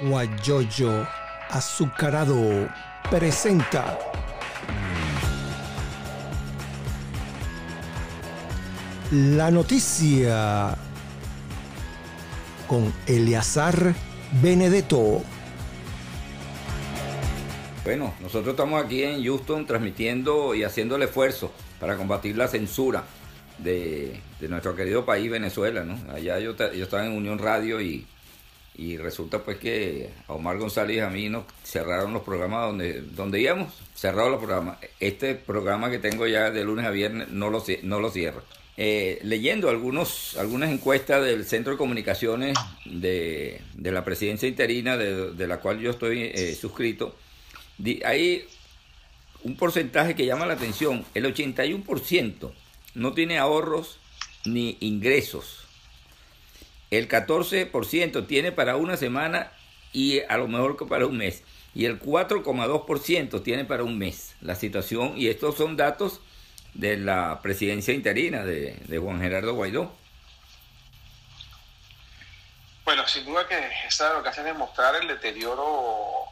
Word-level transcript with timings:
Guayoyo 0.00 1.06
Azucarado 1.48 2.68
presenta 3.10 3.98
la 9.10 9.50
noticia 9.50 10.76
con 12.66 12.92
Eleazar 13.06 13.94
Benedetto. 14.42 15.22
Bueno, 17.84 18.12
nosotros 18.20 18.48
estamos 18.48 18.84
aquí 18.84 19.04
en 19.04 19.24
Houston 19.24 19.64
transmitiendo 19.64 20.54
y 20.54 20.64
haciendo 20.64 20.96
el 20.96 21.02
esfuerzo 21.02 21.52
para 21.80 21.96
combatir 21.96 22.36
la 22.36 22.48
censura 22.48 23.04
de, 23.58 24.20
nuestro 24.40 24.74
querido 24.74 25.06
país 25.06 25.30
Venezuela, 25.30 25.84
¿no? 25.84 25.96
Allá 26.12 26.38
yo, 26.40 26.56
yo 26.56 26.84
estaba 26.84 27.06
en 27.06 27.12
Unión 27.12 27.38
Radio 27.38 27.80
y, 27.80 28.06
y 28.76 28.98
resulta 28.98 29.42
pues 29.42 29.56
que 29.58 30.10
a 30.28 30.34
Omar 30.34 30.58
González 30.58 30.96
y 30.96 31.00
a 31.00 31.08
mí 31.08 31.28
nos 31.28 31.44
cerraron 31.64 32.12
los 32.12 32.22
programas 32.22 32.66
donde, 32.66 33.00
donde 33.00 33.40
íbamos, 33.40 33.72
cerraron 33.94 34.32
los 34.32 34.40
programas. 34.40 34.78
Este 35.00 35.34
programa 35.34 35.90
que 35.90 35.98
tengo 35.98 36.26
ya 36.26 36.50
de 36.50 36.64
lunes 36.64 36.84
a 36.84 36.90
viernes 36.90 37.28
no 37.28 37.48
lo, 37.48 37.64
no 37.82 38.00
lo 38.00 38.10
cierro. 38.10 38.42
Eh, 38.78 39.18
leyendo 39.22 39.70
algunos, 39.70 40.36
algunas 40.36 40.70
encuestas 40.70 41.24
del 41.24 41.46
Centro 41.46 41.72
de 41.72 41.78
Comunicaciones 41.78 42.58
de, 42.84 43.62
la 43.76 44.04
presidencia 44.04 44.46
interina, 44.46 44.98
de, 44.98 45.46
la 45.46 45.60
cual 45.60 45.80
yo 45.80 45.90
estoy 45.90 46.24
eh, 46.24 46.54
suscrito, 46.54 47.16
hay 48.04 48.44
un 49.42 49.56
porcentaje 49.56 50.14
que 50.14 50.26
llama 50.26 50.44
la 50.44 50.54
atención. 50.54 51.06
El 51.14 51.24
81% 51.24 52.52
no 52.94 53.12
tiene 53.14 53.38
ahorros 53.38 53.98
ni 54.44 54.76
ingresos. 54.80 55.65
El 56.90 57.08
14% 57.08 58.26
tiene 58.26 58.52
para 58.52 58.76
una 58.76 58.96
semana 58.96 59.52
y 59.92 60.20
a 60.20 60.36
lo 60.36 60.48
mejor 60.48 60.76
que 60.76 60.86
para 60.86 61.06
un 61.06 61.16
mes. 61.16 61.42
Y 61.74 61.84
el 61.84 62.00
4,2% 62.00 63.42
tiene 63.42 63.64
para 63.64 63.82
un 63.82 63.98
mes. 63.98 64.34
La 64.40 64.54
situación, 64.54 65.14
y 65.16 65.28
estos 65.28 65.56
son 65.56 65.76
datos 65.76 66.20
de 66.74 66.96
la 66.96 67.40
presidencia 67.42 67.94
interina 67.94 68.44
de, 68.44 68.98
Juan 68.98 69.20
Gerardo 69.20 69.54
Guaidó. 69.54 69.92
Bueno, 72.84 73.06
sin 73.08 73.24
duda 73.24 73.48
que 73.48 73.58
esa 73.88 74.12
lo 74.12 74.22
que 74.22 74.28
hace 74.28 74.40
es 74.40 74.46
demostrar 74.46 74.94
el 74.96 75.08
deterioro 75.08 76.26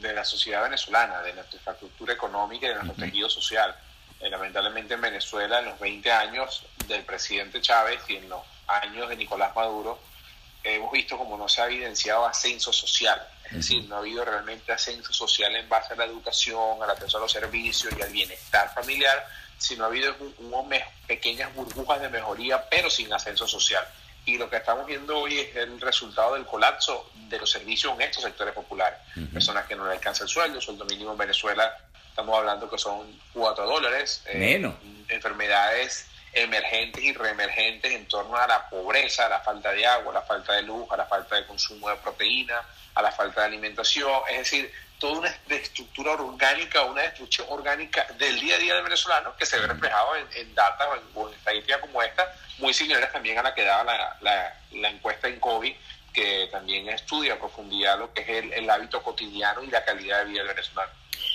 de 0.00 0.12
la 0.14 0.24
sociedad 0.24 0.62
venezolana, 0.62 1.20
de 1.22 1.34
nuestra 1.34 1.58
infraestructura 1.58 2.14
económica 2.14 2.66
y 2.66 2.70
de 2.70 2.74
nuestro 2.76 3.04
tejido 3.04 3.28
social. 3.28 3.76
Eh, 4.20 4.30
lamentablemente 4.30 4.94
en 4.94 5.00
Venezuela, 5.00 5.58
en 5.58 5.66
los 5.66 5.78
20 5.80 6.10
años 6.10 6.64
del 6.86 7.02
presidente 7.02 7.60
Chávez 7.60 8.00
y 8.08 8.16
en 8.16 8.28
los 8.28 8.42
años 8.66 9.08
de 9.08 9.16
Nicolás 9.16 9.54
Maduro, 9.54 9.98
hemos 10.64 10.92
visto 10.92 11.18
como 11.18 11.36
no 11.36 11.48
se 11.48 11.60
ha 11.62 11.66
evidenciado 11.66 12.26
ascenso 12.26 12.72
social. 12.72 13.20
Es 13.46 13.52
decir, 13.52 13.84
no 13.84 13.96
ha 13.96 13.98
habido 13.98 14.24
realmente 14.24 14.72
ascenso 14.72 15.12
social 15.12 15.54
en 15.54 15.68
base 15.68 15.92
a 15.92 15.96
la 15.96 16.04
educación, 16.04 16.82
al 16.82 16.90
acceso 16.90 17.18
a 17.18 17.20
los 17.20 17.32
servicios 17.32 17.92
y 17.96 18.02
al 18.02 18.10
bienestar 18.10 18.72
familiar, 18.72 19.26
sino 19.58 19.84
ha 19.84 19.88
habido 19.88 20.14
un, 20.38 20.74
pequeñas 21.06 21.54
burbujas 21.54 22.00
de 22.00 22.08
mejoría, 22.08 22.68
pero 22.70 22.88
sin 22.88 23.12
ascenso 23.12 23.46
social. 23.46 23.84
Y 24.24 24.38
lo 24.38 24.48
que 24.48 24.56
estamos 24.56 24.86
viendo 24.86 25.18
hoy 25.18 25.38
es 25.40 25.56
el 25.56 25.80
resultado 25.80 26.34
del 26.34 26.46
colapso 26.46 27.10
de 27.14 27.38
los 27.38 27.50
servicios 27.50 27.92
en 27.94 28.02
estos 28.02 28.22
sectores 28.22 28.54
populares. 28.54 28.98
Personas 29.32 29.66
que 29.66 29.74
no 29.74 29.84
le 29.84 29.92
alcanza 29.92 30.22
el 30.22 30.30
sueldo, 30.30 30.58
el 30.58 30.62
sueldo 30.62 30.84
mínimo 30.84 31.12
en 31.12 31.18
Venezuela, 31.18 31.76
estamos 32.08 32.38
hablando 32.38 32.70
que 32.70 32.78
son 32.78 33.20
4 33.34 33.66
dólares. 33.66 34.22
Eh, 34.26 34.38
Menos. 34.38 34.74
enfermedades 35.08 36.06
emergentes 36.32 37.02
y 37.02 37.12
reemergentes 37.12 37.92
en 37.92 38.06
torno 38.06 38.36
a 38.36 38.46
la 38.46 38.68
pobreza, 38.68 39.26
a 39.26 39.28
la 39.28 39.40
falta 39.40 39.72
de 39.72 39.86
agua, 39.86 40.12
a 40.12 40.14
la 40.14 40.22
falta 40.22 40.54
de 40.54 40.62
luz, 40.62 40.86
a 40.90 40.96
la 40.96 41.06
falta 41.06 41.36
de 41.36 41.46
consumo 41.46 41.88
de 41.90 41.96
proteína, 41.96 42.62
a 42.94 43.02
la 43.02 43.12
falta 43.12 43.42
de 43.42 43.46
alimentación. 43.48 44.22
Es 44.30 44.38
decir, 44.38 44.72
toda 44.98 45.18
una 45.18 45.36
estructura 45.48 46.12
orgánica, 46.12 46.82
una 46.82 47.02
destrucción 47.02 47.46
orgánica 47.50 48.06
del 48.18 48.38
día 48.40 48.54
a 48.54 48.58
día 48.58 48.74
del 48.74 48.84
venezolano 48.84 49.36
que 49.36 49.44
se 49.44 49.58
ve 49.58 49.66
reflejado 49.66 50.16
en, 50.16 50.26
en 50.34 50.54
data 50.54 50.88
o 51.14 51.28
en, 51.28 51.34
estadísticas 51.34 51.80
como 51.80 52.02
esta, 52.02 52.32
muy 52.58 52.72
similares 52.72 53.10
también 53.12 53.38
a 53.38 53.42
la 53.42 53.54
que 53.54 53.64
daba 53.64 54.16
la, 54.20 54.56
la, 54.70 54.88
encuesta 54.88 55.28
en 55.28 55.40
COVID, 55.40 55.74
que 56.12 56.48
también 56.52 56.88
estudia 56.88 57.34
a 57.34 57.38
profundidad 57.38 57.98
lo 57.98 58.12
que 58.14 58.22
es 58.22 58.28
el, 58.28 58.52
el 58.52 58.70
hábito 58.70 59.02
cotidiano 59.02 59.62
y 59.64 59.66
la 59.68 59.84
calidad 59.84 60.20
de 60.20 60.26
vida 60.26 60.44
del 60.44 60.54
venezolano. 60.54 60.92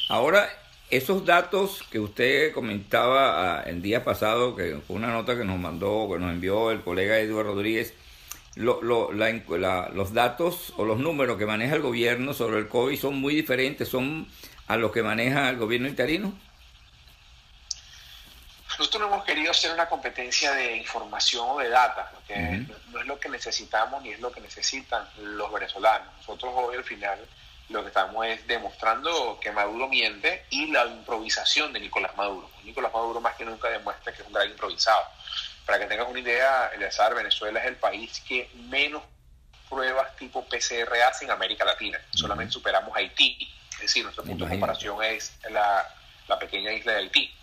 Ahora, 0.10 0.50
esos 0.90 1.26
datos 1.26 1.84
que 1.92 2.00
usted 2.00 2.54
comentaba 2.54 3.60
ah, 3.60 3.64
el 3.64 3.82
día 3.82 4.04
pasado, 4.04 4.56
que 4.56 4.80
fue 4.86 4.96
una 4.96 5.12
nota 5.12 5.36
que 5.38 5.44
nos 5.44 5.60
mandó, 5.60 6.08
que 6.12 6.20
nos 6.20 6.32
envió 6.32 6.72
el 6.72 6.82
colega 6.82 7.20
Eduardo 7.20 7.54
Rodríguez, 7.54 7.94
los 8.56 10.14
datos 10.14 10.74
o 10.78 10.86
los 10.86 10.98
números 10.98 11.38
que 11.38 11.46
maneja 11.46 11.76
el 11.76 11.82
gobierno 11.82 12.34
sobre 12.34 12.60
el 12.60 12.68
COVID 12.68 13.00
son 13.00 13.16
muy 13.16 13.36
diferentes, 13.36 13.88
son 13.88 14.28
a 14.68 14.78
los 14.78 14.92
que 14.92 15.04
maneja 15.04 15.50
el 15.50 15.58
gobierno 15.58 15.88
interino? 15.88 16.34
Nosotros 18.80 19.02
no 19.02 19.08
hemos 19.08 19.26
querido 19.26 19.52
hacer 19.52 19.74
una 19.74 19.88
competencia 19.88 20.54
de 20.54 20.78
información 20.78 21.46
o 21.50 21.60
de 21.60 21.70
data, 21.70 22.12
porque 22.14 22.66
no 22.92 23.00
es 23.00 23.08
lo 23.08 23.20
que 23.20 23.30
necesitamos 23.30 24.04
ni 24.04 24.10
es 24.10 24.20
lo 24.20 24.32
que 24.32 24.40
necesitan 24.40 25.08
los 25.20 25.52
venezolanos. 25.52 26.08
Nosotros 26.18 26.54
hoy 26.56 26.78
al 26.78 26.84
final 26.84 27.20
lo 27.70 27.82
que 27.82 27.90
estamos 27.90 28.26
es 28.26 28.48
demostrando 28.48 29.40
que 29.42 29.52
Maduro 29.52 29.88
miente 29.90 30.46
y 30.50 30.68
la 30.68 30.86
improvisación 30.86 31.74
de 31.74 31.80
Nicolás 31.80 32.16
Maduro. 32.16 32.50
Nicolás 32.64 32.94
Maduro 32.94 33.20
más 33.20 33.36
que 33.36 33.46
nunca 33.46 33.70
demuestra 33.70 34.14
que 34.14 34.22
es 34.22 34.28
un 34.28 34.34
gran 34.34 34.50
improvisado. 34.50 35.04
Para 35.66 35.80
que 35.80 35.86
tengas 35.86 36.08
una 36.08 36.20
idea, 36.20 36.72
Eleazar, 36.74 37.14
Venezuela 37.14 37.60
es 37.60 37.66
el 37.66 37.76
país 37.76 38.22
que 38.26 38.50
menos 38.70 39.04
pruebas 39.70 40.16
tipo 40.16 40.46
PCR 40.46 41.02
hace 41.02 41.26
en 41.26 41.32
América 41.32 41.66
Latina. 41.66 42.00
Solamente 42.12 42.54
superamos 42.54 42.96
Haití. 42.96 43.54
Es 43.74 43.82
decir, 43.82 44.04
nuestro 44.04 44.24
punto 44.24 44.46
de 44.46 44.52
comparación 44.52 45.04
es 45.04 45.38
la, 45.50 45.94
pequeña 46.40 46.72
isla 46.72 46.94
de 46.94 47.00
Haití. 47.00 47.34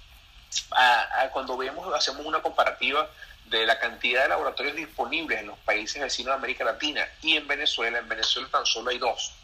Ah, 0.71 1.09
ah, 1.17 1.29
cuando 1.33 1.57
vemos, 1.57 1.93
hacemos 1.95 2.25
una 2.25 2.41
comparativa 2.41 3.11
de 3.47 3.67
la 3.67 3.79
cantidad 3.79 4.23
de 4.23 4.31
laboratorios 4.31 4.75
disponibles 4.75 5.41
en 5.41 5.49
los 5.49 5.59
países 5.59 6.01
vecinos 6.01 6.33
de 6.33 6.39
América 6.39 6.65
Latina 6.65 7.07
y 7.21 7.37
en 7.37 7.47
Venezuela, 7.47 7.99
en 7.99 8.09
Venezuela 8.09 8.49
tan 8.51 8.65
solo 8.65 8.91
hay 8.91 8.99
dos. 8.99 9.35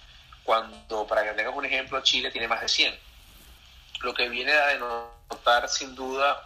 Cuando, 0.50 1.06
para 1.06 1.22
que 1.22 1.31
tengas 1.34 1.55
un 1.55 1.65
ejemplo, 1.65 2.03
Chile 2.03 2.33
tiene 2.33 2.49
más 2.49 2.61
de 2.61 2.69
100. 2.69 2.99
Lo 4.00 4.12
que 4.12 4.28
viene 4.28 4.50
a 4.50 4.66
denotar 4.66 5.69
sin 5.69 5.94
duda 5.94 6.44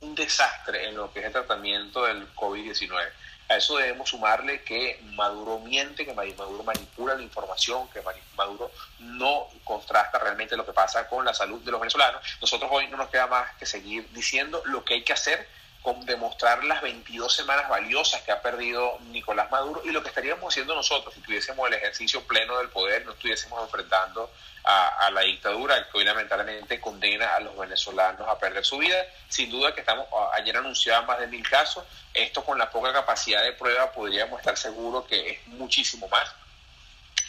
un 0.00 0.16
desastre 0.16 0.88
en 0.88 0.96
lo 0.96 1.12
que 1.12 1.20
es 1.20 1.26
el 1.26 1.32
tratamiento 1.32 2.06
del 2.06 2.34
COVID-19. 2.34 3.08
A 3.50 3.54
eso 3.54 3.76
debemos 3.76 4.08
sumarle 4.08 4.64
que 4.64 5.00
Maduro 5.12 5.60
miente, 5.60 6.04
que 6.04 6.12
Maduro 6.12 6.64
manipula 6.64 7.14
la 7.14 7.22
información, 7.22 7.88
que 7.90 8.02
Maduro 8.36 8.72
no 8.98 9.46
contrasta 9.62 10.18
realmente 10.18 10.56
lo 10.56 10.66
que 10.66 10.72
pasa 10.72 11.06
con 11.06 11.24
la 11.24 11.34
salud 11.34 11.62
de 11.62 11.70
los 11.70 11.78
venezolanos. 11.78 12.20
Nosotros 12.40 12.68
hoy 12.72 12.88
no 12.88 12.96
nos 12.96 13.10
queda 13.10 13.28
más 13.28 13.54
que 13.54 13.64
seguir 13.64 14.10
diciendo 14.12 14.60
lo 14.64 14.84
que 14.84 14.94
hay 14.94 15.04
que 15.04 15.12
hacer 15.12 15.48
con 15.84 16.00
demostrar 16.06 16.64
las 16.64 16.80
22 16.80 17.30
semanas 17.30 17.68
valiosas 17.68 18.22
que 18.22 18.32
ha 18.32 18.40
perdido 18.40 18.98
Nicolás 19.10 19.50
Maduro 19.50 19.82
y 19.84 19.90
lo 19.90 20.02
que 20.02 20.08
estaríamos 20.08 20.50
haciendo 20.50 20.74
nosotros 20.74 21.12
si 21.12 21.20
tuviésemos 21.20 21.68
el 21.68 21.74
ejercicio 21.74 22.26
pleno 22.26 22.56
del 22.56 22.70
poder, 22.70 23.04
no 23.04 23.12
estuviésemos 23.12 23.62
enfrentando 23.62 24.30
a, 24.64 25.10
la 25.10 25.20
dictadura 25.20 25.86
que 25.86 25.98
hoy 25.98 26.04
lamentablemente 26.06 26.80
condena 26.80 27.34
a 27.34 27.40
los 27.40 27.54
venezolanos 27.54 28.26
a 28.26 28.38
perder 28.38 28.64
su 28.64 28.78
vida. 28.78 28.96
Sin 29.28 29.50
duda 29.50 29.74
que 29.74 29.80
estamos, 29.80 30.06
ayer 30.32 30.56
anunciaban 30.56 31.06
más 31.06 31.18
de 31.18 31.26
mil 31.26 31.46
casos, 31.46 31.84
esto 32.14 32.42
con 32.42 32.58
la 32.58 32.70
poca 32.70 32.90
capacidad 32.90 33.42
de 33.42 33.52
prueba 33.52 33.92
podríamos 33.92 34.40
estar 34.40 34.56
seguros 34.56 35.04
que 35.04 35.32
es 35.32 35.46
muchísimo 35.48 36.08
más 36.08 36.32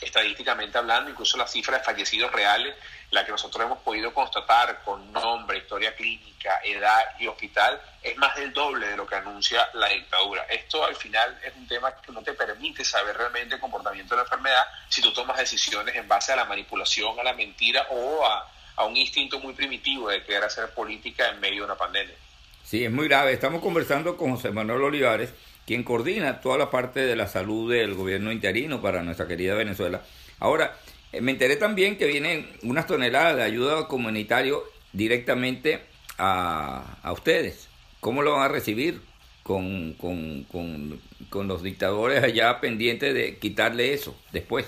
estadísticamente 0.01 0.77
hablando, 0.77 1.09
incluso 1.09 1.37
la 1.37 1.47
cifra 1.47 1.77
de 1.77 1.83
fallecidos 1.83 2.31
reales, 2.31 2.75
la 3.11 3.25
que 3.25 3.31
nosotros 3.31 3.65
hemos 3.65 3.79
podido 3.79 4.13
constatar 4.13 4.81
con 4.83 5.11
nombre, 5.11 5.57
historia 5.57 5.95
clínica, 5.95 6.59
edad 6.63 7.15
y 7.19 7.27
hospital, 7.27 7.81
es 8.01 8.17
más 8.17 8.35
del 8.35 8.53
doble 8.53 8.87
de 8.87 8.97
lo 8.97 9.07
que 9.07 9.15
anuncia 9.15 9.67
la 9.73 9.89
dictadura. 9.89 10.43
Esto 10.49 10.85
al 10.85 10.95
final 10.95 11.39
es 11.43 11.53
un 11.55 11.67
tema 11.67 11.93
que 11.95 12.11
no 12.11 12.21
te 12.21 12.33
permite 12.33 12.83
saber 12.83 13.17
realmente 13.17 13.55
el 13.55 13.61
comportamiento 13.61 14.15
de 14.15 14.17
la 14.17 14.23
enfermedad 14.23 14.63
si 14.89 15.01
tú 15.01 15.11
tomas 15.13 15.37
decisiones 15.37 15.95
en 15.95 16.07
base 16.07 16.31
a 16.33 16.35
la 16.35 16.45
manipulación, 16.45 17.19
a 17.19 17.23
la 17.23 17.33
mentira 17.33 17.87
o 17.89 18.25
a, 18.25 18.51
un 18.85 18.97
instinto 18.97 19.39
muy 19.39 19.53
primitivo 19.53 20.09
de 20.09 20.21
querer 20.23 20.43
hacer 20.43 20.69
política 20.73 21.29
en 21.29 21.39
medio 21.39 21.59
de 21.59 21.65
una 21.65 21.75
pandemia. 21.75 22.15
Sí, 22.63 22.83
es 22.83 22.91
muy 22.91 23.07
grave. 23.07 23.31
Estamos 23.31 23.61
conversando 23.61 24.17
con 24.17 24.35
José 24.35 24.51
Manuel 24.51 24.81
Olivares 24.81 25.33
quien 25.65 25.83
coordina 25.83 26.41
toda 26.41 26.57
la 26.57 26.69
parte 26.69 26.99
de 27.01 27.15
la 27.15 27.27
salud 27.27 27.71
del 27.71 27.93
gobierno 27.93 28.31
interino 28.31 28.81
para 28.81 29.03
nuestra 29.03 29.27
querida 29.27 29.55
Venezuela. 29.55 30.01
Ahora, 30.39 30.77
eh, 31.11 31.21
me 31.21 31.31
enteré 31.31 31.55
también 31.55 31.97
que 31.97 32.07
vienen 32.07 32.49
unas 32.63 32.87
toneladas 32.87 33.35
de 33.37 33.43
ayuda 33.43 33.87
comunitario 33.87 34.63
directamente 34.93 35.81
a, 36.17 36.97
a 37.01 37.11
ustedes. 37.11 37.67
¿Cómo 37.99 38.21
lo 38.21 38.33
van 38.33 38.43
a 38.43 38.47
recibir? 38.47 39.01
Con, 39.43 39.93
con, 39.93 40.43
con, 40.45 40.99
con 41.29 41.47
los 41.47 41.61
dictadores 41.61 42.23
allá 42.23 42.59
pendientes 42.59 43.13
de 43.13 43.37
quitarle 43.37 43.93
eso 43.93 44.19
después. 44.31 44.65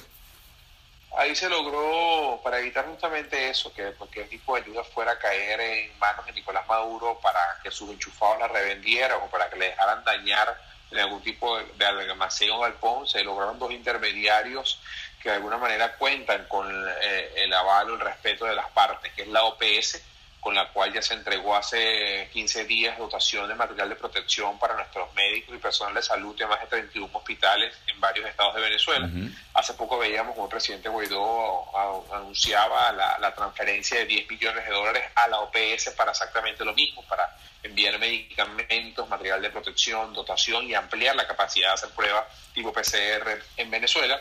Ahí 1.17 1.35
se 1.35 1.49
logró, 1.49 2.39
para 2.44 2.59
evitar 2.59 2.85
justamente 2.85 3.49
eso, 3.49 3.73
que 3.73 3.94
cualquier 3.94 4.29
tipo 4.29 4.55
de 4.55 4.61
ayuda 4.61 4.83
fuera 4.83 5.13
a 5.13 5.17
caer 5.17 5.59
en 5.59 5.97
manos 5.97 6.27
de 6.27 6.33
Nicolás 6.33 6.67
Maduro 6.67 7.19
para 7.23 7.39
que 7.63 7.71
sus 7.71 7.89
enchufados 7.89 8.38
la 8.38 8.49
revendieran 8.49 9.17
o 9.23 9.31
para 9.31 9.49
que 9.49 9.55
le 9.57 9.65
dejaran 9.65 10.03
dañar 10.03 10.55
en 10.92 11.00
algún 11.00 11.22
tipo 11.22 11.57
de, 11.57 11.66
de 11.75 11.86
almacén 11.86 12.51
o 12.51 12.60
galpón, 12.60 13.07
se 13.07 13.24
lograron 13.24 13.60
dos 13.60 13.72
intermediarios 13.72 14.80
que 15.22 15.30
de 15.30 15.36
alguna 15.36 15.57
manera 15.57 15.98
cuentan 15.98 16.45
con 16.48 16.68
eh, 17.01 17.34
el 17.38 17.54
avalo, 17.54 17.95
el 17.95 18.00
respeto 18.00 18.45
de 18.45 18.56
las 18.56 18.69
partes, 18.69 19.12
que 19.13 19.24
es 19.24 19.28
la 19.28 19.44
OPS, 19.44 20.01
con 20.47 20.55
la 20.55 20.69
cual 20.69 20.94
ya 20.94 21.01
se 21.01 21.13
entregó 21.13 21.57
hace 21.57 22.29
15 22.31 22.63
días 22.63 22.97
dotación 22.97 23.49
de 23.49 23.55
material 23.55 23.89
de 23.89 23.97
protección 23.97 24.57
para 24.57 24.75
nuestros 24.75 25.13
médicos 25.13 25.53
y 25.53 25.57
personal 25.57 25.94
de 25.94 26.01
salud 26.01 26.33
de 26.38 26.47
más 26.47 26.61
de 26.61 26.67
31 26.67 27.09
hospitales 27.11 27.73
en 27.85 27.99
varios 27.99 28.25
estados 28.29 28.55
de 28.55 28.61
Venezuela. 28.61 29.09
Hace 29.53 29.73
poco 29.73 29.97
veíamos 29.97 30.35
como 30.35 30.45
el 30.45 30.49
presidente 30.49 30.88
Guaidó 30.88 31.65
anunciaba 32.15 32.94
la, 32.94 33.17
la, 33.19 33.35
transferencia 33.35 33.99
de 33.99 34.05
10 34.05 34.29
millones 34.29 34.63
de 34.63 34.71
dólares 34.71 35.03
a 35.15 35.27
la 35.27 35.41
OPS 35.41 35.89
para 35.97 36.11
exactamente 36.11 36.63
lo 36.63 36.73
mismo, 36.73 37.03
para 37.03 37.29
enviar 37.61 37.99
medicamentos, 37.99 39.09
material 39.09 39.41
de 39.41 39.49
protección, 39.49 40.13
dotación 40.13 40.65
y 40.65 40.75
ampliar 40.75 41.17
la 41.17 41.27
capacidad 41.27 41.71
de 41.71 41.73
hacer 41.73 41.89
pruebas 41.89 42.23
tipo 42.53 42.71
PCR 42.71 43.38
en 43.57 43.69
Venezuela. 43.69 44.17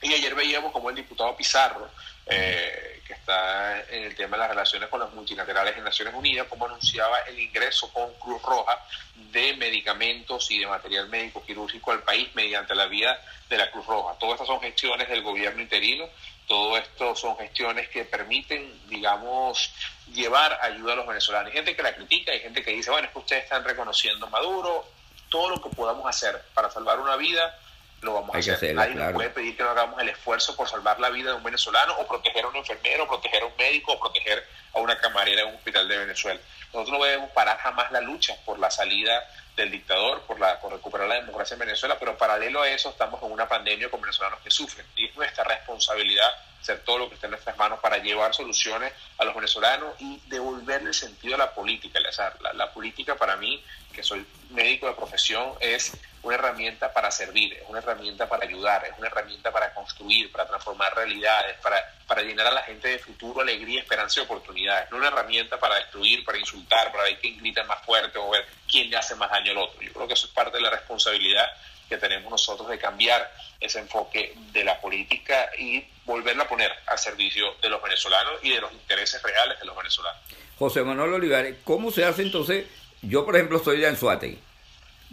Y 0.00 0.14
ayer 0.14 0.32
veíamos 0.36 0.70
como 0.70 0.90
el 0.90 0.94
diputado 0.94 1.36
Pizarro, 1.36 1.90
eh, 2.26 2.93
que 3.04 3.12
está 3.12 3.80
en 3.90 4.04
el 4.04 4.14
tema 4.14 4.36
de 4.36 4.42
las 4.42 4.50
relaciones 4.50 4.88
con 4.88 5.00
los 5.00 5.12
multilaterales 5.12 5.76
en 5.76 5.84
Naciones 5.84 6.14
Unidas, 6.14 6.46
como 6.48 6.66
anunciaba 6.66 7.20
el 7.20 7.38
ingreso 7.38 7.92
con 7.92 8.12
Cruz 8.14 8.42
Roja 8.42 8.82
de 9.14 9.54
medicamentos 9.56 10.50
y 10.50 10.58
de 10.58 10.66
material 10.66 11.08
médico 11.08 11.44
quirúrgico 11.44 11.92
al 11.92 12.02
país 12.02 12.28
mediante 12.34 12.74
la 12.74 12.86
vía 12.86 13.18
de 13.48 13.58
la 13.58 13.70
Cruz 13.70 13.86
Roja. 13.86 14.18
Todas 14.18 14.34
estas 14.34 14.46
son 14.46 14.60
gestiones 14.60 15.08
del 15.08 15.22
gobierno 15.22 15.60
interino, 15.60 16.08
todo 16.46 16.76
esto 16.76 17.14
son 17.14 17.36
gestiones 17.36 17.88
que 17.88 18.04
permiten, 18.04 18.88
digamos, 18.88 19.70
llevar 20.12 20.58
ayuda 20.62 20.94
a 20.94 20.96
los 20.96 21.06
venezolanos. 21.06 21.48
Hay 21.48 21.54
gente 21.54 21.76
que 21.76 21.82
la 21.82 21.94
critica, 21.94 22.32
hay 22.32 22.40
gente 22.40 22.62
que 22.62 22.72
dice, 22.72 22.90
bueno, 22.90 23.06
es 23.06 23.12
que 23.12 23.18
ustedes 23.18 23.44
están 23.44 23.64
reconociendo 23.64 24.26
a 24.26 24.30
Maduro, 24.30 24.86
todo 25.28 25.50
lo 25.50 25.62
que 25.62 25.70
podamos 25.70 26.06
hacer 26.06 26.42
para 26.54 26.70
salvar 26.70 27.00
una 27.00 27.16
vida 27.16 27.58
lo 28.04 28.14
vamos 28.14 28.34
a 28.34 28.38
hacer. 28.38 28.74
Nadie 28.74 28.94
nos 28.94 29.12
puede 29.12 29.30
pedir 29.30 29.56
que 29.56 29.62
no 29.62 29.70
hagamos 29.70 30.00
el 30.00 30.08
esfuerzo 30.08 30.54
por 30.56 30.68
salvar 30.68 31.00
la 31.00 31.10
vida 31.10 31.30
de 31.30 31.36
un 31.36 31.42
venezolano 31.42 31.96
o 31.98 32.06
proteger 32.06 32.44
a 32.44 32.48
un 32.48 32.56
enfermero, 32.56 33.04
o 33.04 33.08
proteger 33.08 33.42
a 33.42 33.46
un 33.46 33.56
médico 33.56 33.92
o 33.92 34.00
proteger 34.00 34.46
a 34.72 34.78
una 34.78 34.96
camarera 34.98 35.42
en 35.42 35.48
un 35.48 35.54
hospital 35.54 35.88
de 35.88 35.98
Venezuela. 35.98 36.40
Nosotros 36.72 36.98
no 36.98 37.04
debemos 37.04 37.30
parar 37.30 37.58
jamás 37.58 37.90
la 37.92 38.00
lucha 38.00 38.36
por 38.44 38.58
la 38.58 38.70
salida 38.70 39.22
del 39.56 39.70
dictador, 39.70 40.22
por, 40.22 40.40
la, 40.40 40.60
por 40.60 40.72
recuperar 40.72 41.08
la 41.08 41.14
democracia 41.16 41.54
en 41.54 41.60
Venezuela, 41.60 41.96
pero 41.98 42.18
paralelo 42.18 42.62
a 42.62 42.68
eso 42.68 42.90
estamos 42.90 43.22
en 43.22 43.30
una 43.30 43.48
pandemia 43.48 43.88
con 43.88 44.00
venezolanos 44.00 44.40
que 44.40 44.50
sufren 44.50 44.84
y 44.96 45.06
es 45.06 45.16
nuestra 45.16 45.44
responsabilidad 45.44 46.28
hacer 46.60 46.80
todo 46.80 46.98
lo 46.98 47.08
que 47.08 47.14
esté 47.14 47.26
en 47.26 47.32
nuestras 47.32 47.56
manos 47.58 47.78
para 47.80 47.98
llevar 47.98 48.34
soluciones 48.34 48.92
a 49.18 49.24
los 49.24 49.34
venezolanos 49.34 49.94
y 50.00 50.20
devolverle 50.26 50.94
sentido 50.94 51.34
a 51.34 51.38
la 51.38 51.54
política. 51.54 52.00
La, 52.00 52.52
la 52.54 52.72
política 52.72 53.16
para 53.16 53.36
mí, 53.36 53.62
que 53.92 54.02
soy 54.02 54.26
médico 54.50 54.86
de 54.86 54.94
profesión, 54.94 55.52
es 55.60 55.92
una 56.24 56.36
herramienta 56.36 56.92
para 56.92 57.10
servir, 57.10 57.52
es 57.52 57.68
una 57.68 57.78
herramienta 57.78 58.28
para 58.28 58.44
ayudar, 58.44 58.84
es 58.86 58.98
una 58.98 59.08
herramienta 59.08 59.52
para 59.52 59.72
construir, 59.74 60.32
para 60.32 60.46
transformar 60.46 60.94
realidades, 60.96 61.56
para, 61.62 61.76
para 62.06 62.22
llenar 62.22 62.46
a 62.46 62.50
la 62.50 62.62
gente 62.62 62.88
de 62.88 62.98
futuro, 62.98 63.42
alegría, 63.42 63.80
esperanza 63.80 64.20
y 64.20 64.24
oportunidades. 64.24 64.90
No 64.90 64.96
una 64.96 65.08
herramienta 65.08 65.58
para 65.60 65.76
destruir, 65.76 66.24
para 66.24 66.38
insultar, 66.38 66.90
para 66.90 67.04
ver 67.04 67.18
quién 67.20 67.38
grita 67.38 67.62
más 67.64 67.84
fuerte 67.84 68.18
o 68.18 68.30
ver 68.30 68.46
quién 68.70 68.90
le 68.90 68.96
hace 68.96 69.14
más 69.16 69.30
daño 69.30 69.52
al 69.52 69.58
otro. 69.58 69.80
Yo 69.82 69.92
creo 69.92 70.08
que 70.08 70.14
eso 70.14 70.26
es 70.26 70.32
parte 70.32 70.56
de 70.56 70.62
la 70.62 70.70
responsabilidad 70.70 71.46
que 71.88 71.98
tenemos 71.98 72.30
nosotros 72.30 72.68
de 72.70 72.78
cambiar 72.78 73.30
ese 73.60 73.78
enfoque 73.78 74.34
de 74.52 74.64
la 74.64 74.80
política 74.80 75.50
y 75.58 75.84
volverla 76.06 76.44
a 76.44 76.48
poner 76.48 76.72
al 76.86 76.98
servicio 76.98 77.54
de 77.60 77.68
los 77.68 77.82
venezolanos 77.82 78.32
y 78.42 78.50
de 78.50 78.62
los 78.62 78.72
intereses 78.72 79.22
reales 79.22 79.60
de 79.60 79.66
los 79.66 79.76
venezolanos. 79.76 80.20
José 80.58 80.82
Manuel 80.82 81.12
Olivares, 81.12 81.56
¿cómo 81.64 81.90
se 81.90 82.04
hace 82.04 82.22
entonces? 82.22 82.66
Yo, 83.02 83.26
por 83.26 83.36
ejemplo, 83.36 83.58
soy 83.62 83.80
de 83.80 83.88
Anzuategui. 83.88 84.38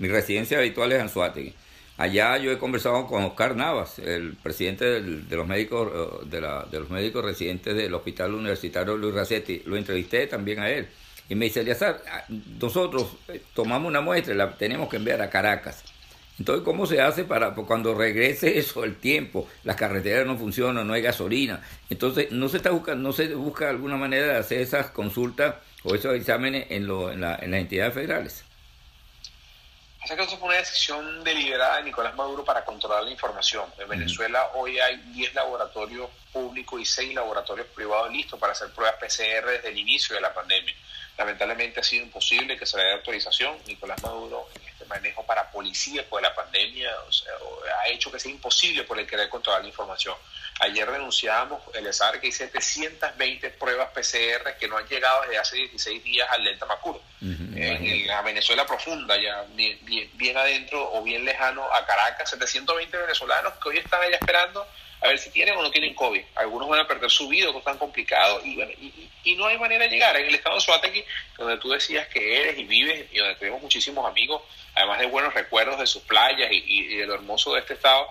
Mi 0.01 0.07
residencia 0.07 0.57
habitual 0.57 0.91
es 0.93 0.99
Anzuategui. 0.99 1.53
Allá 1.97 2.35
yo 2.39 2.51
he 2.51 2.57
conversado 2.57 3.05
con 3.05 3.23
Oscar 3.23 3.55
Navas, 3.55 3.99
el 3.99 4.33
presidente 4.33 4.99
de 4.99 5.35
los 5.35 5.45
médicos 5.45 5.91
eh, 5.93 6.25
de, 6.71 6.79
los 6.79 6.89
médicos 6.89 7.23
residentes 7.23 7.75
del 7.75 7.93
Hospital 7.93 8.33
Universitario 8.33 8.97
Luis 8.97 9.13
Racetti. 9.13 9.61
Lo 9.67 9.77
entrevisté 9.77 10.25
también 10.25 10.59
a 10.59 10.71
él. 10.71 10.87
Y 11.29 11.35
me 11.35 11.45
dice, 11.45 11.59
Eliazar, 11.59 12.01
ah, 12.11 12.23
nosotros 12.59 13.15
eh, 13.27 13.43
tomamos 13.53 13.89
una 13.89 14.01
muestra 14.01 14.33
y 14.33 14.37
la 14.37 14.57
tenemos 14.57 14.89
que 14.89 14.97
enviar 14.97 15.21
a 15.21 15.29
Caracas. 15.29 15.83
Entonces, 16.39 16.65
¿cómo 16.65 16.87
se 16.87 16.99
hace 16.99 17.23
para 17.23 17.53
cuando 17.53 17.93
regrese 17.93 18.57
eso 18.57 18.83
el 18.83 18.95
tiempo? 18.95 19.47
Las 19.63 19.75
carreteras 19.75 20.25
no 20.25 20.35
funcionan, 20.35 20.87
no 20.87 20.93
hay 20.93 21.03
gasolina. 21.03 21.61
Entonces, 21.91 22.31
no 22.31 22.49
se 22.49 22.57
está 22.57 22.71
buscando, 22.71 23.07
no 23.07 23.13
se 23.13 23.35
busca 23.35 23.69
alguna 23.69 23.97
manera 23.97 24.25
de 24.25 24.37
hacer 24.39 24.61
esas 24.61 24.87
consultas 24.87 25.57
o 25.83 25.93
esos 25.93 26.15
exámenes 26.15 26.71
en, 26.71 26.89
en, 26.89 27.21
la, 27.21 27.35
en 27.35 27.51
las 27.51 27.61
entidades 27.61 27.93
federales. 27.93 28.45
Pasa 30.01 30.15
que 30.15 30.23
eso 30.23 30.37
fue 30.39 30.47
una 30.47 30.57
decisión 30.57 31.23
deliberada 31.23 31.77
de 31.77 31.83
Nicolás 31.83 32.15
Maduro 32.15 32.43
para 32.43 32.65
controlar 32.65 33.03
la 33.03 33.11
información. 33.11 33.71
En 33.77 33.87
Venezuela 33.87 34.49
hoy 34.55 34.79
hay 34.79 34.97
10 34.97 35.35
laboratorios 35.35 36.09
públicos 36.33 36.81
y 36.81 36.85
6 36.85 37.13
laboratorios 37.13 37.67
privados 37.67 38.11
listos 38.11 38.39
para 38.39 38.53
hacer 38.53 38.71
pruebas 38.71 38.95
PCR 38.95 39.47
desde 39.47 39.69
el 39.69 39.77
inicio 39.77 40.15
de 40.15 40.21
la 40.21 40.33
pandemia. 40.33 40.73
Lamentablemente 41.19 41.81
ha 41.81 41.83
sido 41.83 42.03
imposible 42.03 42.57
que 42.57 42.65
se 42.65 42.77
le 42.77 42.83
dé 42.83 42.93
autorización. 42.93 43.55
Nicolás 43.67 44.01
Maduro 44.01 44.49
en 44.55 44.67
este 44.67 44.85
manejo 44.85 45.23
para 45.23 45.51
policía 45.51 46.03
de 46.11 46.21
la 46.21 46.33
pandemia 46.33 46.89
ha 47.83 47.87
hecho 47.89 48.11
que 48.11 48.19
sea 48.19 48.31
imposible 48.31 48.83
por 48.85 48.97
el 48.97 49.05
querer 49.05 49.29
controlar 49.29 49.61
la 49.61 49.67
información. 49.67 50.15
Ayer 50.59 50.89
denunciábamos 50.91 51.61
el 51.73 51.87
ESAR 51.87 52.19
que 52.19 52.27
hay 52.27 52.31
720 52.31 53.49
pruebas 53.51 53.89
PCR 53.93 54.57
que 54.59 54.67
no 54.67 54.77
han 54.77 54.87
llegado 54.87 55.21
desde 55.23 55.39
hace 55.39 55.55
16 55.55 56.03
días 56.03 56.29
al 56.29 56.43
Delta 56.43 56.65
Macuro. 56.65 57.01
en 57.21 58.07
la 58.07 58.21
Venezuela 58.21 58.65
profunda, 58.65 59.17
ya 59.17 59.43
bien, 59.53 59.79
bien, 60.13 60.37
adentro 60.37 60.91
o 60.93 61.01
bien 61.03 61.25
lejano 61.25 61.63
a 61.73 61.85
Caracas, 61.85 62.29
720 62.29 62.95
venezolanos 62.95 63.53
que 63.61 63.69
hoy 63.69 63.77
están 63.77 64.01
allá 64.01 64.17
esperando 64.17 64.67
a 65.01 65.07
ver 65.07 65.17
si 65.17 65.31
tienen 65.31 65.57
o 65.57 65.63
no 65.63 65.71
tienen 65.71 65.95
COVID. 65.95 66.21
Algunos 66.35 66.69
van 66.69 66.81
a 66.81 66.87
perder 66.87 67.09
su 67.09 67.27
vida, 67.27 67.51
que 67.51 67.57
están 67.57 67.77
complicados 67.77 68.45
y, 68.45 68.55
bueno, 68.55 68.71
y, 68.79 69.35
no 69.35 69.47
hay 69.47 69.57
manera 69.57 69.85
de 69.85 69.89
llegar. 69.89 70.15
En 70.15 70.27
el 70.27 70.35
estado 70.35 70.55
de 70.55 70.61
Suátequi, 70.61 71.03
donde 71.37 71.57
tú 71.57 71.69
decías 71.69 72.07
que 72.07 72.41
eres 72.41 72.59
y 72.59 72.65
vives 72.65 73.07
y 73.11 73.17
donde 73.17 73.35
tenemos 73.35 73.61
muchísimos 73.61 74.05
amigos, 74.05 74.43
además 74.75 74.99
de 74.99 75.07
buenos 75.07 75.33
recuerdos 75.33 75.79
de 75.79 75.87
sus 75.87 76.03
playas 76.03 76.51
y, 76.51 76.63
y 76.67 76.97
de 76.97 77.07
lo 77.07 77.15
hermoso 77.15 77.53
de 77.53 77.61
este 77.61 77.73
estado, 77.73 78.07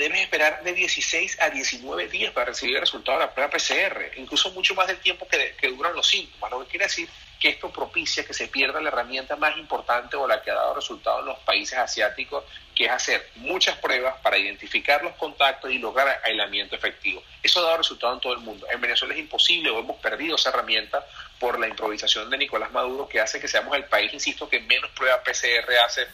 debes 0.00 0.20
esperar 0.20 0.62
de 0.62 0.72
16 0.72 1.40
a 1.40 1.50
19 1.50 2.08
días 2.08 2.32
para 2.32 2.46
recibir 2.46 2.76
el 2.76 2.82
resultado 2.82 3.18
de 3.18 3.26
la 3.26 3.34
prueba 3.34 3.50
PCR, 3.50 4.12
incluso 4.16 4.50
mucho 4.52 4.74
más 4.74 4.86
del 4.86 4.98
tiempo 4.98 5.26
que, 5.26 5.54
que 5.58 5.68
duran 5.68 5.94
los 5.94 6.06
síntomas, 6.06 6.50
lo 6.50 6.60
que 6.60 6.70
quiere 6.70 6.84
decir 6.86 7.08
que 7.40 7.50
esto 7.50 7.70
propicia 7.70 8.24
que 8.24 8.32
se 8.32 8.48
pierda 8.48 8.80
la 8.80 8.88
herramienta 8.88 9.36
más 9.36 9.56
importante 9.58 10.16
o 10.16 10.26
la 10.26 10.42
que 10.42 10.50
ha 10.50 10.54
dado 10.54 10.74
resultado 10.74 11.20
en 11.20 11.26
los 11.26 11.38
países 11.40 11.78
asiáticos, 11.78 12.44
que 12.74 12.86
es 12.86 12.90
hacer 12.90 13.30
muchas 13.36 13.78
pruebas 13.78 14.14
para 14.22 14.38
identificar 14.38 15.02
los 15.02 15.14
contactos 15.14 15.70
y 15.70 15.78
lograr 15.78 16.20
aislamiento 16.24 16.76
efectivo. 16.76 17.22
Eso 17.42 17.60
ha 17.60 17.64
dado 17.64 17.78
resultado 17.78 18.14
en 18.14 18.20
todo 18.20 18.32
el 18.32 18.40
mundo. 18.40 18.66
En 18.70 18.80
Venezuela 18.80 19.14
es 19.14 19.20
imposible 19.20 19.70
o 19.70 19.78
hemos 19.78 19.96
perdido 19.98 20.36
esa 20.36 20.50
herramienta 20.50 21.04
por 21.38 21.58
la 21.58 21.68
improvisación 21.68 22.30
de 22.30 22.38
Nicolás 22.38 22.72
Maduro, 22.72 23.08
que 23.08 23.20
hace 23.20 23.40
que 23.40 23.48
seamos 23.48 23.76
el 23.76 23.84
país, 23.84 24.12
insisto, 24.12 24.48
que 24.48 24.60
menos 24.60 24.90
pruebas 24.92 25.20
PCR 25.20 25.78
hace 25.84 26.06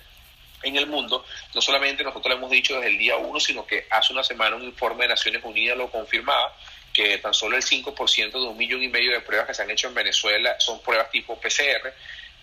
en 0.63 0.77
el 0.77 0.87
mundo. 0.87 1.25
No 1.55 1.61
solamente 1.61 2.05
nosotros 2.05 2.31
lo 2.33 2.39
hemos 2.39 2.51
dicho 2.51 2.75
desde 2.75 2.89
el 2.89 2.99
día 2.99 3.17
uno, 3.17 3.41
sino 3.41 3.67
que 3.67 3.87
hace 3.91 4.13
una 4.13 4.25
semana 4.25 4.57
un 4.57 4.65
informe 4.65 5.05
de 5.05 5.11
Naciones 5.11 5.43
Unidas 5.45 5.77
lo 5.77 5.91
confirmaba, 5.91 6.57
que 6.93 7.19
tan 7.19 7.33
solo 7.33 7.57
el 7.57 7.63
5% 7.63 8.31
de 8.31 8.39
un 8.39 8.57
millón 8.57 8.83
y 8.83 8.89
medio 8.89 9.13
de 9.13 9.21
pruebas 9.21 9.47
que 9.47 9.55
se 9.55 9.63
han 9.63 9.71
hecho 9.71 9.89
en 9.89 9.95
Venezuela 9.95 10.57
son 10.61 10.81
pruebas 10.83 11.11
tipo 11.11 11.41
PCR. 11.41 11.93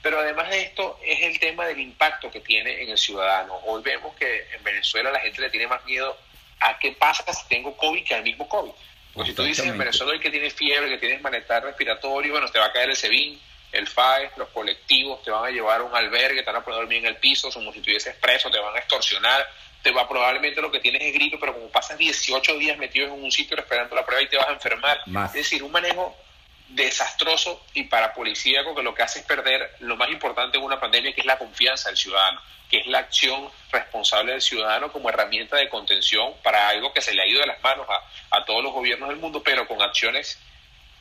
Pero 0.02 0.20
además 0.20 0.50
de 0.50 0.62
esto 0.62 1.00
es 1.04 1.22
el 1.24 1.40
tema 1.40 1.66
del 1.66 1.80
impacto 1.80 2.32
que 2.32 2.40
tiene 2.40 2.82
en 2.84 2.90
el 2.90 2.98
ciudadano. 2.98 3.56
Hoy 3.66 3.82
vemos 3.84 4.16
que 4.16 4.48
en 4.54 4.64
Venezuela 4.64 5.12
la 5.12 5.20
gente 5.20 5.42
le 5.42 5.50
tiene 5.50 5.68
más 5.68 5.84
miedo 5.86 6.18
a 6.62 6.80
qué 6.80 6.94
pasa 6.94 7.32
si 7.34 7.48
tengo 7.48 7.76
COVID 7.76 8.04
que 8.04 8.16
al 8.16 8.24
mismo 8.24 8.48
COVID. 8.48 8.72
Porque 9.14 9.32
si 9.32 9.36
tú 9.36 9.44
dices 9.44 9.66
en 9.66 9.78
Venezuela 9.78 10.14
hoy 10.14 10.20
que 10.20 10.30
tienes 10.30 10.54
fiebre, 10.54 10.90
que 10.90 10.98
tienes 10.98 11.22
malestar 11.22 11.64
respiratorio, 11.64 12.32
bueno, 12.32 12.48
te 12.50 12.60
va 12.60 12.68
a 12.68 12.72
caer 12.72 12.90
el 12.90 12.96
SEBIN, 12.96 13.40
el 13.72 13.88
FAE, 13.88 14.32
los 14.38 14.50
colectivos, 14.50 15.24
te 15.24 15.32
van 15.32 15.46
a 15.46 15.50
llevar 15.50 15.82
a 15.82 15.84
un 15.84 15.96
albergue, 15.96 16.42
te 16.42 16.52
van 16.52 16.62
a 16.62 16.64
poner 16.64 16.80
dormir 16.80 17.00
en 17.00 17.06
el 17.06 17.18
piso, 17.18 17.52
como 17.52 17.72
si 17.72 17.80
estuvieses 17.80 18.16
preso, 18.16 18.50
te 18.50 18.60
van 18.60 18.76
a 18.76 18.80
extorsionar, 18.80 19.48
te 19.84 19.92
va 19.92 20.08
probablemente 20.08 20.62
lo 20.62 20.72
que 20.72 20.80
tienes 20.80 21.02
es 21.04 21.14
grito, 21.14 21.40
pero 21.40 21.54
como 21.54 21.70
pasas 21.70 21.98
18 21.98 22.58
días 22.58 22.78
metido 22.78 23.08
en 23.08 23.24
un 23.24 23.32
sitio 23.32 23.58
esperando 23.58 23.96
la 23.96 24.06
prueba 24.06 24.22
y 24.24 24.28
te 24.28 24.38
vas 24.38 24.50
a 24.50 24.54
enfermar. 24.54 25.00
Es 25.26 25.34
decir, 25.34 25.64
un 25.64 25.72
manejo 25.72 26.16
desastroso 26.70 27.64
y 27.74 27.84
para 27.84 28.14
policíaco 28.14 28.76
que 28.76 28.84
lo 28.84 28.94
que 28.94 29.04
hace 29.04 29.20
es 29.20 29.26
perder 29.26 29.76
lo 29.80 29.96
más 29.96 30.10
importante 30.10 30.58
en 30.58 30.64
una 30.64 30.80
pandemia, 30.80 31.14
que 31.14 31.22
es 31.22 31.26
la 31.26 31.38
confianza 31.38 31.90
del 31.90 31.98
ciudadano, 31.98 32.42
que 32.70 32.80
es 32.80 32.88
la 32.88 33.00
acción 33.00 33.50
responsable 33.72 34.34
del 34.34 34.42
ciudadano 34.42 34.92
como 34.92 35.10
herramienta 35.10 35.58
de 35.58 35.70
contención 35.70 36.34
para 36.44 36.70
algo 36.70 36.94
que 36.94 37.02
se 37.02 37.14
le 37.14 37.22
ha 37.22 37.28
ido 37.28 37.40
de 37.40 37.48
las 37.48 37.62
manos 37.64 37.88
a, 37.90 38.38
a 38.38 38.46
todos 38.46 38.64
los 38.64 38.74
gobiernos 38.74 39.10
del 39.10 39.18
mundo, 39.18 39.42
pero 39.44 39.68
con 39.68 39.82
acciones 39.82 40.40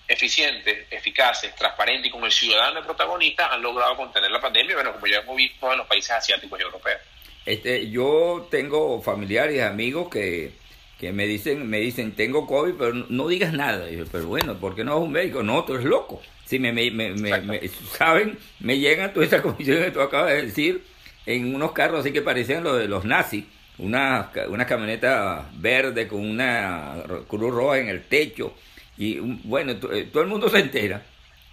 eficientes, 0.09 0.87
eficaces, 0.91 1.55
transparentes 1.55 2.07
y 2.07 2.11
con 2.11 2.25
el 2.25 2.33
ciudadano 2.33 2.83
protagonista 2.83 3.53
han 3.53 3.61
logrado 3.61 3.95
contener 3.95 4.31
la 4.31 4.41
pandemia, 4.41 4.75
bueno, 4.75 4.93
como 4.95 5.07
ya 5.07 5.19
hemos 5.19 5.37
visto 5.37 5.71
en 5.71 5.79
los 5.79 5.87
países 5.87 6.11
asiáticos 6.11 6.59
y 6.59 6.63
europeos. 6.63 7.01
Este, 7.45 7.91
yo 7.91 8.49
tengo 8.51 9.03
familiares, 9.03 9.63
amigos 9.63 10.09
que, 10.11 10.53
que 10.99 11.13
me 11.13 11.27
dicen, 11.27 11.69
me 11.69 11.79
dicen, 11.79 12.13
tengo 12.13 12.47
COVID, 12.47 12.75
pero 12.79 12.95
no 12.95 13.29
digas 13.29 13.53
nada. 13.53 13.87
pero 14.11 14.27
bueno, 14.27 14.59
¿por 14.59 14.75
qué 14.75 14.83
no 14.83 14.99
es 14.99 15.05
un 15.05 15.13
médico? 15.13 15.43
No, 15.43 15.65
tú 15.65 15.75
eres 15.75 15.87
loco. 15.87 16.23
Si 16.45 16.59
me, 16.59 16.73
me, 16.73 16.91
me, 16.91 17.13
me, 17.15 17.69
saben, 17.97 18.39
me 18.61 18.79
llegan 18.79 19.13
todas 19.13 19.29
esas 19.29 19.41
condiciones 19.43 19.85
que 19.85 19.91
tú 19.91 20.01
acabas 20.01 20.33
de 20.33 20.47
decir, 20.47 20.85
en 21.27 21.55
unos 21.55 21.73
carros 21.73 22.01
así 22.01 22.13
que 22.13 22.23
parecían 22.23 22.65
los 22.65 22.79
de 22.79 22.89
los 22.89 23.05
nazis, 23.05 23.45
una, 23.77 24.33
una 24.49 24.67
camioneta 24.67 25.49
verde 25.55 26.09
con 26.09 26.21
una 26.29 26.97
cruz 27.29 27.55
roja 27.55 27.79
en 27.79 27.89
el 27.89 28.05
techo, 28.05 28.55
y 28.99 29.19
bueno, 29.21 29.73
eh, 29.93 30.09
todo 30.13 30.23
el 30.23 30.29
mundo 30.29 30.49
se 30.49 30.59
entera. 30.59 31.03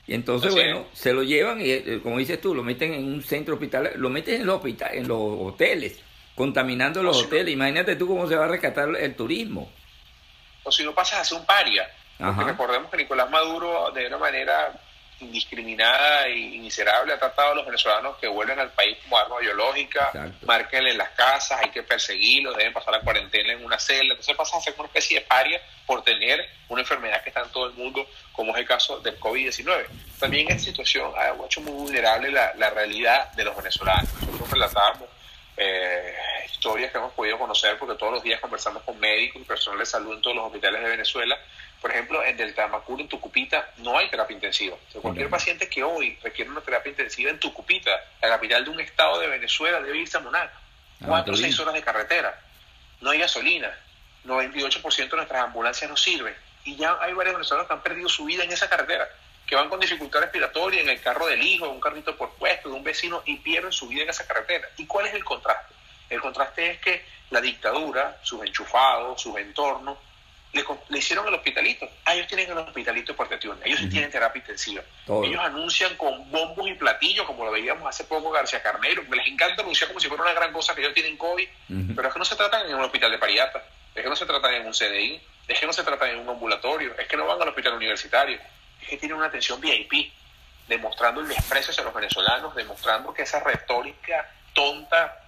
Y 0.07 0.13
entonces, 0.13 0.53
bueno, 0.53 0.87
se 0.93 1.13
lo 1.13 1.23
llevan 1.23 1.61
y, 1.61 1.69
eh, 1.69 1.99
como 2.01 2.17
dices 2.17 2.41
tú, 2.41 2.53
lo 2.53 2.63
meten 2.63 2.93
en 2.93 3.05
un 3.05 3.23
centro 3.23 3.53
hospital, 3.53 3.91
lo 3.95 4.09
meten 4.09 4.41
en 4.41 4.47
los, 4.47 4.57
hospitales, 4.57 4.97
en 4.97 5.07
los 5.07 5.19
hoteles, 5.19 5.99
contaminando 6.35 7.01
los 7.01 7.23
hoteles. 7.23 7.53
Imagínate 7.53 7.95
tú 7.95 8.07
cómo 8.07 8.27
se 8.27 8.35
va 8.35 8.45
a 8.45 8.49
rescatar 8.49 8.89
el 8.95 9.15
turismo. 9.15 9.71
O 10.63 10.71
si 10.71 10.83
no 10.83 10.93
pasas 10.93 11.19
a 11.21 11.23
ser 11.23 11.39
un 11.39 11.45
paria. 11.45 11.87
recordemos 12.19 12.89
que 12.89 12.97
Nicolás 12.97 13.29
Maduro, 13.29 13.91
de 13.91 14.07
una 14.07 14.17
manera 14.17 14.79
indiscriminada 15.19 16.29
y 16.29 16.59
miserable 16.59 17.13
ha 17.13 17.19
tratado 17.19 17.51
a 17.51 17.55
los 17.55 17.65
venezolanos 17.65 18.17
que 18.17 18.27
vuelven 18.27 18.59
al 18.59 18.71
país 18.71 18.97
como 19.03 19.17
arma 19.17 19.39
biológica, 19.39 20.11
márquenle 20.45 20.91
en 20.91 20.97
las 20.97 21.09
casas, 21.11 21.59
hay 21.61 21.69
que 21.69 21.83
perseguirlos, 21.83 22.55
deben 22.57 22.73
pasar 22.73 22.93
la 22.93 23.01
cuarentena 23.01 23.53
en 23.53 23.63
una 23.63 23.79
celda, 23.79 24.13
entonces 24.13 24.35
pasa 24.35 24.57
a 24.57 24.61
ser 24.61 24.73
una 24.77 24.87
especie 24.87 25.19
de 25.19 25.25
paria 25.25 25.61
por 25.85 26.03
tener 26.03 26.45
una 26.67 26.81
enfermedad 26.81 27.21
que 27.23 27.29
está 27.29 27.41
en 27.41 27.49
todo 27.49 27.67
el 27.67 27.73
mundo, 27.73 28.07
como 28.31 28.51
es 28.53 28.59
el 28.59 28.67
caso 28.67 28.99
del 28.99 29.19
COVID-19. 29.19 29.85
También 30.19 30.49
esta 30.49 30.63
situación 30.63 31.11
ha 31.17 31.33
hecho 31.45 31.61
muy 31.61 31.73
vulnerable 31.73 32.31
la, 32.31 32.53
la 32.55 32.69
realidad 32.69 33.31
de 33.33 33.43
los 33.43 33.55
venezolanos. 33.55 34.09
Nosotros 34.21 34.51
relatábamos 34.51 35.09
eh, 35.57 36.15
historias 36.51 36.91
que 36.91 36.97
hemos 36.97 37.13
podido 37.13 37.37
conocer 37.37 37.77
porque 37.77 37.95
todos 37.95 38.13
los 38.13 38.23
días 38.23 38.39
conversamos 38.39 38.83
con 38.83 38.99
médicos 38.99 39.41
y 39.41 39.45
personal 39.45 39.79
de 39.79 39.85
salud 39.85 40.13
en 40.13 40.21
todos 40.21 40.35
los 40.35 40.45
hospitales 40.45 40.81
de 40.81 40.89
Venezuela 40.89 41.37
por 41.85 41.91
ejemplo, 41.91 42.23
en 42.23 42.35
Del 42.35 42.55
Tamacuro, 42.55 42.99
en 43.03 43.07
Tucupita, 43.07 43.69
no 43.77 43.95
hay 43.95 44.09
terapia 44.09 44.33
intensiva. 44.33 44.75
cualquier 45.03 45.29
paciente 45.29 45.69
que 45.69 45.83
hoy 45.83 46.17
requiere 46.23 46.49
una 46.49 46.61
terapia 46.61 46.89
intensiva 46.89 47.29
en 47.29 47.39
Tucupita, 47.39 47.91
la 48.23 48.29
capital 48.29 48.65
de 48.65 48.71
un 48.71 48.79
estado 48.79 49.19
de 49.19 49.27
Venezuela, 49.27 49.79
debe 49.81 49.99
irse 49.99 50.17
a 50.17 50.21
Monaco. 50.21 50.57
Ah, 51.01 51.05
Cuatro 51.05 51.35
o 51.35 51.37
seis 51.37 51.59
horas 51.59 51.75
de 51.75 51.83
carretera. 51.83 52.41
No 53.01 53.11
hay 53.11 53.19
gasolina. 53.19 53.71
98% 54.25 55.09
de 55.09 55.15
nuestras 55.15 55.43
ambulancias 55.43 55.87
no 55.87 55.95
sirven. 55.95 56.33
Y 56.63 56.75
ya 56.75 56.97
hay 56.99 57.13
varios 57.13 57.35
venezolanos 57.35 57.67
que 57.67 57.73
han 57.75 57.83
perdido 57.83 58.09
su 58.09 58.25
vida 58.25 58.43
en 58.43 58.51
esa 58.51 58.67
carretera, 58.67 59.07
que 59.45 59.55
van 59.55 59.69
con 59.69 59.79
dificultad 59.79 60.21
respiratoria 60.21 60.81
en 60.81 60.89
el 60.89 61.01
carro 61.01 61.27
del 61.27 61.41
hijo, 61.41 61.69
un 61.69 61.79
carrito 61.79 62.15
por 62.15 62.33
puesto, 62.35 62.69
de 62.69 62.75
un 62.75 62.83
vecino, 62.83 63.21
y 63.25 63.37
pierden 63.37 63.71
su 63.71 63.87
vida 63.87 64.03
en 64.03 64.09
esa 64.09 64.25
carretera. 64.25 64.67
¿Y 64.77 64.85
cuál 64.87 65.07
es 65.07 65.13
el 65.13 65.23
contraste? 65.23 65.73
El 66.09 66.21
contraste 66.21 66.71
es 66.71 66.79
que 66.79 67.05
la 67.29 67.41
dictadura, 67.41 68.17
sus 68.23 68.43
enchufados, 68.43 69.21
sus 69.21 69.37
entornos, 69.37 69.97
le, 70.89 70.97
hicieron 70.97 71.27
el 71.27 71.33
hospitalito. 71.33 71.87
Ah, 72.05 72.15
ellos 72.15 72.27
tienen 72.27 72.49
el 72.49 72.57
hospitalito 72.57 73.11
de 73.11 73.17
protección, 73.17 73.59
ellos 73.63 73.79
sí 73.79 73.89
tienen 73.89 74.09
terapia 74.09 74.39
intensiva. 74.39 74.81
Ellos 75.05 75.41
anuncian 75.41 75.95
con 75.97 76.31
bombos 76.31 76.69
y 76.69 76.73
platillos, 76.75 77.25
como 77.25 77.45
lo 77.45 77.51
veíamos 77.51 77.87
hace 77.87 78.05
poco 78.05 78.31
García 78.31 78.63
Carnero. 78.63 79.03
Me 79.09 79.17
les 79.17 79.27
encanta 79.27 79.61
anunciar 79.61 79.89
como 79.89 79.99
si 79.99 80.07
fuera 80.07 80.23
una 80.23 80.33
gran 80.33 80.53
cosa 80.53 80.73
que 80.73 80.81
ellos 80.81 80.93
tienen 80.93 81.17
COVID, 81.17 81.47
pero 81.95 82.07
es 82.07 82.13
que 82.13 82.19
no 82.19 82.25
se 82.25 82.35
tratan 82.35 82.67
en 82.67 82.75
un 82.75 82.83
hospital 82.83 83.11
de 83.11 83.17
pariata, 83.17 83.63
es 83.93 84.01
que 84.01 84.09
no 84.09 84.15
se 84.15 84.25
tratan 84.25 84.53
en 84.53 84.65
un 84.65 84.73
CDI, 84.73 85.21
es 85.47 85.59
que 85.59 85.65
no 85.65 85.73
se 85.73 85.83
tratan 85.83 86.09
en 86.11 86.19
un 86.19 86.29
ambulatorio, 86.29 86.95
es 86.97 87.07
que 87.07 87.17
no 87.17 87.27
van 87.27 87.41
al 87.41 87.49
hospital 87.49 87.73
universitario, 87.73 88.39
que 88.85 88.97
tienen 88.97 89.17
una 89.17 89.27
atención 89.27 89.59
VIP, 89.59 90.11
demostrando 90.67 91.21
el 91.21 91.27
desprecio 91.27 91.71
hacia 91.71 91.83
los 91.83 91.93
venezolanos, 91.93 92.55
demostrando 92.55 93.13
que 93.13 93.23
esa 93.23 93.39
retórica 93.39 94.29
tonta, 94.53 95.21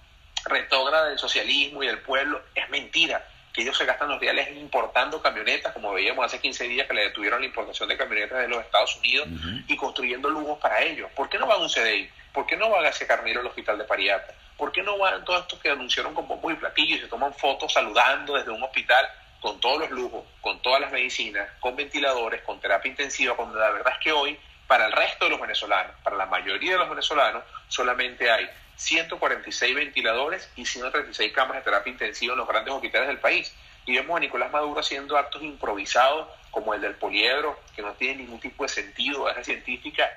retógrada 0.44 1.08
del 1.08 1.18
socialismo 1.18 1.82
y 1.82 1.86
del 1.86 2.00
pueblo 2.00 2.42
es 2.54 2.68
mentira 2.70 3.24
que 3.52 3.62
ellos 3.62 3.76
se 3.76 3.86
gastan 3.86 4.08
los 4.08 4.20
reales 4.20 4.56
importando 4.56 5.20
camionetas, 5.20 5.72
como 5.72 5.92
veíamos 5.92 6.24
hace 6.24 6.38
15 6.40 6.68
días 6.68 6.86
que 6.86 6.94
le 6.94 7.02
detuvieron 7.04 7.40
la 7.40 7.46
importación 7.46 7.88
de 7.88 7.96
camionetas 7.96 8.38
de 8.38 8.48
los 8.48 8.64
Estados 8.64 8.96
Unidos 8.96 9.28
y 9.66 9.76
construyendo 9.76 10.30
lujos 10.30 10.58
para 10.58 10.80
ellos. 10.82 11.10
¿Por 11.12 11.28
qué 11.28 11.38
no 11.38 11.46
van 11.46 11.60
a 11.60 11.62
un 11.62 11.68
CDI? 11.68 12.08
¿Por 12.32 12.46
qué 12.46 12.56
no 12.56 12.70
van 12.70 12.84
a 12.84 12.90
ese 12.90 13.06
Carnero 13.06 13.40
al 13.40 13.46
hospital 13.46 13.78
de 13.78 13.84
Pariata? 13.84 14.32
¿Por 14.56 14.70
qué 14.70 14.82
no 14.82 14.98
van 14.98 15.24
todos 15.24 15.42
estos 15.42 15.58
que 15.58 15.70
anunciaron 15.70 16.14
con 16.14 16.28
bombos 16.28 16.52
y 16.52 16.56
platillos 16.56 16.98
y 16.98 17.02
se 17.02 17.08
toman 17.08 17.34
fotos 17.34 17.72
saludando 17.72 18.34
desde 18.34 18.50
un 18.50 18.62
hospital 18.62 19.08
con 19.40 19.60
todos 19.60 19.80
los 19.80 19.90
lujos, 19.90 20.24
con 20.40 20.60
todas 20.62 20.80
las 20.80 20.92
medicinas, 20.92 21.48
con 21.60 21.76
ventiladores, 21.76 22.42
con 22.42 22.60
terapia 22.60 22.90
intensiva, 22.90 23.36
cuando 23.36 23.58
la 23.58 23.70
verdad 23.70 23.92
es 23.94 24.04
que 24.04 24.12
hoy, 24.12 24.38
para 24.66 24.86
el 24.86 24.92
resto 24.92 25.26
de 25.26 25.30
los 25.32 25.40
venezolanos, 25.40 25.94
para 26.02 26.16
la 26.16 26.26
mayoría 26.26 26.72
de 26.72 26.78
los 26.78 26.90
venezolanos, 26.90 27.44
solamente 27.68 28.30
hay 28.30 28.48
146 28.76 29.74
ventiladores 29.74 30.50
y 30.56 30.64
136 30.64 31.32
camas 31.32 31.56
de 31.56 31.62
terapia 31.62 31.90
intensiva 31.90 32.32
en 32.32 32.38
los 32.38 32.48
grandes 32.48 32.72
hospitales 32.74 33.08
del 33.08 33.18
país. 33.18 33.54
Y 33.86 33.94
vemos 33.94 34.16
a 34.16 34.20
Nicolás 34.20 34.52
Maduro 34.52 34.80
haciendo 34.80 35.16
actos 35.16 35.42
improvisados 35.42 36.28
como 36.50 36.74
el 36.74 36.80
del 36.80 36.94
poliedro, 36.94 37.58
que 37.74 37.82
no 37.82 37.92
tiene 37.94 38.22
ningún 38.22 38.40
tipo 38.40 38.64
de 38.64 38.68
sentido, 38.68 39.22
base 39.22 39.44
científica, 39.44 40.10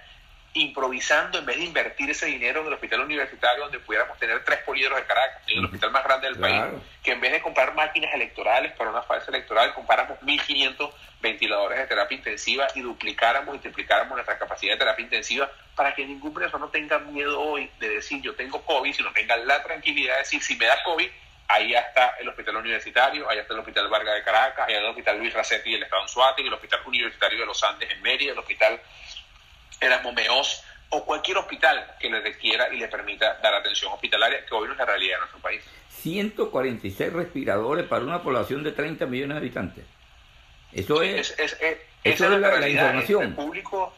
improvisando 0.54 1.38
en 1.40 1.46
vez 1.46 1.58
de 1.58 1.64
invertir 1.64 2.10
ese 2.10 2.26
dinero 2.26 2.62
en 2.62 2.68
el 2.68 2.74
hospital 2.74 3.02
universitario 3.02 3.64
donde 3.64 3.80
pudiéramos 3.80 4.18
tener 4.20 4.44
tres 4.44 4.60
poliedros 4.60 4.98
de 4.98 5.06
Caracas, 5.06 5.42
en 5.48 5.60
el 5.60 5.66
hospital 5.66 5.92
más 5.92 6.04
grande 6.04 6.28
del 6.28 6.38
país, 6.38 6.64
que 7.02 7.12
en 7.12 7.22
vez 7.22 7.32
de 7.32 7.42
comprar 7.42 7.74
máquinas 7.74 8.14
electorales 8.14 8.74
para 8.74 8.90
una 8.90 9.02
fase 9.02 9.32
electoral, 9.32 9.74
compráramos 9.74 10.20
1.500 10.20 10.92
ventiladores 11.22 11.80
de 11.80 11.88
terapia 11.88 12.18
intensiva 12.18 12.68
y 12.76 12.82
duplicáramos 12.82 13.56
y 13.56 13.60
triplicáramos 13.60 14.14
nuestra 14.14 14.38
capacidad 14.38 14.74
de 14.74 14.80
terapia 14.80 15.04
intensiva 15.04 15.50
para 15.76 15.96
que 15.96 16.06
ningún 16.06 16.34
no 16.34 16.70
tenga 16.70 17.00
miedo 17.00 17.40
hoy 17.40 17.70
de 17.80 17.90
decir 17.90 18.22
yo 18.22 18.36
tengo 18.36 18.62
COVID, 18.64 18.94
sino 18.94 19.12
tenga 19.14 19.38
la 19.38 19.64
tranquilidad 19.64 20.14
de 20.16 20.20
decir 20.20 20.42
si 20.44 20.56
me 20.56 20.66
da 20.66 20.84
COVID, 20.84 21.10
ahí 21.48 21.74
está 21.74 22.16
el 22.20 22.30
hospital 22.30 22.58
universitario, 22.58 23.30
ahí 23.30 23.40
está 23.40 23.54
el 23.54 23.60
hospital 23.60 23.90
Vargas 23.90 24.16
de 24.16 24.24
Caracas, 24.24 24.68
ahí 24.68 24.74
está 24.74 24.84
el 24.84 24.90
hospital 24.90 25.18
Luis 25.18 25.34
Racetti 25.34 25.72
y 25.72 25.74
el 25.76 25.84
Estado 25.84 26.04
en 26.38 26.48
el 26.48 26.54
hospital 26.54 26.82
universitario 26.86 27.40
de 27.40 27.46
los 27.46 27.64
Andes 27.64 27.90
en 27.90 28.02
Mérida, 28.02 28.32
el 28.34 28.40
hospital 28.40 28.80
Erasmo 29.82 30.14
Meos 30.14 30.64
o 30.90 31.06
cualquier 31.06 31.38
hospital 31.38 31.96
que 32.00 32.10
le 32.10 32.22
requiera 32.22 32.74
y 32.74 32.78
le 32.78 32.88
permita 32.88 33.40
dar 33.42 33.56
atención 33.56 33.92
hospitalaria, 33.94 34.46
que 34.46 34.54
hoy 34.54 34.68
no 34.68 34.74
es 34.74 34.80
la 34.80 34.86
realidad 34.86 35.16
de 35.16 35.20
nuestro 35.20 35.40
país. 35.40 35.64
146 35.90 37.14
respiradores 37.14 37.86
para 37.88 38.04
una 38.04 38.22
población 38.22 38.64
de 38.64 38.72
30 38.72 39.06
millones 39.06 39.36
de 39.36 39.40
habitantes. 39.40 39.86
Eso 40.74 41.02
es, 41.02 41.38
es, 41.38 41.58
eso 42.04 42.34
es 42.34 42.40
la, 42.40 42.70
información. 42.70 43.24
Entre 43.24 43.44
público, 43.44 43.94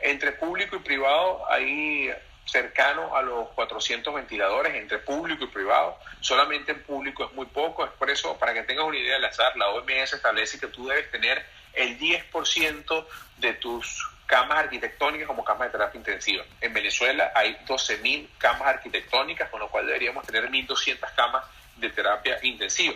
entre 0.00 0.32
público 0.32 0.76
y 0.76 0.78
privado 0.80 1.42
hay 1.50 2.10
cercano 2.44 3.14
a 3.14 3.22
los 3.22 3.48
400 3.50 4.14
ventiladores 4.14 4.74
entre 4.74 4.98
público 4.98 5.44
y 5.44 5.48
privado. 5.48 5.98
Solamente 6.20 6.72
en 6.72 6.82
público 6.82 7.26
es 7.26 7.32
muy 7.34 7.46
poco. 7.46 7.84
Es 7.84 7.90
por 7.92 8.10
eso, 8.10 8.36
para 8.38 8.54
que 8.54 8.62
tengas 8.62 8.84
una 8.86 8.98
idea 8.98 9.14
del 9.14 9.24
azar, 9.24 9.56
la 9.56 9.68
OMS 9.70 10.12
establece 10.12 10.58
que 10.58 10.68
tú 10.68 10.86
debes 10.86 11.10
tener 11.10 11.44
el 11.74 11.98
10% 11.98 13.06
de 13.38 13.52
tus 13.54 14.08
camas 14.28 14.58
arquitectónicas 14.58 15.26
como 15.26 15.42
camas 15.42 15.68
de 15.68 15.72
terapia 15.72 15.98
intensiva. 15.98 16.44
En 16.60 16.74
Venezuela 16.74 17.32
hay 17.34 17.56
12.000 17.66 18.28
camas 18.36 18.68
arquitectónicas, 18.68 19.48
con 19.48 19.58
lo 19.58 19.70
cual 19.70 19.86
deberíamos 19.86 20.26
tener 20.26 20.48
1.200 20.50 20.98
camas 21.16 21.44
de 21.76 21.88
terapia 21.88 22.38
intensiva. 22.42 22.94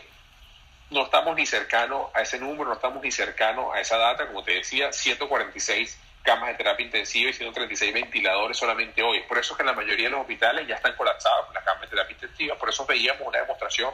No 0.90 1.04
estamos 1.04 1.34
ni 1.34 1.46
cercanos 1.46 2.08
a 2.12 2.20
ese 2.20 2.38
número, 2.38 2.66
no 2.66 2.74
estamos 2.74 3.02
ni 3.02 3.10
cercanos 3.10 3.74
a 3.74 3.80
esa 3.80 3.96
data, 3.96 4.26
como 4.26 4.44
te 4.44 4.52
decía, 4.52 4.92
146 4.92 5.98
camas 6.22 6.50
de 6.50 6.54
terapia 6.54 6.84
intensiva 6.84 7.30
y 7.30 7.32
136 7.32 7.94
ventiladores 7.94 8.58
solamente 8.58 9.02
hoy. 9.02 9.22
Por 9.22 9.38
eso 9.38 9.54
es 9.54 9.58
que 9.58 9.64
la 9.64 9.72
mayoría 9.72 10.08
de 10.08 10.10
los 10.10 10.20
hospitales 10.20 10.68
ya 10.68 10.74
están 10.74 10.94
colapsados 10.96 11.46
con 11.46 11.54
las 11.54 11.64
camas 11.64 11.80
de 11.80 11.88
terapia 11.88 12.12
intensiva. 12.12 12.56
Por 12.56 12.68
eso 12.68 12.84
veíamos 12.84 13.26
una 13.26 13.38
demostración 13.38 13.90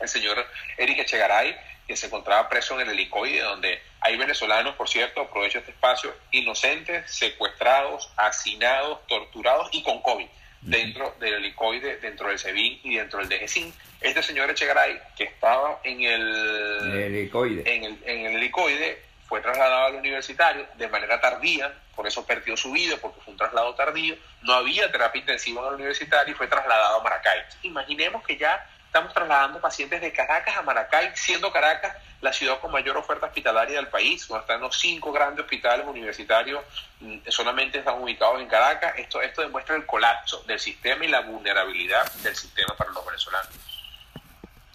el 0.00 0.08
señor 0.08 0.46
Eric 0.76 0.98
Echegaray, 1.00 1.56
que 1.88 1.96
se 1.96 2.06
encontraba 2.06 2.50
preso 2.50 2.74
en 2.74 2.86
el 2.86 2.90
helicoide, 2.90 3.40
donde 3.40 3.80
hay 4.00 4.16
venezolanos, 4.18 4.76
por 4.76 4.90
cierto, 4.90 5.22
aprovecho 5.22 5.58
este 5.58 5.70
espacio, 5.70 6.14
inocentes, 6.30 7.10
secuestrados, 7.10 8.12
hacinados, 8.18 9.06
torturados 9.06 9.70
y 9.72 9.82
con 9.82 10.02
COVID 10.02 10.26
dentro 10.60 11.14
del 11.18 11.34
helicoide, 11.34 11.96
dentro 11.96 12.28
del 12.28 12.38
SEBIN 12.38 12.80
y 12.82 12.96
dentro 12.96 13.20
del 13.20 13.28
DGCIN. 13.30 13.72
Este 14.02 14.22
señor 14.22 14.50
Echegaray, 14.50 15.00
que 15.16 15.24
estaba 15.24 15.80
en 15.82 16.02
el, 16.02 16.92
helicoide. 16.94 17.74
En, 17.74 17.84
el, 17.84 17.98
en 18.04 18.26
el 18.26 18.36
helicoide, 18.36 19.02
fue 19.26 19.40
trasladado 19.40 19.86
al 19.86 19.94
universitario 19.94 20.66
de 20.76 20.88
manera 20.88 21.20
tardía, 21.20 21.74
por 21.96 22.06
eso 22.06 22.24
perdió 22.26 22.54
su 22.56 22.70
vida, 22.72 22.96
porque 23.00 23.20
fue 23.22 23.32
un 23.32 23.38
traslado 23.38 23.74
tardío, 23.74 24.14
no 24.42 24.52
había 24.52 24.92
terapia 24.92 25.20
intensiva 25.20 25.62
en 25.62 25.68
el 25.68 25.74
universitario 25.74 26.32
y 26.32 26.36
fue 26.36 26.48
trasladado 26.48 27.00
a 27.00 27.02
Maracay. 27.02 27.40
Imaginemos 27.62 28.22
que 28.24 28.36
ya 28.36 28.64
estamos 28.88 29.12
trasladando 29.12 29.60
pacientes 29.60 30.00
de 30.00 30.10
Caracas 30.12 30.56
a 30.56 30.62
Maracay, 30.62 31.10
siendo 31.14 31.52
Caracas 31.52 31.94
la 32.22 32.32
ciudad 32.32 32.58
con 32.58 32.72
mayor 32.72 32.96
oferta 32.96 33.26
hospitalaria 33.26 33.76
del 33.76 33.88
país, 33.88 34.26
donde 34.26 34.40
están 34.40 34.60
los 34.60 34.76
cinco 34.76 35.12
grandes 35.12 35.44
hospitales 35.44 35.86
universitarios, 35.86 36.62
mm, 37.00 37.18
solamente 37.28 37.78
están 37.78 38.02
ubicados 38.02 38.40
en 38.40 38.48
Caracas. 38.48 38.94
Esto, 38.96 39.20
esto 39.20 39.42
demuestra 39.42 39.76
el 39.76 39.84
colapso 39.86 40.42
del 40.44 40.58
sistema 40.58 41.04
y 41.04 41.08
la 41.08 41.20
vulnerabilidad 41.20 42.10
del 42.22 42.34
sistema 42.34 42.74
para 42.76 42.90
los 42.90 43.04
venezolanos. 43.04 43.50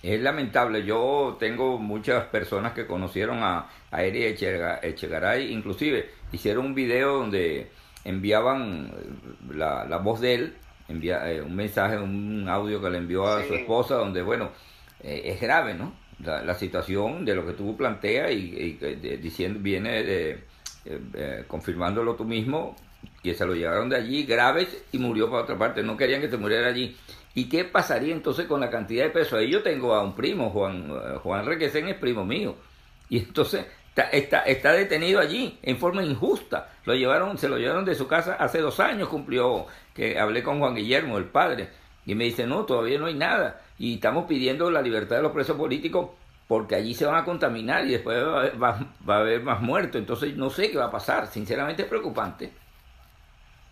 Es 0.03 0.21
lamentable, 0.21 0.85
yo 0.85 1.37
tengo 1.39 1.79
muchas 1.79 2.25
personas 2.25 2.73
que 2.73 2.85
conocieron 2.85 3.41
a, 3.41 3.69
a 3.89 4.03
Eri 4.03 4.25
Echegaray, 4.25 5.51
inclusive 5.51 6.13
hicieron 6.31 6.67
un 6.67 6.75
video 6.75 7.17
donde 7.19 7.71
enviaban 8.05 8.91
la, 9.49 9.85
la 9.85 9.97
voz 9.97 10.19
de 10.19 10.35
él 10.35 10.57
envía 10.87 11.31
eh, 11.31 11.41
un 11.41 11.55
mensaje, 11.55 11.97
un 11.97 12.47
audio 12.47 12.81
que 12.81 12.89
le 12.89 12.97
envió 12.97 13.25
a 13.25 13.43
su 13.43 13.53
esposa, 13.53 13.95
donde, 13.95 14.21
bueno, 14.21 14.51
eh, 15.01 15.21
es 15.25 15.41
grave, 15.41 15.73
¿no? 15.73 15.93
La, 16.23 16.53
situación 16.53 17.25
de 17.25 17.35
lo 17.35 17.45
que 17.45 17.53
tú 17.53 17.75
planteas 17.75 18.31
y, 18.31 18.77
diciendo, 19.21 19.59
viene 19.61 20.03
de, 20.03 20.43
eh, 20.85 21.43
confirmándolo 21.47 22.15
tú 22.15 22.25
mismo, 22.25 22.75
Y 23.21 23.33
se 23.33 23.45
lo 23.45 23.53
llevaron 23.55 23.89
de 23.89 23.97
allí 23.97 24.23
graves 24.23 24.85
y 24.91 24.97
murió 24.97 25.29
para 25.29 25.43
otra 25.43 25.57
parte. 25.57 25.83
No 25.83 25.97
querían 25.97 26.21
que 26.21 26.29
se 26.29 26.37
muriera 26.37 26.67
allí. 26.67 26.95
¿Y 27.35 27.49
qué 27.49 27.65
pasaría 27.65 28.13
entonces 28.13 28.45
con 28.47 28.59
la 28.61 28.69
cantidad 28.69 29.05
de 29.05 29.09
pesos? 29.09 29.33
Ahí 29.33 29.49
yo 29.49 29.63
tengo 29.63 29.93
a 29.93 30.03
un 30.03 30.15
primo, 30.15 30.49
Juan, 30.51 30.91
eh, 30.91 31.17
Juan 31.21 31.45
Requesén 31.45 31.87
es 31.87 31.95
primo 31.95 32.25
mío. 32.25 32.55
Y 33.09 33.19
entonces 33.19 33.65
está, 33.95 34.39
está, 34.41 34.73
detenido 34.73 35.19
allí 35.19 35.57
en 35.61 35.77
forma 35.77 36.03
injusta. 36.03 36.69
Lo 36.85 36.95
llevaron, 36.95 37.37
se 37.37 37.49
lo 37.49 37.57
llevaron 37.57 37.85
de 37.85 37.95
su 37.95 38.07
casa 38.07 38.35
hace 38.39 38.59
dos 38.59 38.79
años, 38.79 39.09
cumplió, 39.09 39.67
que 39.93 40.19
hablé 40.19 40.43
con 40.43 40.59
Juan 40.59 40.75
Guillermo, 40.75 41.17
el 41.17 41.25
padre, 41.25 41.69
y 42.05 42.15
me 42.15 42.25
dice, 42.25 42.45
no, 42.45 42.65
todavía 42.65 42.99
no 42.99 43.05
hay 43.05 43.15
nada. 43.15 43.61
Y 43.77 43.95
estamos 43.95 44.25
pidiendo 44.25 44.69
la 44.71 44.81
libertad 44.81 45.17
de 45.17 45.21
los 45.21 45.31
presos 45.31 45.57
políticos 45.57 46.09
porque 46.47 46.75
allí 46.75 46.93
se 46.93 47.05
van 47.05 47.15
a 47.15 47.25
contaminar 47.25 47.85
y 47.85 47.91
después 47.91 48.21
va, 48.21 48.79
va 49.07 49.15
a 49.15 49.19
haber 49.19 49.41
más 49.41 49.61
muertos. 49.61 49.99
Entonces 49.99 50.35
no 50.35 50.49
sé 50.49 50.69
qué 50.71 50.77
va 50.77 50.85
a 50.85 50.91
pasar. 50.91 51.27
Sinceramente 51.27 51.83
es 51.83 51.87
preocupante. 51.87 52.51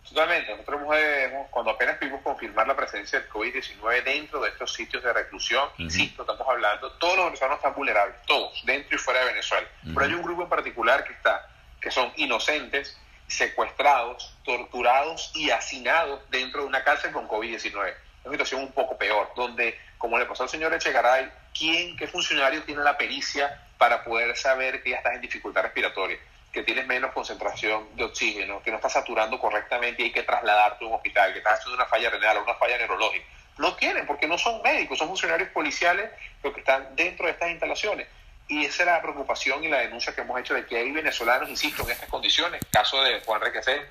Totalmente. 0.08 0.52
Nosotros 0.52 0.82
hemos, 0.92 1.50
cuando 1.50 1.72
apenas 1.72 1.98
pudimos 1.98 2.22
confirmar 2.22 2.68
la 2.68 2.76
presencia 2.76 3.20
del 3.20 3.30
COVID-19 3.30 4.04
dentro 4.04 4.42
de 4.42 4.50
estos 4.50 4.74
sitios 4.74 5.04
de 5.04 5.14
reclusión, 5.14 5.70
insisto, 5.78 6.24
estamos 6.24 6.48
hablando, 6.48 6.92
todos 6.94 7.16
los 7.16 7.26
venezolanos 7.26 7.58
están 7.58 7.76
vulnerables, 7.76 8.16
todos, 8.26 8.62
dentro 8.66 8.96
y 8.96 9.00
fuera 9.00 9.22
de 9.22 9.28
Venezuela. 9.28 9.68
Pero 9.84 10.02
hay 10.02 10.14
un 10.14 10.22
grupo 10.22 10.44
en 10.44 10.50
particular 10.50 11.04
que 11.04 11.14
está, 11.14 11.48
que 11.80 11.92
son 11.92 12.12
inocentes, 12.18 12.98
secuestrados, 13.28 14.36
torturados 14.44 15.32
y 15.34 15.50
hacinados 15.52 16.20
dentro 16.30 16.62
de 16.62 16.68
una 16.68 16.84
cárcel 16.84 17.12
con 17.12 17.28
COVID-19. 17.28 17.94
Una 18.24 18.32
situación 18.34 18.62
un 18.62 18.72
poco 18.74 18.98
peor, 18.98 19.32
donde, 19.36 19.80
como 19.98 20.20
le 20.20 20.26
pasó 20.26 20.44
al 20.44 20.50
señor 20.50 20.74
Echegaray, 20.74 21.32
¿quién, 21.58 21.96
qué 21.96 22.08
funcionario 22.08 22.62
tiene 22.64 22.84
la 22.84 22.98
pericia 22.98 23.68
para 23.78 24.04
poder 24.04 24.36
saber 24.38 24.84
que 24.84 24.92
ya 24.92 24.98
estás 24.98 25.16
en 25.16 25.22
dificultad 25.22 25.64
respiratoria? 25.64 26.18
Que 26.52 26.64
tienes 26.64 26.86
menos 26.86 27.12
concentración 27.14 27.96
de 27.96 28.04
oxígeno, 28.04 28.62
que 28.62 28.72
no 28.72 28.78
estás 28.78 28.94
saturando 28.94 29.40
correctamente 29.40 30.02
y 30.02 30.06
hay 30.06 30.12
que 30.12 30.24
trasladarte 30.24 30.84
a 30.84 30.88
un 30.88 30.96
hospital, 30.96 31.32
que 31.32 31.40
estás 31.40 31.60
haciendo 31.60 31.76
una 31.76 31.86
falla 31.86 32.10
renal 32.10 32.38
o 32.38 32.44
una 32.44 32.56
falla 32.56 32.78
neurológica. 32.78 33.26
No 33.58 33.76
tienen, 33.76 34.06
porque 34.06 34.28
no 34.28 34.38
son 34.38 34.62
médicos, 34.62 34.98
son 34.98 35.08
funcionarios 35.08 35.50
policiales 35.50 36.10
los 36.44 36.54
que 36.54 36.60
están 36.60 36.96
dentro 36.96 37.26
de 37.26 37.32
estas 37.32 37.52
instalaciones. 37.52 38.08
Y 38.48 38.66
esa 38.66 38.84
es 38.84 38.88
la 38.88 39.02
preocupación 39.02 39.64
y 39.64 39.70
la 39.70 39.80
denuncia 39.80 40.14
que 40.14 40.22
hemos 40.22 40.40
hecho 40.40 40.54
de 40.54 40.66
que 40.66 40.78
hay 40.78 40.92
venezolanos, 40.92 41.50
insisto, 41.50 41.84
en 41.84 41.92
estas 41.92 42.10
condiciones. 42.10 42.62
Caso 42.70 43.02
de 43.02 43.22
Juan 43.22 43.40
Requesén, 43.40 43.84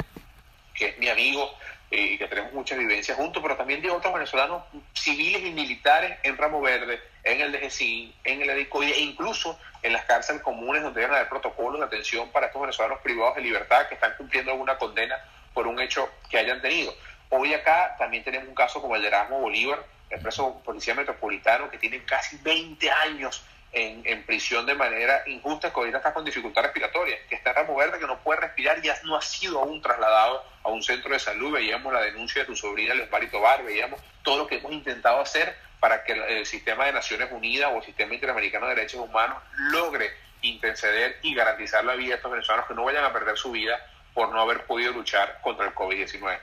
que 0.75 0.89
es 0.89 0.99
mi 0.99 1.09
amigo 1.09 1.55
eh, 1.91 2.13
y 2.13 2.19
que 2.19 2.27
tenemos 2.29 2.53
muchas 2.53 2.79
vivencias 2.79 3.17
juntos, 3.17 3.43
pero 3.43 3.57
también 3.57 3.81
de 3.81 3.91
otros 3.91 4.13
venezolanos 4.13 4.65
civiles 4.93 5.43
y 5.43 5.51
militares 5.51 6.19
en 6.23 6.37
Ramo 6.37 6.61
Verde, 6.61 7.01
en 7.25 7.41
el 7.41 7.53
DGCIN, 7.53 8.15
en 8.25 8.43
el 8.43 8.51
EDICOI 8.51 8.93
e 8.93 9.01
incluso 9.01 9.59
en 9.83 9.93
las 9.93 10.05
cárceles 10.05 10.43
comunes 10.43 10.83
donde 10.83 11.01
deben 11.01 11.15
haber 11.15 11.29
protocolos 11.29 11.81
de 11.81 11.87
atención 11.87 12.31
para 12.31 12.47
estos 12.47 12.61
venezolanos 12.61 13.01
privados 13.01 13.37
de 13.37 13.43
libertad 13.43 13.89
que 13.89 13.95
están 13.95 14.15
cumpliendo 14.17 14.53
alguna 14.53 14.79
condena 14.79 15.17
por 15.55 15.67
un 15.67 15.81
hecho 15.81 16.09
que 16.29 16.39
hayan 16.39 16.61
tenido. 16.61 16.95
Hoy 17.31 17.55
acá 17.55 17.95
también 17.99 18.25
tenemos 18.25 18.49
un 18.49 18.55
caso 18.55 18.81
como 18.81 18.97
el 18.97 19.03
de 19.03 19.09
Erasmo 19.09 19.39
Bolívar, 19.39 19.85
el 20.11 20.21
preso 20.21 20.61
policía 20.65 20.95
metropolitano 20.95 21.71
que 21.71 21.79
tiene 21.79 22.05
casi 22.05 22.37
20 22.39 22.91
años 22.91 23.45
en, 23.73 24.03
en, 24.05 24.25
prisión 24.25 24.67
de 24.67 24.75
manera 24.75 25.23
injusta, 25.27 25.73
que 25.73 25.79
ahorita 25.79 25.99
está 25.99 26.13
con 26.13 26.25
dificultad 26.25 26.63
respiratoria, 26.63 27.17
que 27.29 27.37
está 27.37 27.53
en 27.53 28.01
que 28.01 28.07
no 28.07 28.19
puede 28.19 28.41
respirar 28.41 28.79
y 28.79 28.83
ya 28.83 28.99
no 29.05 29.17
ha 29.17 29.23
sido 29.23 29.61
aún 29.61 29.81
trasladado 29.81 30.45
a 30.65 30.71
un 30.71 30.83
centro 30.83 31.13
de 31.13 31.21
salud. 31.21 31.53
Veíamos 31.53 31.93
la 31.93 32.01
denuncia 32.01 32.43
de 32.43 32.47
tu 32.47 32.57
sobrina, 32.57 32.95
Les 32.95 33.09
Barito 33.09 33.41
Bar, 33.41 33.63
veíamos 33.63 34.01
todo 34.23 34.39
lo 34.39 34.47
que 34.49 34.57
hemos 34.57 34.73
intentado 34.73 35.21
hacer 35.21 35.57
para 35.81 36.05
que 36.05 36.13
el, 36.13 36.47
sistema 36.47 36.85
de 36.85 36.93
Naciones 36.93 37.33
Unidas 37.33 37.71
o 37.73 37.79
el 37.79 37.83
sistema 37.83 38.15
interamericano 38.15 38.69
de 38.69 38.75
derechos 38.75 39.01
humanos 39.01 39.39
logre 39.73 40.11
interceder 40.43 41.17
y 41.23 41.35
garantizar 41.35 41.85
la 41.85 41.95
vida 41.95 42.11
de 42.11 42.15
estos 42.17 42.31
venezolanos 42.31 42.67
que 42.67 42.75
no 42.75 42.85
vayan 42.85 43.05
a 43.05 43.13
perder 43.13 43.37
su 43.37 43.51
vida 43.51 43.79
por 44.15 44.33
no 44.33 44.41
haber 44.41 44.65
podido 44.65 44.93
luchar 44.93 45.39
contra 45.43 45.67
el 45.67 45.75
COVID-19. 45.75 46.39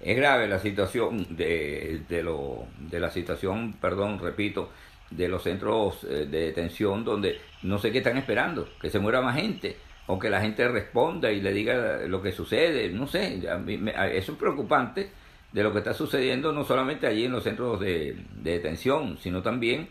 Es 0.00 0.16
grave 0.16 0.48
la 0.48 0.58
situación 0.58 1.36
de, 1.36 2.02
de, 2.08 2.22
lo, 2.22 2.66
de 2.78 3.00
la 3.00 3.10
situación, 3.10 3.74
perdón, 3.80 4.18
repito, 4.18 4.70
de 5.10 5.28
los 5.28 5.42
centros 5.42 6.04
eh, 6.04 6.26
de 6.26 6.46
detención 6.46 7.04
donde 7.04 7.40
no 7.62 7.78
sé 7.78 7.90
qué 7.92 7.98
están 7.98 8.18
esperando, 8.18 8.68
que 8.80 8.90
se 8.90 8.98
muera 8.98 9.20
más 9.20 9.36
gente 9.36 9.76
o 10.06 10.18
que 10.18 10.28
la 10.28 10.40
gente 10.40 10.66
responda 10.68 11.30
y 11.30 11.40
le 11.40 11.52
diga 11.52 12.00
lo 12.06 12.20
que 12.20 12.32
sucede, 12.32 12.90
no 12.90 13.06
sé, 13.06 13.48
a 13.50 13.56
mí 13.56 13.80
eso 14.12 14.32
es 14.32 14.38
preocupante 14.38 15.10
de 15.54 15.62
lo 15.62 15.72
que 15.72 15.78
está 15.78 15.94
sucediendo 15.94 16.52
no 16.52 16.64
solamente 16.64 17.06
allí 17.06 17.24
en 17.24 17.32
los 17.32 17.44
centros 17.44 17.78
de, 17.78 18.16
detención, 18.42 19.16
sino 19.22 19.40
también 19.40 19.88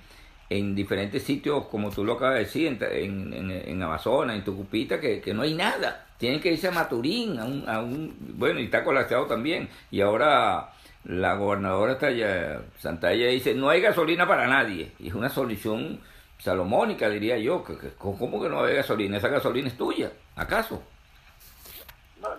en 0.50 0.76
diferentes 0.76 1.24
sitios, 1.24 1.68
como 1.68 1.90
tú 1.90 2.04
lo 2.04 2.14
acabas 2.14 2.36
de 2.36 2.40
decir, 2.42 2.78
en, 2.80 3.34
en, 3.34 3.50
en 3.50 3.82
Amazonas, 3.82 4.36
en 4.36 4.44
Tucupita, 4.44 5.00
que, 5.00 5.22
que, 5.22 5.34
no 5.34 5.42
hay 5.42 5.54
nada. 5.56 6.06
Tienen 6.18 6.42
que 6.42 6.52
irse 6.52 6.68
a 6.68 6.72
Maturín, 6.72 7.40
a 7.40 7.46
un, 7.46 7.68
a 7.68 7.80
un 7.80 8.14
bueno, 8.38 8.60
y 8.60 8.66
está 8.66 8.84
colapsado 8.84 9.26
también. 9.26 9.70
Y 9.90 10.02
ahora 10.02 10.70
la 11.06 11.36
gobernadora 11.36 11.94
Santa 11.94 12.62
Santalla 12.78 13.28
dice, 13.28 13.56
no 13.56 13.70
hay 13.70 13.80
gasolina 13.82 14.28
para 14.28 14.46
nadie. 14.48 14.92
Y 15.00 15.08
es 15.08 15.14
una 15.14 15.30
solución 15.30 16.02
salomónica, 16.40 17.10
diría 17.10 17.38
yo. 17.38 17.64
Que, 17.64 17.76
¿Cómo 17.98 18.44
que 18.44 18.50
no 18.50 18.66
hay 18.66 18.76
gasolina? 18.76 19.18
Esa 19.18 19.30
gasolina 19.30 19.70
es 19.70 19.78
tuya, 19.78 20.12
¿acaso? 20.36 20.84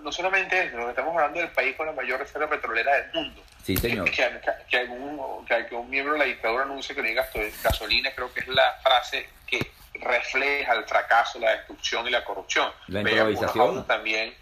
No, 0.02 0.12
solamente 0.12 0.64
eso, 0.64 0.88
estamos 0.88 1.14
hablando 1.14 1.40
del 1.40 1.50
país 1.50 1.76
con 1.76 1.86
la 1.86 1.92
mayor 1.92 2.18
reserva 2.18 2.48
petrolera 2.48 2.94
del 2.94 3.12
mundo. 3.12 3.42
Sí, 3.62 3.76
señor. 3.76 4.10
Que, 4.10 4.40
que, 4.68 4.76
algún, 4.76 5.46
que, 5.46 5.74
un 5.74 5.90
miembro 5.90 6.14
de 6.14 6.20
la 6.20 6.24
dictadura 6.26 6.64
anuncie 6.64 6.94
que 6.94 7.02
no 7.02 7.08
hay 7.08 7.52
gasolina, 7.62 8.10
creo 8.14 8.32
que 8.32 8.40
es 8.40 8.48
la 8.48 8.78
frase 8.82 9.28
que 9.46 9.72
refleja 9.94 10.74
el 10.74 10.84
fracaso, 10.84 11.38
la 11.38 11.52
destrucción 11.52 12.06
y 12.06 12.10
la 12.10 12.24
corrupción. 12.24 12.70
La 12.88 13.00
improvisación. 13.00 13.86
También, 13.86 14.34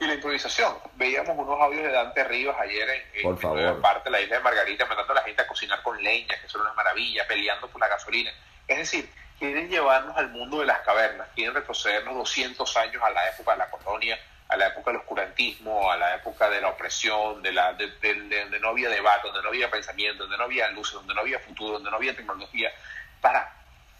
y 0.00 0.06
la 0.06 0.14
improvisación. 0.14 0.74
Veíamos 0.94 1.36
unos 1.36 1.60
audios 1.60 1.84
de 1.84 1.92
Dante 1.92 2.24
Rivas 2.24 2.56
ayer 2.58 2.88
en, 3.14 3.22
por 3.22 3.38
favor. 3.38 3.80
parte 3.80 4.08
de 4.08 4.10
la 4.12 4.20
isla 4.20 4.38
de 4.38 4.42
Margarita, 4.42 4.86
mandando 4.86 5.12
a 5.12 5.16
la 5.16 5.22
gente 5.22 5.42
a 5.42 5.46
cocinar 5.46 5.82
con 5.82 6.02
leña, 6.02 6.34
que 6.40 6.48
son 6.48 6.62
una 6.62 6.72
maravilla, 6.72 7.26
peleando 7.28 7.68
por 7.68 7.80
la 7.80 7.88
gasolina. 7.88 8.32
Es 8.66 8.78
decir, 8.78 9.10
quieren 9.38 9.68
llevarnos 9.68 10.16
al 10.16 10.30
mundo 10.30 10.60
de 10.60 10.66
las 10.66 10.80
cavernas, 10.80 11.28
quieren 11.34 11.54
retrocedernos 11.54 12.14
200 12.14 12.76
años 12.78 13.02
a 13.02 13.10
la 13.10 13.28
época 13.28 13.52
de 13.52 13.58
la 13.58 13.70
colonia, 13.70 14.18
a 14.50 14.56
la 14.56 14.66
época 14.66 14.90
del 14.90 15.00
oscurantismo, 15.00 15.90
a 15.90 15.96
la 15.96 16.16
época 16.16 16.50
de 16.50 16.60
la 16.60 16.68
opresión, 16.68 17.40
de 17.40 17.52
la 17.52 17.72
de, 17.74 17.88
donde 18.40 18.58
no 18.60 18.68
había 18.68 18.88
debate, 18.88 19.28
donde 19.28 19.42
no 19.42 19.48
había 19.48 19.70
pensamiento, 19.70 20.24
donde 20.24 20.36
no 20.36 20.44
había 20.44 20.68
luz, 20.70 20.92
donde 20.92 21.14
no 21.14 21.20
había 21.20 21.38
futuro, 21.38 21.74
donde 21.74 21.90
no 21.90 21.96
había 21.96 22.16
tecnología, 22.16 22.72
para 23.20 23.52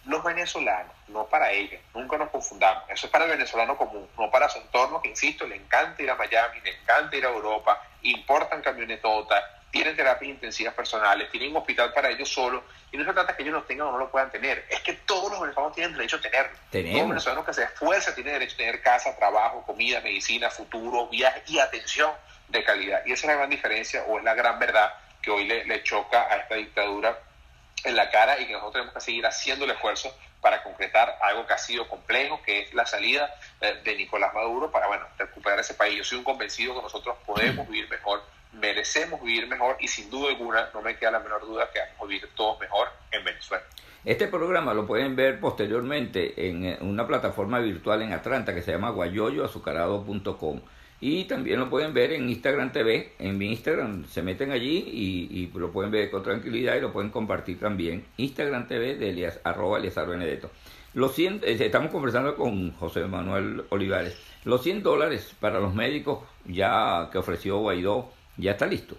los 0.06 0.24
venezolanos, 0.24 0.92
no 1.08 1.26
para 1.26 1.52
ellos, 1.52 1.80
nunca 1.94 2.16
nos 2.16 2.30
confundamos, 2.30 2.84
eso 2.88 3.06
es 3.06 3.12
para 3.12 3.26
el 3.26 3.30
venezolano 3.30 3.76
común, 3.76 4.08
no 4.18 4.30
para 4.30 4.48
su 4.48 4.58
entorno, 4.58 5.00
que 5.00 5.10
insisto, 5.10 5.46
le 5.46 5.56
encanta 5.56 6.02
ir 6.02 6.10
a 6.10 6.16
Miami, 6.16 6.60
le 6.62 6.70
encanta 6.80 7.16
ir 7.16 7.26
a 7.26 7.28
Europa, 7.28 7.80
importan 8.02 8.62
camionetotas, 8.62 9.44
tienen 9.70 9.96
terapias 9.96 10.30
intensivas 10.30 10.74
personales, 10.74 11.30
tienen 11.30 11.50
un 11.50 11.58
hospital 11.58 11.92
para 11.92 12.10
ellos 12.10 12.28
solos, 12.28 12.62
y 12.92 12.96
no 12.96 13.04
se 13.04 13.12
trata 13.12 13.36
que 13.36 13.42
ellos 13.42 13.54
lo 13.54 13.62
tengan 13.62 13.88
o 13.88 13.92
no 13.92 13.98
lo 13.98 14.10
puedan 14.10 14.30
tener, 14.30 14.66
es 14.68 14.80
que 14.80 14.94
todos 14.94 15.30
los 15.30 15.40
venezolanos 15.40 15.74
tienen 15.74 15.94
derecho 15.94 16.16
a 16.16 16.20
tenerlo. 16.20 16.58
Tenemos. 16.70 16.92
Todos 16.92 17.02
los 17.02 17.08
venezolanos 17.10 17.46
que 17.46 17.54
se 17.54 17.62
esfuerzan 17.64 18.14
tienen 18.14 18.32
derecho 18.34 18.54
a 18.54 18.58
tener 18.58 18.82
casa, 18.82 19.16
trabajo, 19.16 19.62
comida, 19.62 20.00
medicina, 20.00 20.50
futuro, 20.50 21.08
viaje 21.08 21.42
y 21.46 21.58
atención 21.58 22.10
de 22.48 22.64
calidad. 22.64 23.02
Y 23.06 23.12
esa 23.12 23.26
es 23.26 23.28
la 23.28 23.38
gran 23.38 23.50
diferencia 23.50 24.04
o 24.08 24.18
es 24.18 24.24
la 24.24 24.34
gran 24.34 24.58
verdad 24.58 24.92
que 25.22 25.30
hoy 25.30 25.46
le, 25.46 25.64
le 25.64 25.82
choca 25.82 26.22
a 26.30 26.36
esta 26.36 26.56
dictadura 26.56 27.18
en 27.84 27.96
la 27.96 28.10
cara 28.10 28.38
y 28.40 28.46
que 28.46 28.52
nosotros 28.52 28.72
tenemos 28.72 28.94
que 28.94 29.00
seguir 29.00 29.26
haciendo 29.26 29.64
el 29.64 29.70
esfuerzo 29.70 30.14
para 30.40 30.62
concretar 30.62 31.18
algo 31.20 31.46
que 31.46 31.52
ha 31.52 31.58
sido 31.58 31.86
complejo, 31.88 32.40
que 32.42 32.62
es 32.62 32.74
la 32.74 32.86
salida 32.86 33.34
eh, 33.60 33.80
de 33.84 33.96
Nicolás 33.96 34.32
Maduro 34.34 34.70
para, 34.70 34.86
bueno, 34.86 35.06
recuperar 35.18 35.60
ese 35.60 35.74
país. 35.74 35.98
Yo 35.98 36.04
soy 36.04 36.18
un 36.18 36.24
convencido 36.24 36.74
que 36.74 36.82
nosotros 36.82 37.16
podemos 37.26 37.68
vivir 37.68 37.88
mejor 37.88 38.22
merecemos 38.52 39.22
vivir 39.22 39.46
mejor 39.46 39.76
y 39.80 39.88
sin 39.88 40.10
duda 40.10 40.30
alguna 40.30 40.68
no 40.72 40.82
me 40.82 40.96
queda 40.96 41.12
la 41.12 41.20
menor 41.20 41.42
duda 41.42 41.68
que 41.72 41.78
vamos 41.78 42.02
a 42.02 42.06
vivir 42.06 42.28
todos 42.34 42.58
mejor 42.60 42.88
en 43.12 43.24
Venezuela. 43.24 43.64
Este 44.04 44.28
programa 44.28 44.72
lo 44.72 44.86
pueden 44.86 45.14
ver 45.14 45.38
posteriormente 45.40 46.48
en 46.48 46.64
eh, 46.64 46.78
una 46.80 47.06
plataforma 47.06 47.58
virtual 47.58 48.02
en 48.02 48.12
Atlanta 48.12 48.54
que 48.54 48.62
se 48.62 48.72
llama 48.72 48.90
guayoyoazucarado.com 48.90 50.60
y 51.02 51.24
también 51.24 51.58
lo 51.58 51.70
pueden 51.70 51.94
ver 51.94 52.12
en 52.12 52.28
Instagram 52.28 52.72
TV, 52.72 53.14
en 53.18 53.38
mi 53.38 53.50
Instagram 53.50 54.06
se 54.06 54.22
meten 54.22 54.52
allí 54.52 54.84
y, 54.86 55.50
lo 55.58 55.72
pueden 55.72 55.90
ver 55.90 56.10
con 56.10 56.22
tranquilidad 56.22 56.76
y 56.76 56.80
lo 56.80 56.92
pueden 56.92 57.10
compartir 57.10 57.58
también. 57.58 58.04
Instagram 58.18 58.68
TV 58.68 58.96
de 58.96 59.08
Elias, 59.10 59.40
arroba 59.44 59.78
Eliazar 59.78 60.06
Benedetto. 60.06 60.50
Los 60.92 61.14
100, 61.14 61.40
eh, 61.44 61.56
estamos 61.58 61.90
conversando 61.90 62.36
con 62.36 62.72
José 62.72 63.06
Manuel 63.06 63.64
Olivares. 63.70 64.20
Los 64.44 64.62
100 64.62 64.82
dólares 64.82 65.34
para 65.40 65.60
los 65.60 65.74
médicos 65.74 66.24
ya 66.46 67.08
que 67.10 67.18
ofreció 67.18 67.58
Guaidó 67.58 68.10
ya 68.36 68.52
está 68.52 68.66
listo. 68.66 68.96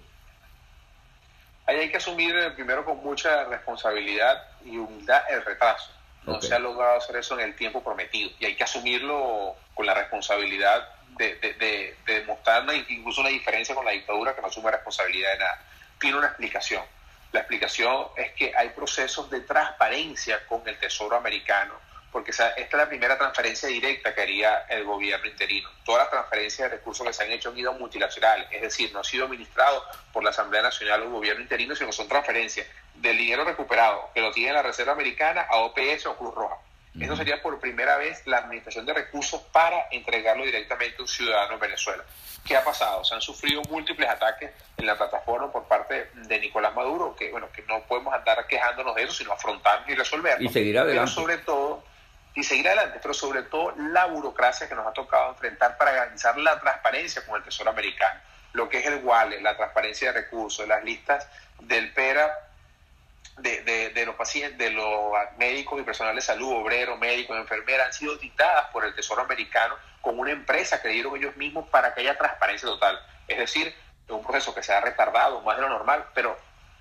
Ahí 1.65 1.77
hay 1.77 1.89
que 1.89 1.97
asumir 1.97 2.35
eh, 2.35 2.51
primero 2.51 2.83
con 2.83 2.97
mucha 3.03 3.45
responsabilidad 3.45 4.43
y 4.65 4.77
humildad 4.77 5.21
el 5.29 5.43
retraso. 5.45 5.91
No 6.23 6.41
se 6.41 6.53
ha 6.53 6.59
logrado 6.59 6.97
hacer 6.97 7.15
eso 7.15 7.39
en 7.39 7.45
el 7.45 7.55
tiempo 7.55 7.83
prometido 7.83 8.29
y 8.39 8.45
hay 8.45 8.55
que 8.55 8.63
asumirlo 8.63 9.55
con 9.73 9.85
la 9.85 9.93
responsabilidad 9.95 10.87
de, 11.17 11.35
de, 11.35 11.95
demostrar 12.05 12.63
incluso 12.89 13.21
una 13.21 13.29
diferencia 13.29 13.73
con 13.73 13.85
la 13.85 13.91
dictadura 13.91 14.35
que 14.35 14.41
no 14.41 14.47
asume 14.47 14.69
responsabilidad 14.69 15.31
de 15.33 15.39
nada. 15.39 15.61
Tiene 15.99 16.17
una 16.17 16.27
explicación. 16.27 16.83
La 17.31 17.39
explicación 17.39 18.07
es 18.17 18.33
que 18.33 18.53
hay 18.55 18.69
procesos 18.69 19.29
de 19.29 19.41
transparencia 19.41 20.45
con 20.47 20.61
el 20.67 20.77
Tesoro 20.77 21.15
americano 21.15 21.73
porque 22.11 22.31
esta 22.31 22.49
es 22.49 22.71
la 22.73 22.89
primera 22.89 23.17
transferencia 23.17 23.69
directa 23.69 24.13
que 24.13 24.21
haría 24.21 24.65
el 24.69 24.83
gobierno 24.83 25.27
interino. 25.27 25.69
Todas 25.85 26.03
las 26.03 26.11
transferencias 26.11 26.69
de 26.69 26.77
recursos 26.77 27.07
que 27.07 27.13
se 27.13 27.23
han 27.23 27.31
hecho 27.31 27.49
han 27.49 27.57
ido 27.57 27.73
multilateral, 27.73 28.47
es 28.51 28.61
decir, 28.61 28.91
no 28.91 28.99
ha 28.99 29.03
sido 29.03 29.25
administrado 29.25 29.83
por 30.11 30.23
la 30.23 30.31
Asamblea 30.31 30.61
Nacional 30.61 31.01
o 31.01 31.05
el 31.05 31.11
gobierno 31.11 31.41
interino, 31.41 31.75
sino 31.75 31.91
son 31.91 32.07
transferencias 32.07 32.67
del 32.95 33.17
dinero 33.17 33.45
recuperado 33.45 34.09
que 34.13 34.21
lo 34.21 34.31
tiene 34.31 34.53
la 34.53 34.61
Reserva 34.61 34.91
Americana 34.91 35.47
a 35.49 35.57
OPS 35.59 36.05
o 36.07 36.17
Cruz 36.17 36.35
Roja. 36.35 36.57
Eso 36.99 37.15
sería 37.15 37.41
por 37.41 37.57
primera 37.59 37.95
vez 37.97 38.27
la 38.27 38.39
administración 38.39 38.85
de 38.85 38.93
recursos 38.93 39.41
para 39.53 39.87
entregarlo 39.91 40.43
directamente 40.43 40.97
a 40.99 41.01
un 41.03 41.07
ciudadano 41.07 41.53
en 41.53 41.59
Venezuela. 41.61 42.03
¿Qué 42.45 42.57
ha 42.57 42.63
pasado? 42.65 43.05
Se 43.05 43.15
han 43.15 43.21
sufrido 43.21 43.61
múltiples 43.69 44.09
ataques 44.09 44.51
en 44.77 44.85
la 44.85 44.97
plataforma 44.97 45.49
por 45.51 45.63
parte 45.65 46.09
de 46.13 46.39
Nicolás 46.39 46.75
Maduro, 46.75 47.15
que 47.15 47.31
bueno, 47.31 47.47
que 47.53 47.61
no 47.61 47.81
podemos 47.83 48.13
andar 48.13 48.45
quejándonos 48.45 48.93
de 48.95 49.03
eso, 49.03 49.13
sino 49.13 49.31
afrontarlo 49.31 49.89
y 49.89 49.95
resolverlo. 49.95 50.43
Y 50.43 50.51
seguir 50.51 50.77
adelante. 50.77 50.99
Pero 50.99 51.07
sobre 51.07 51.37
todo, 51.37 51.83
y 52.33 52.43
seguir 52.43 52.67
adelante, 52.67 52.99
pero 53.01 53.13
sobre 53.13 53.43
todo 53.43 53.73
la 53.77 54.05
burocracia 54.05 54.69
que 54.69 54.75
nos 54.75 54.87
ha 54.87 54.93
tocado 54.93 55.31
enfrentar 55.31 55.77
para 55.77 55.91
garantizar 55.91 56.37
la 56.37 56.59
transparencia 56.59 57.25
con 57.25 57.35
el 57.35 57.43
Tesoro 57.43 57.69
americano, 57.69 58.19
lo 58.53 58.69
que 58.69 58.79
es 58.79 58.85
el 58.85 59.03
wallet, 59.03 59.41
la 59.41 59.57
transparencia 59.57 60.11
de 60.11 60.21
recursos, 60.21 60.67
las 60.67 60.83
listas 60.83 61.27
del 61.59 61.91
PERA 61.93 62.31
de, 63.37 64.03
los 64.05 64.15
pacientes, 64.15 64.57
de 64.57 64.69
los 64.71 65.13
médicos 65.37 65.79
y 65.79 65.83
personal 65.83 66.15
de 66.15 66.21
salud, 66.21 66.53
obreros, 66.53 66.99
médicos, 66.99 67.37
enfermeras, 67.37 67.87
han 67.87 67.93
sido 67.93 68.15
dictadas 68.17 68.67
por 68.71 68.85
el 68.85 68.93
Tesoro 68.93 69.21
americano 69.21 69.75
con 70.01 70.19
una 70.19 70.31
empresa 70.31 70.81
que 70.81 70.89
dieron 70.89 71.15
ellos 71.15 71.35
mismos 71.37 71.67
para 71.69 71.93
que 71.93 72.01
haya 72.01 72.17
transparencia 72.17 72.67
total. 72.67 72.99
Es 73.27 73.37
decir, 73.37 73.67
es 73.67 74.11
un 74.11 74.23
proceso 74.23 74.53
que 74.53 74.63
se 74.63 74.73
ha 74.73 74.81
retardado 74.81 75.41
más 75.41 75.55
de 75.55 75.63
lo 75.63 75.69
normal, 75.69 76.05
pero 76.13 76.37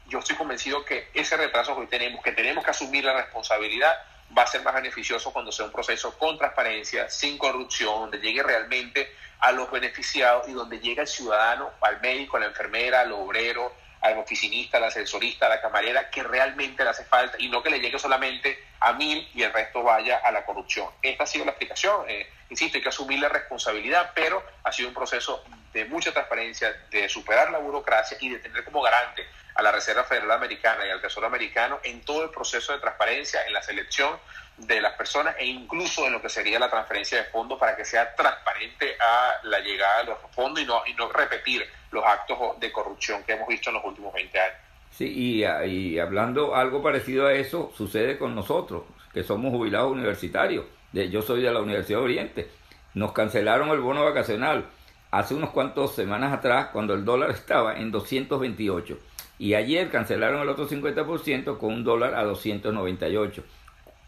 yo 0.06 0.18
estoy 0.18 0.36
convencido 0.36 0.84
que 0.84 1.08
ese 1.14 1.36
retraso 1.36 1.74
que 1.74 1.82
hoy 1.82 1.86
tenemos, 1.86 2.22
que 2.22 2.32
tenemos 2.32 2.64
que 2.64 2.70
asumir 2.70 3.04
la 3.04 3.14
responsabilidad, 3.14 3.96
va 4.36 4.42
a 4.42 4.46
ser 4.46 4.62
más 4.62 4.74
beneficioso 4.74 5.32
cuando 5.32 5.52
sea 5.52 5.66
un 5.66 5.72
proceso 5.72 6.16
con 6.18 6.38
transparencia, 6.38 7.08
sin 7.08 7.38
corrupción, 7.38 8.00
donde 8.00 8.18
llegue 8.18 8.42
realmente 8.42 9.14
a 9.40 9.52
los 9.52 9.70
beneficiados 9.70 10.48
y 10.48 10.52
donde 10.52 10.78
llegue 10.78 11.00
al 11.00 11.08
ciudadano, 11.08 11.70
al 11.80 12.00
médico, 12.00 12.36
a 12.36 12.40
la 12.40 12.46
enfermera, 12.46 13.00
al 13.00 13.12
obrero, 13.12 13.72
al 14.00 14.18
oficinista, 14.18 14.78
al 14.78 14.84
ascensorista, 14.84 15.46
a 15.46 15.50
la 15.50 15.60
camarera, 15.60 16.10
que 16.10 16.22
realmente 16.22 16.84
le 16.84 16.90
hace 16.90 17.04
falta 17.04 17.36
y 17.38 17.48
no 17.48 17.62
que 17.62 17.70
le 17.70 17.80
llegue 17.80 17.98
solamente 17.98 18.58
a 18.80 18.92
mil 18.92 19.28
y 19.34 19.42
el 19.42 19.52
resto 19.52 19.82
vaya 19.82 20.18
a 20.18 20.30
la 20.30 20.44
corrupción. 20.44 20.88
Esta 21.02 21.24
ha 21.24 21.26
sido 21.26 21.44
la 21.44 21.50
explicación. 21.50 22.08
Eh, 22.08 22.28
insisto, 22.48 22.78
hay 22.78 22.82
que 22.82 22.88
asumir 22.88 23.18
la 23.18 23.28
responsabilidad, 23.28 24.12
pero 24.14 24.42
ha 24.62 24.72
sido 24.72 24.88
un 24.88 24.94
proceso 24.94 25.44
de 25.72 25.84
mucha 25.84 26.12
transparencia, 26.12 26.72
de 26.90 27.08
superar 27.08 27.50
la 27.50 27.58
burocracia 27.58 28.16
y 28.20 28.30
de 28.30 28.38
tener 28.38 28.64
como 28.64 28.82
garante 28.82 29.26
a 29.60 29.62
la 29.62 29.72
Reserva 29.72 30.04
Federal 30.04 30.30
Americana 30.32 30.86
y 30.86 30.90
al 30.90 31.02
Tesoro 31.02 31.26
Americano 31.26 31.80
en 31.84 32.00
todo 32.00 32.24
el 32.24 32.30
proceso 32.30 32.72
de 32.72 32.78
transparencia, 32.78 33.40
en 33.46 33.52
la 33.52 33.62
selección 33.62 34.16
de 34.56 34.80
las 34.80 34.94
personas 34.94 35.36
e 35.38 35.44
incluso 35.46 36.06
en 36.06 36.12
lo 36.12 36.22
que 36.22 36.30
sería 36.30 36.58
la 36.58 36.70
transferencia 36.70 37.18
de 37.18 37.24
fondos 37.24 37.58
para 37.58 37.76
que 37.76 37.84
sea 37.84 38.14
transparente 38.14 38.96
a 38.98 39.46
la 39.46 39.60
llegada 39.60 39.98
de 39.98 40.04
los 40.06 40.18
fondos 40.34 40.62
y 40.62 40.66
no, 40.66 40.82
y 40.86 40.94
no 40.94 41.12
repetir 41.12 41.62
los 41.90 42.02
actos 42.04 42.58
de 42.58 42.72
corrupción 42.72 43.22
que 43.22 43.32
hemos 43.32 43.48
visto 43.48 43.68
en 43.68 43.76
los 43.76 43.84
últimos 43.84 44.14
20 44.14 44.40
años. 44.40 44.56
Sí, 44.92 45.06
y, 45.06 45.44
y 45.44 45.98
hablando 45.98 46.54
algo 46.54 46.82
parecido 46.82 47.26
a 47.26 47.34
eso, 47.34 47.70
sucede 47.76 48.18
con 48.18 48.34
nosotros, 48.34 48.84
que 49.12 49.22
somos 49.22 49.52
jubilados 49.52 49.92
universitarios. 49.92 50.64
Yo 50.92 51.20
soy 51.20 51.42
de 51.42 51.52
la 51.52 51.60
Universidad 51.60 51.98
de 51.98 52.04
Oriente. 52.04 52.50
Nos 52.94 53.12
cancelaron 53.12 53.68
el 53.68 53.80
bono 53.80 54.04
vacacional 54.04 54.66
hace 55.10 55.34
unos 55.34 55.50
cuantos 55.50 55.94
semanas 55.94 56.32
atrás, 56.32 56.68
cuando 56.72 56.94
el 56.94 57.04
dólar 57.04 57.30
estaba 57.30 57.76
en 57.76 57.90
228. 57.90 58.98
Y 59.40 59.54
ayer 59.54 59.88
cancelaron 59.88 60.42
el 60.42 60.50
otro 60.50 60.68
50% 60.68 61.56
con 61.56 61.72
un 61.72 61.82
dólar 61.82 62.14
a 62.14 62.24
298. 62.24 63.42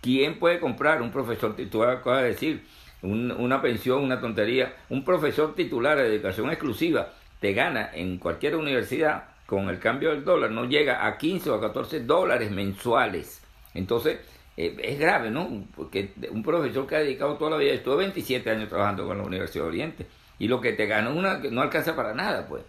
¿Quién 0.03 0.39
puede 0.39 0.61
comprar 0.61 1.01
un 1.01 1.11
profesor 1.11 1.57
titular? 1.57 2.05
De 2.05 2.23
decir, 2.23 2.67
una 3.01 3.63
pensión, 3.63 4.05
una 4.05 4.21
tontería. 4.21 4.77
Un 4.91 5.07
profesor 5.07 5.55
titular 5.55 5.97
de 5.97 6.15
educación 6.15 6.51
exclusiva 6.51 7.15
te 7.41 7.55
gana 7.55 7.91
en 7.95 8.19
cualquier 8.19 8.57
universidad 8.57 9.25
con 9.47 9.71
el 9.71 9.79
cambio 9.79 10.11
del 10.11 10.23
dólar, 10.23 10.51
no 10.51 10.67
llega 10.67 11.07
a 11.07 11.17
15 11.17 11.49
o 11.49 11.55
a 11.55 11.61
14 11.63 12.01
dólares 12.01 12.51
mensuales. 12.51 13.43
Entonces, 13.73 14.21
eh, 14.59 14.77
es 14.83 14.99
grave, 14.99 15.31
¿no? 15.31 15.65
Porque 15.75 16.13
un 16.31 16.43
profesor 16.43 16.87
que 16.87 16.97
ha 16.97 16.99
dedicado 16.99 17.37
toda 17.39 17.53
la 17.53 17.57
vida, 17.57 17.73
estuvo 17.73 17.97
27 17.97 18.51
años 18.51 18.69
trabajando 18.69 19.07
con 19.07 19.17
la 19.17 19.25
Universidad 19.25 19.65
de 19.65 19.69
Oriente, 19.69 20.07
y 20.39 20.49
lo 20.49 20.61
que 20.61 20.73
te 20.73 20.85
gana 20.87 21.09
una, 21.09 21.39
no 21.39 21.63
alcanza 21.63 21.97
para 21.97 22.13
nada, 22.13 22.47
pues. 22.47 22.63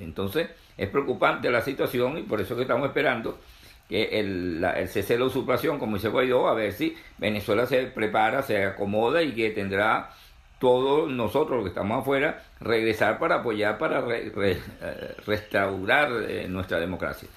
Entonces, 0.00 0.48
es 0.78 0.88
preocupante 0.88 1.50
la 1.50 1.60
situación 1.60 2.16
y 2.16 2.22
por 2.22 2.40
eso 2.40 2.56
que 2.56 2.62
estamos 2.62 2.86
esperando 2.86 3.38
que 3.88 4.20
el, 4.20 4.64
el 4.64 4.88
cese 4.88 5.14
de 5.14 5.20
la 5.20 5.26
usurpación, 5.26 5.78
como 5.78 5.96
dice 5.96 6.08
Guaidó, 6.08 6.48
a 6.48 6.54
ver 6.54 6.72
si 6.72 6.94
Venezuela 7.18 7.66
se 7.66 7.86
prepara, 7.86 8.42
se 8.42 8.64
acomoda 8.64 9.22
y 9.22 9.32
que 9.32 9.50
tendrá 9.50 10.10
todos 10.58 11.10
nosotros 11.10 11.56
los 11.56 11.64
que 11.64 11.68
estamos 11.70 12.00
afuera 12.00 12.42
regresar 12.60 13.18
para 13.18 13.36
apoyar, 13.36 13.78
para 13.78 14.04
eh, 14.16 14.60
restaurar 15.26 16.10
eh, 16.28 16.46
nuestra 16.48 16.78
democracia. 16.80 17.28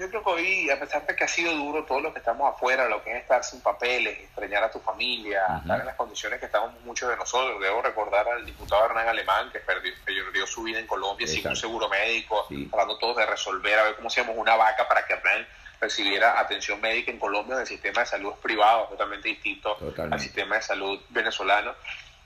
Yo 0.00 0.08
creo 0.08 0.24
que 0.24 0.30
hoy, 0.30 0.70
a 0.70 0.80
pesar 0.80 1.06
de 1.06 1.14
que 1.14 1.24
ha 1.24 1.28
sido 1.28 1.52
duro 1.52 1.84
todo 1.84 2.00
lo 2.00 2.10
que 2.10 2.20
estamos 2.20 2.50
afuera, 2.50 2.88
lo 2.88 3.04
que 3.04 3.12
es 3.12 3.20
estar 3.20 3.44
sin 3.44 3.60
papeles, 3.60 4.18
extrañar 4.18 4.64
a 4.64 4.70
tu 4.70 4.80
familia, 4.80 5.58
estar 5.60 5.78
en 5.78 5.84
las 5.84 5.94
condiciones 5.94 6.40
que 6.40 6.46
estamos 6.46 6.72
muchos 6.86 7.10
de 7.10 7.18
nosotros. 7.18 7.60
Debo 7.60 7.82
recordar 7.82 8.26
al 8.26 8.46
diputado 8.46 8.86
Hernán 8.86 9.08
Alemán, 9.08 9.50
que 9.52 9.58
perdió, 9.58 9.92
perdió 10.02 10.46
su 10.46 10.62
vida 10.62 10.78
en 10.78 10.86
Colombia 10.86 11.26
sin 11.26 11.46
un 11.46 11.54
seguro 11.54 11.86
médico, 11.90 12.46
hablando 12.72 12.96
todos 12.96 13.18
de 13.18 13.26
resolver, 13.26 13.78
a 13.78 13.82
ver 13.82 13.96
cómo 13.96 14.08
hacíamos 14.08 14.38
una 14.38 14.56
vaca 14.56 14.88
para 14.88 15.04
que 15.04 15.12
Hernán 15.12 15.46
recibiera 15.78 16.40
atención 16.40 16.80
médica 16.80 17.10
en 17.10 17.18
Colombia, 17.18 17.60
el 17.60 17.66
sistema 17.66 18.00
de 18.00 18.06
salud 18.06 18.32
privado, 18.40 18.86
totalmente 18.86 19.28
distinto 19.28 19.76
al 19.98 20.18
sistema 20.18 20.56
de 20.56 20.62
salud 20.62 20.98
venezolano. 21.10 21.74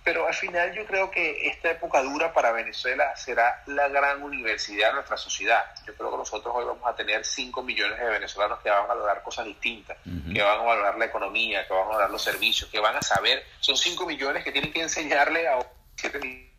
Pero 0.05 0.27
al 0.27 0.35
final 0.35 0.75
yo 0.75 0.85
creo 0.85 1.11
que 1.11 1.49
esta 1.49 1.71
época 1.71 2.03
dura 2.03 2.31
para 2.35 2.53
Venezuela 2.53 3.17
será 3.17 3.63
la 3.67 3.89
gran 3.89 4.23
universidad 4.23 4.89
de 4.89 4.95
nuestra 4.97 5.17
sociedad. 5.17 5.65
Yo 5.87 5.95
creo 5.95 6.11
que 6.11 6.19
nosotros 6.19 6.55
hoy 6.55 6.67
vamos 6.67 6.87
a 6.87 6.95
tener 6.95 7.25
5 7.25 7.63
millones 7.63 7.99
de 7.99 8.05
venezolanos 8.11 8.61
que 8.61 8.69
van 8.69 8.85
a 8.85 8.87
valorar 8.87 9.23
cosas 9.23 9.47
distintas, 9.47 9.97
que 10.05 10.43
van 10.43 10.61
a 10.61 10.63
valorar 10.63 10.99
la 10.99 11.07
economía, 11.07 11.67
que 11.67 11.73
van 11.73 11.85
a 11.85 11.87
valorar 11.87 12.11
los 12.11 12.23
servicios, 12.23 12.69
que 12.71 12.81
van 12.81 12.97
a 12.97 13.01
saber. 13.01 13.45
Son 13.61 13.79
5 13.79 14.05
millones 14.05 14.45
que 14.45 14.53
tienen 14.53 14.75
que 14.75 14.83
enseñarle 14.83 15.49
a 15.49 15.67
7 15.97 16.19
millones 16.19 16.55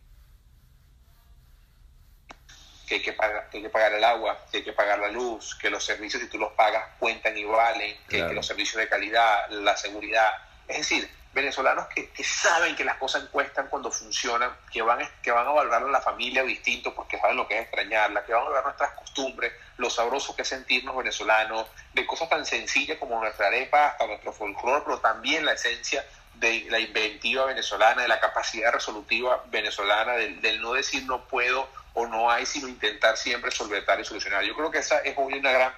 que 2.88 2.96
hay 2.96 3.02
que, 3.02 3.12
pagar, 3.12 3.50
que 3.50 3.56
hay 3.58 3.62
que 3.64 3.70
pagar 3.70 3.92
el 3.94 4.04
agua, 4.04 4.44
que 4.50 4.58
hay 4.58 4.64
que 4.64 4.72
pagar 4.72 4.98
la 4.98 5.08
luz, 5.08 5.56
que 5.56 5.70
los 5.70 5.84
servicios 5.84 6.22
si 6.22 6.28
tú 6.28 6.38
los 6.38 6.52
pagas 6.52 6.84
cuentan 6.98 7.36
y 7.36 7.44
valen, 7.44 7.96
que, 8.08 8.26
que 8.26 8.32
los 8.32 8.46
servicios 8.46 8.80
de 8.80 8.88
calidad, 8.88 9.50
la 9.50 9.76
seguridad. 9.76 10.30
Es 10.68 10.78
decir, 10.78 11.08
venezolanos 11.36 11.86
que, 11.88 12.10
saben 12.24 12.74
que 12.74 12.82
las 12.82 12.96
cosas 12.96 13.24
cuestan 13.30 13.68
cuando 13.68 13.90
funcionan, 13.90 14.56
que 14.72 14.80
van, 14.80 15.06
que 15.22 15.30
van 15.30 15.46
a 15.46 15.50
valorar 15.50 15.82
a 15.82 15.86
la 15.86 16.00
familia 16.00 16.42
distinto 16.42 16.94
porque 16.94 17.18
saben 17.18 17.36
lo 17.36 17.46
que 17.46 17.56
es 17.56 17.62
extrañarla, 17.64 18.24
que 18.24 18.32
van 18.32 18.40
a 18.40 18.44
valorar 18.44 18.64
nuestras 18.64 18.92
costumbres, 18.92 19.52
lo 19.76 19.90
sabroso 19.90 20.34
que 20.34 20.42
es 20.42 20.48
sentirnos 20.48 20.96
venezolanos, 20.96 21.66
de 21.92 22.06
cosas 22.06 22.30
tan 22.30 22.46
sencillas 22.46 22.96
como 22.98 23.20
nuestra 23.20 23.48
arepa 23.48 23.88
hasta 23.88 24.06
nuestro 24.06 24.32
folclore, 24.32 24.82
pero 24.86 24.98
también 24.98 25.44
la 25.44 25.52
esencia 25.52 26.06
de 26.36 26.66
la 26.70 26.80
inventiva 26.80 27.44
venezolana, 27.44 28.00
de 28.00 28.08
la 28.08 28.18
capacidad 28.18 28.72
resolutiva 28.72 29.44
venezolana, 29.50 30.14
del, 30.14 30.40
del 30.40 30.60
no 30.62 30.72
decir 30.72 31.04
no 31.04 31.28
puedo 31.28 31.68
o 31.92 32.06
no 32.06 32.30
hay, 32.30 32.46
sino 32.46 32.66
intentar 32.66 33.18
siempre 33.18 33.50
solventar 33.50 34.00
y 34.00 34.06
solucionar. 34.06 34.42
Yo 34.42 34.54
creo 34.54 34.70
que 34.70 34.78
esa 34.78 35.00
es 35.00 35.14
hoy 35.18 35.34
una 35.34 35.52
gran 35.52 35.72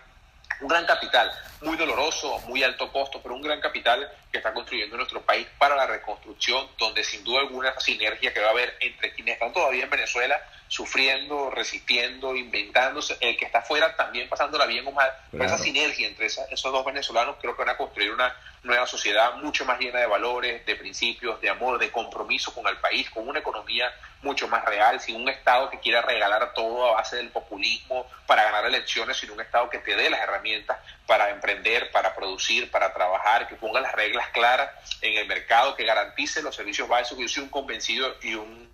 un 0.60 0.68
gran 0.68 0.86
capital, 0.86 1.30
muy 1.62 1.76
doloroso, 1.76 2.40
muy 2.46 2.62
alto 2.62 2.90
costo, 2.90 3.20
pero 3.22 3.34
un 3.34 3.42
gran 3.42 3.60
capital 3.60 4.10
que 4.30 4.38
está 4.38 4.52
construyendo 4.52 4.96
nuestro 4.96 5.22
país 5.22 5.46
para 5.58 5.74
la 5.74 5.86
reconstrucción, 5.86 6.68
donde 6.78 7.02
sin 7.02 7.24
duda 7.24 7.40
alguna 7.40 7.70
esa 7.70 7.80
sinergia 7.80 8.32
que 8.32 8.40
va 8.40 8.48
a 8.48 8.50
haber 8.50 8.76
entre 8.80 9.12
quienes 9.14 9.34
están 9.34 9.52
todavía 9.52 9.84
en 9.84 9.90
Venezuela 9.90 10.40
sufriendo, 10.68 11.50
resistiendo, 11.50 12.36
inventándose, 12.36 13.16
el 13.20 13.36
que 13.38 13.46
está 13.46 13.60
afuera 13.60 13.96
también 13.96 14.28
pasándola 14.28 14.66
bien 14.66 14.86
o 14.86 14.92
mal, 14.92 15.10
esa 15.32 15.58
sinergia 15.58 16.06
entre 16.06 16.26
esos 16.26 16.72
dos 16.72 16.84
venezolanos 16.84 17.36
creo 17.40 17.56
que 17.56 17.62
van 17.62 17.74
a 17.74 17.76
construir 17.78 18.12
una 18.12 18.34
nueva 18.62 18.86
sociedad 18.86 19.36
mucho 19.36 19.64
más 19.64 19.78
llena 19.78 20.00
de 20.00 20.06
valores, 20.06 20.66
de 20.66 20.76
principios, 20.76 21.40
de 21.40 21.48
amor, 21.48 21.78
de 21.78 21.90
compromiso 21.90 22.52
con 22.52 22.66
el 22.66 22.76
país, 22.76 23.08
con 23.10 23.26
una 23.26 23.38
economía 23.38 23.90
mucho 24.22 24.48
más 24.48 24.64
real, 24.64 25.00
sin 25.00 25.16
un 25.16 25.28
Estado 25.28 25.70
que 25.70 25.78
quiera 25.78 26.02
regalar 26.02 26.52
todo 26.52 26.88
a 26.88 26.96
base 26.96 27.16
del 27.16 27.30
populismo 27.30 28.06
para 28.26 28.42
ganar 28.42 28.66
elecciones, 28.66 29.16
sino 29.16 29.34
un 29.34 29.40
Estado 29.40 29.70
que 29.70 29.78
te 29.78 29.94
dé 29.94 30.10
las 30.10 30.20
herramientas 30.20 30.76
para 31.06 31.30
emprender, 31.30 31.90
para 31.92 32.14
producir, 32.14 32.70
para 32.70 32.92
trabajar, 32.92 33.48
que 33.48 33.54
ponga 33.54 33.80
las 33.80 33.92
reglas 33.92 34.17
claras 34.28 34.70
en 35.00 35.16
el 35.16 35.26
mercado, 35.26 35.76
que 35.76 35.84
garantice 35.84 36.42
los 36.42 36.54
servicios 36.54 36.88
básicos. 36.88 37.22
Yo 37.22 37.28
soy 37.28 37.42
un 37.44 37.48
convencido 37.50 38.16
y 38.22 38.34
un 38.34 38.68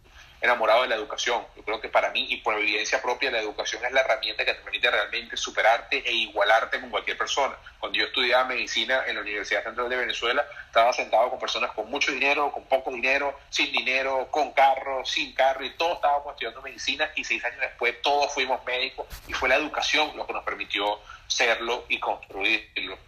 enamorado 0.44 0.82
de 0.82 0.88
la 0.88 0.94
educación. 0.96 1.42
Yo 1.56 1.62
creo 1.62 1.80
que 1.80 1.88
para 1.88 2.10
mí 2.10 2.26
y 2.28 2.36
por 2.38 2.54
evidencia 2.54 3.00
propia 3.00 3.30
la 3.30 3.40
educación 3.40 3.82
es 3.84 3.92
la 3.92 4.02
herramienta 4.02 4.44
que 4.44 4.52
te 4.52 4.60
permite 4.60 4.90
realmente 4.90 5.36
superarte 5.38 6.06
e 6.06 6.12
igualarte 6.12 6.80
con 6.80 6.90
cualquier 6.90 7.16
persona. 7.16 7.56
Cuando 7.78 7.98
yo 7.98 8.04
estudiaba 8.04 8.44
medicina 8.44 9.04
en 9.06 9.14
la 9.14 9.22
Universidad 9.22 9.64
Central 9.64 9.88
de 9.88 9.96
Venezuela, 9.96 10.44
estaba 10.66 10.92
sentado 10.92 11.30
con 11.30 11.38
personas 11.38 11.70
con 11.72 11.88
mucho 11.90 12.12
dinero, 12.12 12.52
con 12.52 12.64
poco 12.64 12.90
dinero, 12.92 13.38
sin 13.48 13.72
dinero, 13.72 14.28
con 14.30 14.52
carro, 14.52 15.04
sin 15.06 15.34
carro 15.34 15.64
y 15.64 15.70
todos 15.70 15.96
estábamos 15.96 16.32
estudiando 16.32 16.60
medicina 16.60 17.10
y 17.16 17.24
seis 17.24 17.42
años 17.42 17.60
después 17.60 18.02
todos 18.02 18.32
fuimos 18.34 18.62
médicos 18.66 19.06
y 19.26 19.32
fue 19.32 19.48
la 19.48 19.56
educación 19.56 20.14
lo 20.14 20.26
que 20.26 20.34
nos 20.34 20.44
permitió 20.44 21.00
serlo 21.26 21.86
y 21.88 21.98
construirlo. 21.98 22.98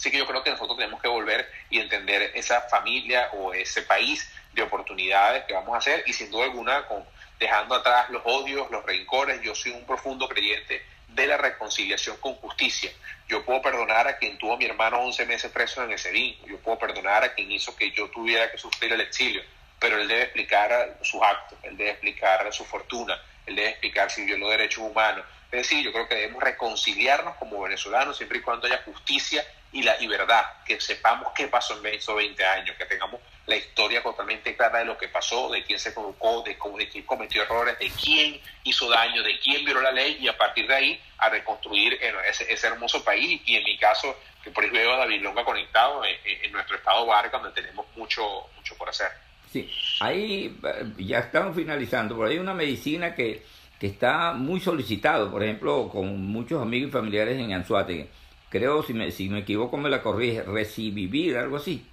Así 0.00 0.10
que 0.10 0.16
yo 0.16 0.26
creo 0.26 0.42
que 0.42 0.48
nosotros 0.48 0.78
tenemos 0.78 1.02
que 1.02 1.08
volver 1.08 1.46
y 1.68 1.78
entender 1.78 2.32
esa 2.34 2.62
familia 2.62 3.28
o 3.34 3.52
ese 3.52 3.82
país 3.82 4.30
de 4.54 4.62
oportunidades 4.62 5.44
que 5.44 5.52
vamos 5.52 5.74
a 5.74 5.76
hacer 5.76 6.04
y 6.06 6.14
sin 6.14 6.30
duda 6.30 6.44
alguna 6.44 6.86
con, 6.86 7.04
dejando 7.38 7.74
atrás 7.74 8.08
los 8.08 8.22
odios, 8.24 8.70
los 8.70 8.82
rencores. 8.86 9.42
Yo 9.42 9.54
soy 9.54 9.72
un 9.72 9.84
profundo 9.84 10.26
creyente 10.26 10.82
de 11.08 11.26
la 11.26 11.36
reconciliación 11.36 12.16
con 12.16 12.34
justicia. 12.36 12.90
Yo 13.28 13.44
puedo 13.44 13.60
perdonar 13.60 14.08
a 14.08 14.16
quien 14.16 14.38
tuvo 14.38 14.54
a 14.54 14.56
mi 14.56 14.64
hermano 14.64 15.00
11 15.00 15.26
meses 15.26 15.52
preso 15.52 15.84
en 15.84 15.90
ese 15.90 16.10
día. 16.12 16.34
Yo 16.46 16.56
puedo 16.60 16.78
perdonar 16.78 17.22
a 17.22 17.34
quien 17.34 17.52
hizo 17.52 17.76
que 17.76 17.90
yo 17.90 18.08
tuviera 18.08 18.50
que 18.50 18.56
sufrir 18.56 18.90
el 18.94 19.02
exilio. 19.02 19.42
Pero 19.78 20.00
él 20.00 20.08
debe 20.08 20.22
explicar 20.22 20.96
sus 21.02 21.20
actos, 21.22 21.58
él 21.62 21.76
debe 21.76 21.90
explicar 21.90 22.50
su 22.54 22.64
fortuna, 22.64 23.20
él 23.44 23.54
debe 23.54 23.68
explicar 23.68 24.10
si 24.10 24.24
violó 24.24 24.48
derechos 24.48 24.82
humanos. 24.82 25.26
Es 25.52 25.68
decir, 25.68 25.84
yo 25.84 25.92
creo 25.92 26.08
que 26.08 26.14
debemos 26.14 26.42
reconciliarnos 26.42 27.36
como 27.36 27.60
venezolanos 27.60 28.16
siempre 28.16 28.38
y 28.38 28.40
cuando 28.40 28.66
haya 28.66 28.80
justicia 28.82 29.44
y, 29.72 29.82
la, 29.82 30.00
y 30.00 30.06
verdad, 30.06 30.44
que 30.64 30.80
sepamos 30.80 31.32
qué 31.34 31.46
pasó 31.46 31.78
en 31.78 31.94
esos 31.94 32.16
20 32.16 32.44
años, 32.44 32.76
que 32.76 32.86
tengamos 32.86 33.20
la 33.46 33.56
historia 33.56 34.02
totalmente 34.02 34.56
clara 34.56 34.80
de 34.80 34.84
lo 34.84 34.98
que 34.98 35.08
pasó, 35.08 35.50
de 35.50 35.64
quién 35.64 35.78
se 35.78 35.92
provocó, 35.92 36.42
de, 36.42 36.56
de 36.78 36.88
quién 36.88 37.04
cometió 37.04 37.42
errores, 37.42 37.78
de 37.78 37.90
quién 37.90 38.40
hizo 38.64 38.88
daño, 38.88 39.22
de 39.22 39.38
quién 39.38 39.64
violó 39.64 39.80
la 39.80 39.92
ley 39.92 40.18
y 40.20 40.28
a 40.28 40.36
partir 40.36 40.66
de 40.66 40.74
ahí 40.74 41.00
a 41.18 41.28
reconstruir 41.28 41.98
ese, 42.28 42.52
ese 42.52 42.66
hermoso 42.66 43.04
país 43.04 43.40
y 43.44 43.56
en 43.56 43.64
mi 43.64 43.76
caso, 43.76 44.16
que 44.42 44.50
por 44.50 44.64
eso 44.64 44.72
veo 44.72 44.92
a 44.92 44.98
David 44.98 45.22
Longa 45.22 45.44
conectado 45.44 46.02
en, 46.04 46.52
nuestro 46.52 46.76
estado 46.76 47.06
Vargas, 47.06 47.42
donde 47.42 47.60
tenemos 47.60 47.86
mucho, 47.96 48.22
mucho 48.56 48.76
por 48.76 48.88
hacer. 48.88 49.08
Sí, 49.52 49.68
ahí 50.00 50.58
eh, 50.62 50.84
ya 50.98 51.18
estamos 51.18 51.56
finalizando, 51.56 52.16
pero 52.16 52.28
hay 52.28 52.38
una 52.38 52.54
medicina 52.54 53.14
que, 53.14 53.44
que 53.78 53.88
está 53.88 54.32
muy 54.32 54.60
solicitado, 54.60 55.30
por 55.30 55.42
ejemplo, 55.42 55.88
con 55.88 56.24
muchos 56.24 56.62
amigos 56.62 56.90
y 56.90 56.92
familiares 56.92 57.38
en 57.38 57.52
Anzuategui. 57.52 58.08
Creo, 58.50 58.82
si 58.82 58.92
me, 58.94 59.10
si 59.12 59.28
me 59.30 59.40
equivoco, 59.40 59.76
me 59.78 59.88
la 59.90 60.02
corrige, 60.02 60.42
Recibivir, 60.42 61.36
algo 61.38 61.56
así. 61.56 61.89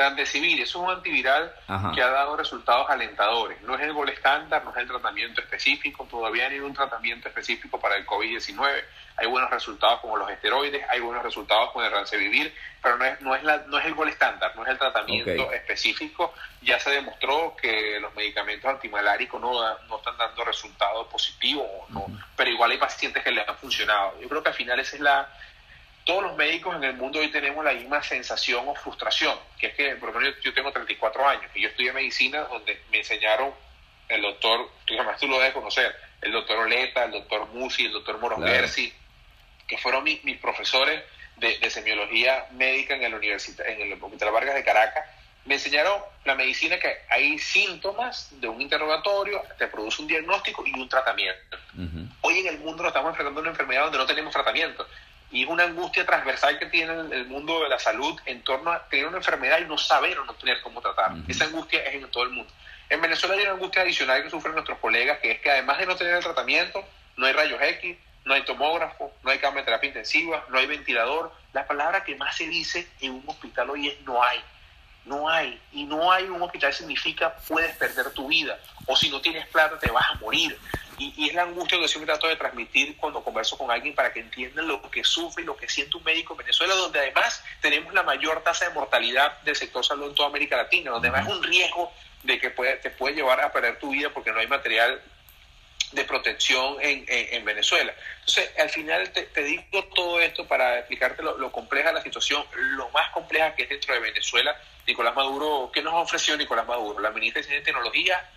Remdesivir 0.00 0.62
es 0.62 0.74
un 0.74 0.88
antiviral 0.88 1.52
que 1.94 2.02
ha 2.02 2.08
dado 2.08 2.34
resultados 2.34 2.88
alentadores. 2.88 3.60
No 3.62 3.74
es 3.74 3.82
el 3.82 3.92
gol 3.92 4.08
estándar, 4.08 4.64
no 4.64 4.70
es 4.70 4.76
el 4.78 4.88
tratamiento 4.88 5.42
específico, 5.42 6.06
todavía 6.10 6.48
no 6.48 6.54
hay 6.54 6.60
un 6.60 6.72
tratamiento 6.72 7.28
específico 7.28 7.78
para 7.78 7.96
el 7.96 8.06
COVID-19. 8.06 8.82
Hay 9.16 9.26
buenos 9.26 9.50
resultados 9.50 10.00
como 10.00 10.16
los 10.16 10.30
esteroides, 10.30 10.82
hay 10.88 11.00
buenos 11.00 11.22
resultados 11.22 11.70
con 11.72 11.84
el 11.84 11.92
Rancevivir, 11.92 12.54
pero 12.82 12.96
no 12.96 13.04
es, 13.04 13.20
no 13.20 13.34
es, 13.34 13.44
la, 13.44 13.58
no 13.66 13.78
es 13.78 13.84
el 13.84 13.94
gol 13.94 14.08
estándar, 14.08 14.56
no 14.56 14.62
es 14.62 14.70
el 14.70 14.78
tratamiento 14.78 15.52
específico. 15.52 16.32
Ya 16.62 16.80
se 16.80 16.90
demostró 16.90 17.54
que 17.60 18.00
los 18.00 18.14
medicamentos 18.14 18.70
antimaláricos 18.70 19.38
no, 19.38 19.52
no 19.86 19.96
están 19.98 20.16
dando 20.16 20.44
resultados 20.44 21.08
positivos, 21.08 21.66
no, 21.90 22.06
pero 22.34 22.48
igual 22.48 22.70
hay 22.70 22.78
pacientes 22.78 23.22
que 23.22 23.32
les 23.32 23.46
han 23.46 23.56
funcionado. 23.56 24.18
Yo 24.18 24.28
creo 24.30 24.42
que 24.42 24.48
al 24.48 24.54
final 24.54 24.80
esa 24.80 24.96
es 24.96 25.02
la 25.02 25.28
todos 26.04 26.22
los 26.22 26.36
médicos 26.36 26.74
en 26.76 26.84
el 26.84 26.94
mundo 26.94 27.20
hoy 27.20 27.28
tenemos 27.28 27.64
la 27.64 27.72
misma 27.72 28.02
sensación 28.02 28.66
o 28.66 28.74
frustración, 28.74 29.36
que 29.58 29.68
es 29.68 29.74
que, 29.74 29.96
por 29.96 30.10
ejemplo, 30.10 30.32
yo 30.42 30.54
tengo 30.54 30.72
34 30.72 31.28
años 31.28 31.50
y 31.54 31.62
yo 31.62 31.68
estudié 31.68 31.92
medicina 31.92 32.40
donde 32.42 32.82
me 32.90 32.98
enseñaron 32.98 33.52
el 34.08 34.22
doctor, 34.22 34.70
tú 34.86 34.94
además 34.94 35.20
tú 35.20 35.28
lo 35.28 35.38
debes 35.38 35.54
conocer, 35.54 35.94
el 36.22 36.32
doctor 36.32 36.58
Oleta, 36.58 37.04
el 37.04 37.12
doctor 37.12 37.46
Musi, 37.48 37.86
el 37.86 37.92
doctor 37.92 38.18
Moros 38.18 38.40
que 39.66 39.78
fueron 39.78 40.02
mis, 40.02 40.20
profesores 40.38 41.00
de, 41.36 41.70
semiología 41.70 42.46
médica 42.52 42.96
en 42.96 43.04
el, 43.04 43.14
universidad, 43.14 43.68
en 43.68 43.80
el 43.80 44.02
Hospital 44.02 44.32
Vargas 44.32 44.56
de 44.56 44.64
Caracas, 44.64 45.04
me 45.44 45.54
enseñaron 45.54 46.02
la 46.24 46.34
medicina 46.34 46.78
que 46.78 46.92
hay 47.08 47.38
síntomas 47.38 48.28
de 48.40 48.48
un 48.48 48.60
interrogatorio, 48.60 49.42
te 49.56 49.68
produce 49.68 50.02
un 50.02 50.08
diagnóstico 50.08 50.66
y 50.66 50.72
un 50.72 50.88
tratamiento. 50.88 51.56
Hoy 52.22 52.40
en 52.40 52.48
el 52.48 52.58
mundo 52.58 52.82
nos 52.82 52.90
estamos 52.90 53.10
enfrentando 53.10 53.40
a 53.40 53.42
una 53.42 53.50
enfermedad 53.50 53.84
donde 53.84 53.98
no 53.98 54.06
tenemos 54.06 54.32
tratamiento 54.32 54.86
y 55.30 55.44
es 55.44 55.48
una 55.48 55.64
angustia 55.64 56.04
transversal 56.04 56.58
que 56.58 56.66
tiene 56.66 56.92
el 56.92 57.26
mundo 57.26 57.62
de 57.62 57.68
la 57.68 57.78
salud 57.78 58.18
en 58.26 58.42
torno 58.42 58.72
a 58.72 58.88
tener 58.88 59.06
una 59.06 59.18
enfermedad 59.18 59.60
y 59.60 59.64
no 59.64 59.78
saber 59.78 60.18
o 60.18 60.24
no 60.24 60.34
tener 60.34 60.60
cómo 60.60 60.80
tratar. 60.80 61.12
Esa 61.28 61.44
angustia 61.44 61.84
es 61.84 61.94
en 61.94 62.10
todo 62.10 62.24
el 62.24 62.30
mundo. 62.30 62.52
En 62.88 63.00
Venezuela 63.00 63.36
hay 63.36 63.42
una 63.42 63.52
angustia 63.52 63.82
adicional 63.82 64.22
que 64.22 64.30
sufren 64.30 64.54
nuestros 64.54 64.78
colegas, 64.78 65.18
que 65.20 65.30
es 65.32 65.40
que 65.40 65.50
además 65.50 65.78
de 65.78 65.86
no 65.86 65.96
tener 65.96 66.16
el 66.16 66.22
tratamiento, 66.22 66.84
no 67.16 67.26
hay 67.26 67.32
rayos 67.32 67.62
X, 67.62 67.96
no 68.24 68.34
hay 68.34 68.42
tomógrafo, 68.42 69.12
no 69.22 69.30
hay 69.30 69.38
cama 69.38 69.58
de 69.58 69.64
terapia 69.64 69.88
intensiva, 69.88 70.44
no 70.48 70.58
hay 70.58 70.66
ventilador. 70.66 71.32
La 71.52 71.66
palabra 71.66 72.02
que 72.02 72.16
más 72.16 72.36
se 72.36 72.48
dice 72.48 72.88
en 73.00 73.12
un 73.12 73.24
hospital 73.26 73.70
hoy 73.70 73.88
es 73.88 74.00
no 74.02 74.22
hay. 74.22 74.40
No 75.04 75.28
hay. 75.28 75.60
Y 75.72 75.84
no 75.84 76.10
hay 76.12 76.24
un 76.24 76.42
hospital 76.42 76.72
significa 76.72 77.34
puedes 77.48 77.76
perder 77.76 78.10
tu 78.10 78.28
vida. 78.28 78.58
O 78.86 78.96
si 78.96 79.08
no 79.08 79.20
tienes 79.20 79.46
plata 79.48 79.78
te 79.78 79.90
vas 79.90 80.04
a 80.10 80.14
morir. 80.16 80.58
Y, 81.00 81.28
es 81.28 81.34
la 81.34 81.44
angustia 81.44 81.78
que 81.78 81.88
siempre 81.88 82.12
trato 82.12 82.28
de 82.28 82.36
transmitir 82.36 82.94
cuando 82.98 83.24
converso 83.24 83.56
con 83.56 83.70
alguien 83.70 83.94
para 83.94 84.12
que 84.12 84.20
entiendan 84.20 84.68
lo 84.68 84.82
que 84.90 85.02
sufre 85.02 85.42
y 85.42 85.46
lo 85.46 85.56
que 85.56 85.66
siente 85.66 85.96
un 85.96 86.04
médico 86.04 86.34
en 86.34 86.38
Venezuela, 86.38 86.74
donde 86.74 86.98
además 86.98 87.42
tenemos 87.62 87.94
la 87.94 88.02
mayor 88.02 88.42
tasa 88.44 88.68
de 88.68 88.74
mortalidad 88.74 89.40
del 89.40 89.56
sector 89.56 89.82
salud 89.82 90.10
en 90.10 90.14
toda 90.14 90.28
América 90.28 90.58
Latina, 90.58 90.90
donde 90.90 91.08
además 91.08 91.26
es 91.26 91.36
un 91.36 91.42
riesgo 91.42 91.90
de 92.22 92.38
que 92.38 92.50
puede, 92.50 92.76
te 92.76 92.90
puede 92.90 93.14
llevar 93.14 93.40
a 93.40 93.50
perder 93.50 93.78
tu 93.78 93.92
vida 93.92 94.10
porque 94.10 94.30
no 94.30 94.40
hay 94.40 94.46
material 94.46 95.00
de 95.92 96.04
protección 96.04 96.76
en, 96.82 97.04
en, 97.08 97.44
Venezuela. 97.46 97.94
Entonces, 98.20 98.50
al 98.58 98.68
final 98.68 99.10
te, 99.10 99.42
digo 99.42 99.84
todo 99.94 100.20
esto 100.20 100.46
para 100.46 100.80
explicarte 100.80 101.22
lo, 101.22 101.38
lo, 101.38 101.50
compleja 101.50 101.92
la 101.92 102.02
situación, 102.02 102.44
lo 102.54 102.90
más 102.90 103.10
compleja 103.10 103.54
que 103.54 103.62
es 103.62 103.70
dentro 103.70 103.94
de 103.94 104.00
Venezuela. 104.00 104.54
Nicolás 104.86 105.16
Maduro, 105.16 105.70
¿qué 105.72 105.82
nos 105.82 105.94
ha 105.94 105.98
ofrecido 105.98 106.36
Nicolás 106.36 106.66
Maduro? 106.66 107.00
La 107.00 107.10
ministra 107.10 107.42
de 107.42 107.62
Tecnología, 107.62 108.30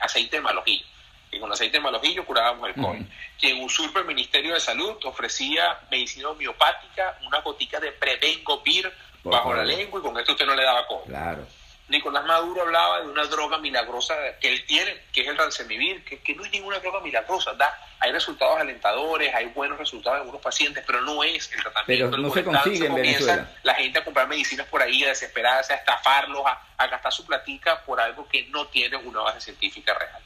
aceite 0.00 0.36
de 0.36 0.42
malojillo 0.42 0.84
y 1.32 1.38
con 1.38 1.52
aceite 1.52 1.76
de 1.76 1.82
malojillo 1.82 2.24
curábamos 2.24 2.68
el 2.68 2.74
COVID. 2.74 3.02
Quien 3.38 3.62
usurpa 3.62 4.00
el 4.00 4.06
Ministerio 4.06 4.54
de 4.54 4.60
Salud 4.60 4.96
ofrecía 5.04 5.78
medicina 5.90 6.28
homeopática, 6.28 7.18
una 7.26 7.40
gotica 7.40 7.78
de 7.78 7.92
Prevengovir 7.92 8.92
bajo 9.22 9.54
la 9.54 9.64
lengua 9.64 10.00
y 10.00 10.02
con 10.02 10.18
esto 10.18 10.32
usted 10.32 10.46
no 10.46 10.54
le 10.54 10.64
daba 10.64 10.86
COVID. 10.86 11.10
Claro. 11.10 11.46
Nicolás 11.88 12.24
Maduro 12.24 12.62
hablaba 12.62 13.00
de 13.00 13.08
una 13.08 13.24
droga 13.24 13.58
milagrosa 13.58 14.14
que 14.40 14.48
él 14.48 14.64
tiene, 14.64 14.96
que 15.12 15.22
es 15.22 15.28
el 15.28 15.36
Rancemivir, 15.36 16.04
que, 16.04 16.20
que 16.20 16.36
no 16.36 16.44
es 16.44 16.52
ninguna 16.52 16.78
droga 16.78 17.00
milagrosa. 17.00 17.52
Da, 17.54 17.76
hay 17.98 18.12
resultados 18.12 18.60
alentadores, 18.60 19.34
hay 19.34 19.46
buenos 19.46 19.76
resultados 19.76 20.16
en 20.16 20.20
algunos 20.20 20.40
pacientes, 20.40 20.84
pero 20.86 21.00
no 21.00 21.24
es 21.24 21.50
el 21.50 21.60
tratamiento. 21.60 22.10
Pero 22.10 22.22
no 22.22 22.32
se 22.32 22.44
consigue 22.44 22.86
en 22.86 22.94
Venezuela. 22.94 23.50
La 23.64 23.74
gente 23.74 23.98
a 23.98 24.04
comprar 24.04 24.28
medicinas 24.28 24.68
por 24.68 24.80
ahí, 24.80 25.02
a 25.02 25.08
desesperarse, 25.08 25.72
a 25.72 25.76
estafarlos, 25.76 26.44
a, 26.46 26.62
a 26.76 26.86
gastar 26.86 27.12
su 27.12 27.26
platica 27.26 27.82
por 27.84 28.00
algo 28.00 28.28
que 28.28 28.44
no 28.50 28.68
tiene 28.68 28.96
una 28.96 29.22
base 29.22 29.40
científica 29.40 29.92
real 29.94 30.22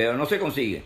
pero 0.00 0.16
no 0.16 0.24
se 0.24 0.38
consigue 0.38 0.82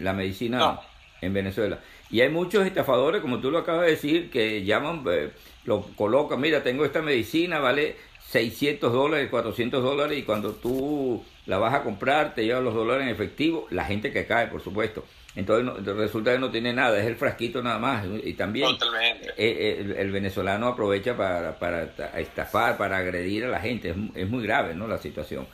la 0.00 0.12
medicina 0.12 0.80
en 1.20 1.32
Venezuela. 1.32 1.78
Y 2.10 2.22
hay 2.22 2.28
muchos 2.28 2.66
estafadores, 2.66 3.22
como 3.22 3.38
tú 3.38 3.52
lo 3.52 3.58
acabas 3.58 3.82
de 3.82 3.92
decir, 3.92 4.30
que 4.30 4.64
llaman, 4.64 5.04
eh, 5.08 5.30
lo 5.64 5.82
colocan, 5.94 6.40
mira, 6.40 6.60
tengo 6.64 6.84
esta 6.84 7.02
medicina, 7.02 7.60
vale 7.60 7.94
600 8.30 8.92
dólares, 8.92 9.30
400 9.30 9.80
dólares, 9.80 10.18
y 10.18 10.24
cuando 10.24 10.54
tú 10.54 11.22
la 11.46 11.58
vas 11.58 11.72
a 11.72 11.84
comprar, 11.84 12.34
te 12.34 12.44
llevan 12.44 12.64
los 12.64 12.74
dólares 12.74 13.04
en 13.04 13.10
efectivo, 13.10 13.68
la 13.70 13.84
gente 13.84 14.12
que 14.12 14.26
cae, 14.26 14.48
por 14.48 14.60
supuesto. 14.60 15.04
Entonces 15.36 15.86
resulta 15.94 16.32
que 16.32 16.40
no 16.40 16.50
tiene 16.50 16.72
nada, 16.72 16.98
es 16.98 17.06
el 17.06 17.14
frasquito 17.14 17.62
nada 17.62 17.78
más. 17.78 18.04
Y 18.24 18.34
también 18.34 18.70
eh, 18.72 19.36
eh, 19.36 19.94
el, 19.98 20.10
venezolano 20.10 20.66
aprovecha 20.66 21.16
para, 21.16 21.60
para 21.60 21.84
estafar, 22.18 22.76
para 22.76 22.96
agredir 22.96 23.44
a 23.44 23.48
la 23.50 23.60
gente. 23.60 23.90
Es, 23.90 23.96
es 24.16 24.28
muy 24.28 24.42
grave 24.42 24.74
¿no? 24.74 24.88
la 24.88 24.98
situación. 24.98 25.46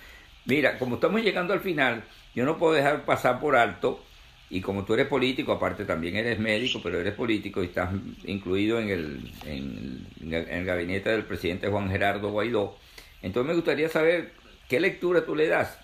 Mira, 0.49 0.79
como 0.79 0.95
estamos 0.95 1.21
llegando 1.21 1.53
al 1.53 1.61
final, 1.61 2.03
yo 2.39 2.45
no 2.45 2.57
puedo 2.57 2.73
dejar 2.73 3.05
pasar 3.05 3.41
por 3.41 3.57
alto, 3.57 4.01
y 4.49 4.61
como 4.61 4.85
tú 4.85 4.95
eres 4.95 5.09
político, 5.09 5.51
aparte 5.51 5.85
también 5.85 6.15
eres 6.15 6.39
médico, 6.39 6.81
pero 6.81 7.01
eres 7.01 7.15
político 7.15 7.63
y 7.63 7.67
estás 7.67 7.91
incluido 8.27 8.79
en 8.79 8.91
el, 8.91 10.65
gabinete 10.65 11.11
del 11.11 11.25
presidente 11.25 11.67
Juan 11.67 11.91
Gerardo 11.91 12.31
Guaidó, 12.31 12.77
entonces 13.23 13.49
me 13.49 13.55
gustaría 13.55 13.89
saber 13.89 14.33
qué 14.69 14.79
lectura 14.79 15.27
tú 15.27 15.35
le 15.35 15.49
das 15.49 15.79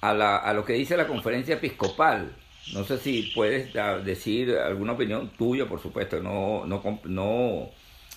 a, 0.00 0.12
la, 0.12 0.36
a 0.36 0.52
lo 0.52 0.64
que 0.64 0.72
dice 0.72 0.96
la 0.96 1.06
conferencia 1.06 1.54
episcopal. 1.54 2.34
No 2.72 2.82
sé 2.82 2.98
si 2.98 3.30
puedes 3.34 3.72
decir 4.04 4.56
alguna 4.56 4.94
opinión 4.94 5.30
tuya, 5.38 5.66
por 5.66 5.80
supuesto, 5.80 6.20
no, 6.20 6.66
no, 6.66 7.00
no 7.04 7.70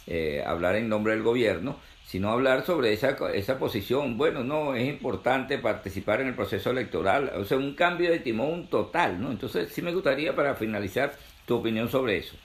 eh, 0.07 0.43
hablar 0.43 0.77
en 0.77 0.89
nombre 0.89 1.13
del 1.13 1.21
gobierno, 1.21 1.77
sino 2.07 2.31
hablar 2.31 2.65
sobre 2.65 2.93
esa, 2.93 3.17
esa 3.33 3.59
posición. 3.59 4.17
Bueno, 4.17 4.41
no, 4.41 4.73
es 4.75 4.87
importante 4.87 5.57
participar 5.57 6.21
en 6.21 6.27
el 6.27 6.35
proceso 6.35 6.71
electoral, 6.71 7.33
o 7.35 7.43
sea, 7.43 7.57
un 7.57 7.75
cambio 7.75 8.09
de 8.09 8.19
timón 8.19 8.69
total, 8.69 9.21
¿no? 9.21 9.29
Entonces, 9.29 9.73
sí 9.73 9.81
me 9.81 9.91
gustaría 9.91 10.33
para 10.33 10.55
finalizar 10.55 11.13
tu 11.45 11.57
opinión 11.57 11.91
sobre 11.91 12.17
eso. 12.17 12.37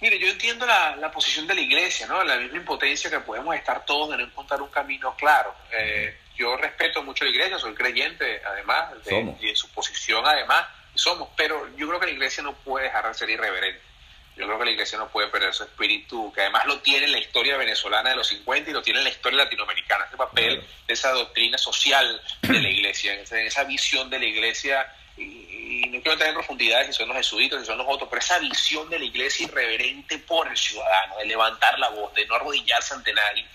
Mire, 0.00 0.18
yo 0.18 0.26
entiendo 0.26 0.66
la, 0.66 0.96
la 0.96 1.10
posición 1.12 1.46
de 1.46 1.54
la 1.54 1.60
iglesia, 1.60 2.08
¿no? 2.08 2.24
La 2.24 2.36
misma 2.36 2.58
impotencia 2.58 3.08
que 3.08 3.20
podemos 3.20 3.54
estar 3.54 3.84
todos 3.84 4.12
en 4.12 4.22
encontrar 4.22 4.60
un 4.60 4.70
camino 4.70 5.14
claro. 5.16 5.54
Eh, 5.70 6.16
yo 6.36 6.56
respeto 6.56 7.00
mucho 7.04 7.22
a 7.22 7.28
la 7.28 7.32
iglesia, 7.32 7.58
soy 7.60 7.74
creyente, 7.74 8.42
además, 8.44 8.92
y 9.40 9.48
en 9.48 9.56
su 9.56 9.68
posición, 9.68 10.26
además, 10.26 10.66
somos, 10.96 11.28
pero 11.36 11.68
yo 11.76 11.86
creo 11.86 12.00
que 12.00 12.06
la 12.06 12.12
iglesia 12.12 12.42
no 12.42 12.54
puede 12.54 12.86
dejar 12.86 13.06
de 13.06 13.14
ser 13.14 13.30
irreverente 13.30 13.93
yo 14.36 14.46
creo 14.46 14.58
que 14.58 14.64
la 14.64 14.70
iglesia 14.72 14.98
no 14.98 15.08
puede 15.08 15.28
perder 15.28 15.54
su 15.54 15.62
espíritu, 15.62 16.32
que 16.32 16.40
además 16.40 16.66
lo 16.66 16.80
tiene 16.80 17.06
en 17.06 17.12
la 17.12 17.18
historia 17.18 17.56
venezolana 17.56 18.10
de 18.10 18.16
los 18.16 18.28
50 18.28 18.70
y 18.70 18.72
lo 18.72 18.82
tiene 18.82 18.98
en 19.00 19.04
la 19.04 19.10
historia 19.10 19.44
latinoamericana, 19.44 20.04
ese 20.06 20.16
papel 20.16 20.62
de 20.86 20.94
esa 20.94 21.10
doctrina 21.12 21.56
social 21.56 22.20
de 22.42 22.60
la 22.60 22.68
iglesia, 22.68 23.14
esa 23.14 23.64
visión 23.64 24.10
de 24.10 24.18
la 24.18 24.26
iglesia 24.26 24.92
y, 25.16 25.86
no 25.86 26.00
quiero 26.00 26.12
entrar 26.12 26.30
en 26.30 26.34
profundidades 26.34 26.88
si 26.88 26.92
son 26.92 27.08
los 27.08 27.16
jesuitas, 27.16 27.60
si 27.60 27.66
son 27.66 27.78
los 27.78 27.86
otros, 27.88 28.08
pero 28.08 28.20
esa 28.20 28.38
visión 28.40 28.90
de 28.90 28.98
la 28.98 29.04
iglesia 29.04 29.46
irreverente 29.46 30.18
por 30.18 30.48
el 30.48 30.56
ciudadano, 30.56 31.18
de 31.18 31.26
levantar 31.26 31.78
la 31.78 31.88
voz, 31.90 32.12
de 32.14 32.26
no 32.26 32.34
arrodillarse 32.34 32.94
ante 32.94 33.12
nadie. 33.12 33.46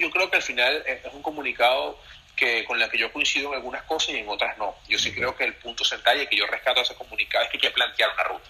yo 0.00 0.10
creo 0.10 0.28
que 0.28 0.36
al 0.36 0.42
final 0.42 0.82
es 0.84 1.12
un 1.12 1.22
comunicado 1.22 1.98
que 2.36 2.64
con 2.64 2.78
la 2.78 2.88
que 2.88 2.98
yo 2.98 3.10
coincido 3.12 3.48
en 3.48 3.54
algunas 3.54 3.82
cosas 3.84 4.10
y 4.10 4.18
en 4.18 4.28
otras 4.28 4.56
no. 4.58 4.76
Yo 4.88 4.98
sí 4.98 5.12
creo 5.12 5.34
que 5.34 5.44
el 5.44 5.54
punto 5.54 5.84
central 5.84 6.20
y 6.20 6.26
que 6.26 6.36
yo 6.36 6.46
rescato 6.46 6.82
ese 6.82 6.94
comunicado 6.94 7.44
es 7.44 7.50
que 7.50 7.56
hay 7.56 7.60
que 7.62 7.70
plantear 7.70 8.12
una 8.12 8.24
ruta. 8.24 8.48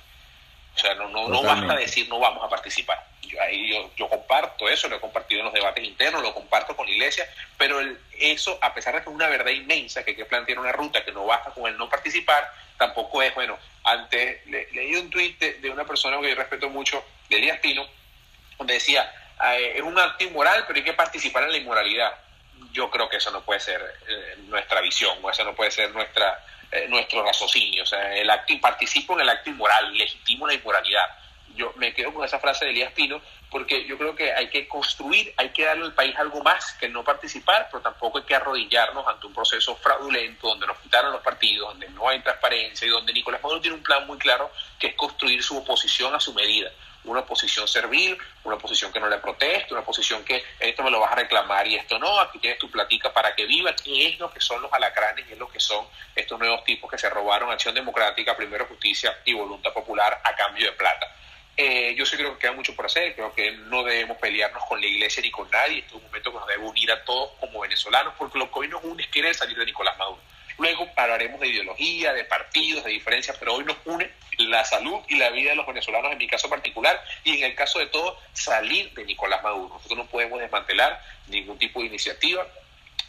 O 0.77 0.79
sea, 0.79 0.95
no, 0.95 1.09
no, 1.09 1.29
no 1.29 1.43
basta 1.43 1.75
decir 1.75 2.07
no 2.09 2.19
vamos 2.19 2.45
a 2.45 2.51
participar. 2.51 3.03
Yo, 3.23 3.41
ahí 3.41 3.71
yo, 3.71 3.91
yo, 3.97 4.09
comparto 4.11 4.69
eso, 4.69 4.89
lo 4.89 4.97
he 4.97 5.01
compartido 5.01 5.41
en 5.41 5.47
los 5.47 5.55
debates 5.55 5.83
internos, 5.83 6.23
lo 6.23 6.35
comparto 6.35 6.77
con 6.77 6.87
la 6.87 6.93
iglesia, 6.93 7.27
pero 7.57 7.81
el, 7.81 7.99
eso, 8.19 8.59
a 8.61 8.75
pesar 8.75 8.95
de 8.95 9.01
que 9.01 9.09
es 9.09 9.15
una 9.15 9.27
verdad 9.29 9.51
inmensa, 9.51 10.05
que 10.05 10.11
hay 10.11 10.17
que 10.17 10.27
plantear 10.27 10.59
una 10.59 10.73
ruta, 10.73 11.03
que 11.03 11.13
no 11.13 11.25
basta 11.25 11.51
con 11.51 11.67
el 11.67 11.79
no 11.79 11.89
participar, 11.89 12.53
tampoco 12.77 13.23
es, 13.23 13.35
bueno, 13.35 13.59
antes 13.85 14.47
le, 14.49 14.71
leí 14.73 14.95
un 14.97 15.09
tuit 15.09 15.39
de, 15.39 15.71
una 15.71 15.85
persona 15.85 16.21
que 16.21 16.29
yo 16.29 16.35
respeto 16.35 16.69
mucho, 16.69 17.03
de 17.31 17.37
Elías 17.37 17.59
Pino, 17.61 17.87
donde 18.59 18.75
decía, 18.75 19.11
es 19.75 19.83
un 19.83 19.99
acto 19.99 20.25
inmoral, 20.25 20.65
pero 20.67 20.79
hay 20.79 20.85
que 20.85 20.93
participar 20.93 21.45
en 21.45 21.53
la 21.53 21.59
inmoralidad. 21.59 22.15
Yo 22.73 22.91
creo 22.91 23.09
que 23.09 23.17
eso 23.17 23.31
no 23.31 23.43
puede 23.43 23.61
ser 23.61 23.81
eh, 24.09 24.35
nuestra 24.47 24.83
visión, 24.83 25.19
o 25.23 25.31
eso 25.31 25.43
no 25.43 25.55
puede 25.55 25.71
ser 25.71 25.91
nuestra 25.93 26.45
eh, 26.73 26.87
nuestro 26.89 27.23
raciocinio. 27.23 27.83
O 27.83 27.87
sea, 27.87 28.15
el 28.17 28.29
acto, 28.31 28.55
participo 28.61 29.15
en 29.15 29.21
el 29.21 29.29
acto 29.29 29.51
inmoral, 29.51 29.97
legitimo 29.97 30.47
la 30.47 30.55
inmoralidad. 30.55 31.07
Yo 31.55 31.73
me 31.77 31.95
quedo 31.95 32.13
con 32.13 32.25
esa 32.25 32.39
frase 32.39 32.65
de 32.65 32.73
Elías 32.73 32.93
Pino 32.93 33.21
porque 33.51 33.87
yo 33.87 33.97
creo 33.97 34.15
que 34.15 34.33
hay 34.33 34.49
que 34.51 34.69
construir, 34.69 35.33
hay 35.37 35.51
que 35.51 35.65
darle 35.65 35.85
al 35.85 35.95
país 35.95 36.15
algo 36.19 36.43
más 36.43 36.75
que 36.75 36.89
no 36.89 37.05
participar, 37.05 37.69
pero 37.71 37.83
tampoco 37.83 38.19
hay 38.19 38.25
que 38.25 38.35
arrodillarnos 38.35 39.07
ante 39.07 39.27
un 39.27 39.33
proceso 39.33 39.77
fraudulento 39.77 40.49
donde 40.49 40.67
nos 40.67 40.79
quitaron 40.79 41.13
los 41.13 41.23
partidos, 41.23 41.69
donde 41.69 41.89
no 41.91 42.09
hay 42.09 42.21
transparencia 42.21 42.87
y 42.87 42.91
donde 42.91 43.13
Nicolás 43.13 43.43
Maduro 43.43 43.61
tiene 43.61 43.77
un 43.77 43.83
plan 43.83 44.07
muy 44.07 44.19
claro 44.19 44.51
que 44.79 44.89
es 44.89 44.95
construir 44.95 45.43
su 45.43 45.57
oposición 45.57 46.15
a 46.15 46.21
su 46.21 46.35
medida 46.35 46.71
una 47.07 47.25
posición 47.25 47.67
servil, 47.67 48.19
una 48.45 48.59
posición 48.59 48.93
que 48.93 49.01
no 49.01 49.09
le 49.09 49.19
proteste, 49.19 49.73
una 49.73 49.85
posición 49.85 50.25
que 50.25 50.45
esto 50.59 50.83
me 50.83 50.91
lo 50.91 51.01
vas 51.01 51.13
a 51.13 51.17
reclamar 51.17 51.67
y 51.67 51.77
esto 51.77 51.99
no, 51.99 52.21
aquí 52.21 52.39
tienes 52.39 52.59
tu 52.59 52.71
platica 52.71 53.13
para 53.13 53.35
que 53.35 53.47
viva, 53.47 53.75
que 53.75 54.09
es 54.09 54.19
lo 54.19 54.31
que 54.31 54.41
son 54.41 54.61
los 54.63 54.73
alacranes 54.73 55.25
y 55.29 55.33
es 55.33 55.39
lo 55.39 55.49
que 55.49 55.61
son 55.61 55.87
estos 56.15 56.39
nuevos 56.39 56.65
tipos 56.65 56.91
que 56.91 56.99
se 56.99 57.09
robaron 57.09 57.51
acción 57.51 57.75
democrática, 57.75 58.37
primero 58.37 58.67
justicia 58.67 59.19
y 59.25 59.35
voluntad 59.35 59.73
popular 59.73 60.21
a 60.23 60.35
cambio 60.35 60.67
de 60.67 60.73
plata. 60.73 61.13
Eh, 61.57 61.95
yo 61.97 62.05
sí 62.05 62.17
creo 62.17 62.35
que 62.35 62.41
queda 62.41 62.53
mucho 62.53 62.77
por 62.77 62.85
hacer, 62.85 63.15
creo 63.15 63.33
que 63.33 63.53
no 63.53 63.83
debemos 63.83 64.19
pelearnos 64.19 64.63
con 64.65 64.79
la 64.79 64.87
iglesia 64.87 65.23
ni 65.23 65.31
con 65.31 65.51
nadie, 65.51 65.79
este 65.79 65.89
es 65.89 65.95
un 65.95 66.03
momento 66.03 66.31
que 66.31 66.39
nos 66.39 66.49
debe 66.49 66.65
unir 66.65 66.93
a 66.93 67.03
todos 67.03 67.31
como 67.41 67.61
venezolanos, 67.61 68.13
porque 68.19 68.39
lo 68.39 68.51
que 68.53 68.59
hoy 68.59 68.69
nos 68.69 68.85
une 68.85 69.09
es 69.11 69.37
salir 69.39 69.57
de 69.57 69.65
Nicolás 69.65 69.97
Maduro. 69.97 70.21
Luego 70.59 70.89
hablaremos 70.97 71.41
de 71.41 71.49
ideología, 71.49 72.13
de 72.13 72.25
partidos, 72.25 72.85
de 72.85 72.91
diferencias, 72.91 73.37
pero 73.39 73.55
hoy 73.55 73.65
nos 73.65 73.77
une 73.85 74.11
la 74.39 74.65
salud 74.65 75.01
y 75.09 75.17
la 75.17 75.31
vida 75.31 75.51
de 75.51 75.57
los 75.57 75.67
venezolanos 75.67 76.13
en 76.13 76.19
mi 76.19 76.27
caso 76.27 76.49
particular 76.49 77.03
y 77.25 77.39
en 77.39 77.45
el 77.45 77.55
caso 77.55 77.79
de 77.79 77.87
todos 77.87 78.19
salir 78.33 78.93
de 78.95 79.05
Nicolás 79.05 79.43
Maduro. 79.43 79.75
Nosotros 79.75 79.99
no 79.99 80.07
podemos 80.07 80.41
desmantelar 80.41 81.01
ningún 81.29 81.59
tipo 81.59 81.81
de 81.81 81.87
iniciativa. 81.87 82.47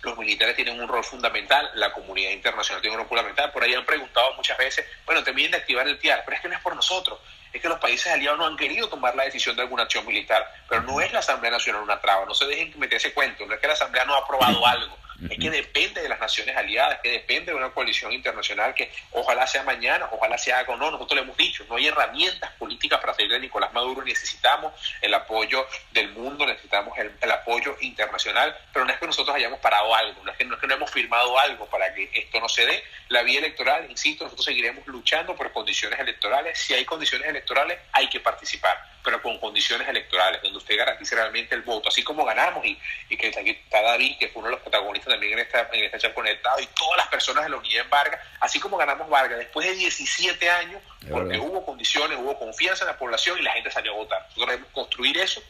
Los 0.02 0.18
militares 0.18 0.56
tienen 0.56 0.80
un 0.80 0.88
rol 0.88 1.04
fundamental, 1.04 1.70
la 1.76 1.92
comunidad 1.92 2.32
internacional 2.32 2.82
tiene 2.82 2.96
un 2.96 3.02
rol 3.02 3.10
fundamental. 3.10 3.52
Por 3.52 3.64
ahí 3.64 3.74
han 3.74 3.86
preguntado 3.86 4.34
muchas 4.36 4.58
veces, 4.58 4.86
bueno, 5.06 5.24
te 5.24 5.32
vienen 5.32 5.52
de 5.52 5.58
activar 5.58 5.88
el 5.88 6.00
TIAR, 6.00 6.24
pero 6.24 6.36
es 6.36 6.42
que 6.42 6.50
no 6.50 6.56
es 6.56 6.62
por 6.62 6.76
nosotros, 6.76 7.20
es 7.52 7.62
que 7.62 7.70
los 7.70 7.80
países 7.80 8.12
aliados 8.12 8.38
no 8.38 8.46
han 8.46 8.58
querido 8.58 8.88
tomar 8.90 9.16
la 9.16 9.24
decisión 9.24 9.56
de 9.56 9.64
alguna 9.64 9.84
acción 9.84 10.06
militar, 10.06 10.48
pero 10.70 10.84
no 10.84 11.02
es 11.02 11.12
la 11.12 11.20
Asamblea 11.20 11.52
Nacional 11.52 11.82
una 11.82 12.00
traba, 12.00 12.26
no 12.26 12.36
se 12.36 12.46
dejen 12.46 12.78
meter 12.78 12.98
ese 12.98 13.14
cuento, 13.14 13.46
no 13.46 13.54
es 13.54 13.60
que 13.60 13.68
la 13.68 13.74
Asamblea 13.74 14.06
no 14.06 14.16
ha 14.16 14.20
aprobado 14.20 14.66
algo, 14.66 14.98
es 15.30 15.40
que 15.40 15.50
depende 15.50 16.02
de 16.02 16.10
las 16.10 16.20
naciones 16.20 16.56
aliadas, 16.56 17.00
que 17.02 17.10
depende 17.10 17.52
de 17.52 17.58
una 17.58 17.70
coalición 17.70 18.12
internacional 18.12 18.74
que 18.76 18.92
ojalá 19.12 19.48
sea 19.48 19.64
mañana, 19.64 20.08
ojalá 20.12 20.38
sea 20.38 20.60
algo. 20.60 20.76
No, 20.78 20.92
nosotros 20.92 21.16
le 21.16 21.24
hemos 21.24 21.38
dicho, 21.38 21.66
no 21.68 21.76
hay 21.76 21.88
herramientas 21.88 22.52
políticas 22.60 23.00
para 23.00 23.14
salir 23.14 23.32
de 23.32 23.40
Nicolás 23.40 23.74
Maduro, 23.74 24.04
necesitamos 24.04 24.74
el 25.02 25.14
apoyo 25.14 25.66
del 25.92 26.10
mundo, 26.10 26.46
necesitamos 26.46 26.98
el, 26.98 27.32
apoyo 27.32 27.76
internacional, 27.82 28.56
pero 28.72 28.86
no 28.86 28.92
es 28.92 29.00
que 29.00 29.06
nosotros 29.06 29.36
hayamos 29.36 29.60
parado 29.60 29.94
algo, 29.94 30.24
no 30.24 30.32
es, 30.32 30.38
que, 30.38 30.46
no 30.46 30.56
es 30.56 30.62
que 30.62 30.68
no 30.68 30.76
hemos 30.76 30.92
firmado 30.92 31.38
algo 31.40 31.66
para 31.68 31.94
que 31.94 32.10
esto 32.14 32.40
no 32.40 32.50
se 32.50 32.66
dé. 32.66 32.84
La 33.10 33.24
vía 33.24 33.40
electoral, 33.40 33.90
insisto, 33.90 34.24
nosotros 34.24 34.46
seguiremos 34.46 34.86
luchando 34.88 35.36
por 35.36 35.52
condiciones 35.52 36.00
electorales. 36.00 36.60
Si 36.60 36.74
hay 36.74 36.86
condiciones 36.86 37.28
electorales, 37.28 37.80
hay 37.92 38.08
que 38.08 38.20
participar 38.20 38.98
pero 39.08 39.22
con 39.22 39.40
condiciones 39.40 39.88
electorales, 39.88 40.42
donde 40.42 40.58
usted 40.58 40.76
garantice 40.76 41.16
realmente 41.16 41.56
el 41.56 41.62
voto, 41.62 41.88
así 41.88 42.04
como 42.04 42.26
ganamos 42.26 42.66
y, 42.66 42.78
y 43.10 43.16
que 43.16 43.30
está 43.30 43.82
David, 43.82 44.18
que 44.20 44.28
fue 44.28 44.42
uno 44.42 44.50
de 44.50 44.56
los 44.56 44.62
protagonistas 44.62 45.07
también 45.08 45.34
en 45.34 45.40
esta, 45.40 45.70
en 45.72 45.84
esta 45.84 46.14
conectado, 46.14 46.60
y 46.60 46.68
todas 46.68 46.98
las 46.98 47.08
personas 47.08 47.44
de 47.44 47.50
la 47.50 47.58
unidad 47.58 47.84
en 47.84 47.90
Vargas, 47.90 48.22
así 48.40 48.60
como 48.60 48.78
ganamos 48.78 49.10
Vargas 49.10 49.40
después 49.40 49.68
de 49.68 49.74
17 49.76 50.50
años, 50.50 50.82
porque 51.10 51.38
hubo 51.38 51.66
condiciones, 51.66 52.18
hubo 52.20 52.38
confianza 52.38 52.84
en 52.84 52.92
la 52.92 52.98
población 52.98 53.38
y 53.40 53.42
la 53.42 53.54
gente 53.54 53.72
salió 53.72 53.94
a 53.94 53.96
votar. 53.96 54.22
Nosotros 54.24 54.48
debemos 54.50 54.72
construir 54.72 55.18
eso, 55.18 55.42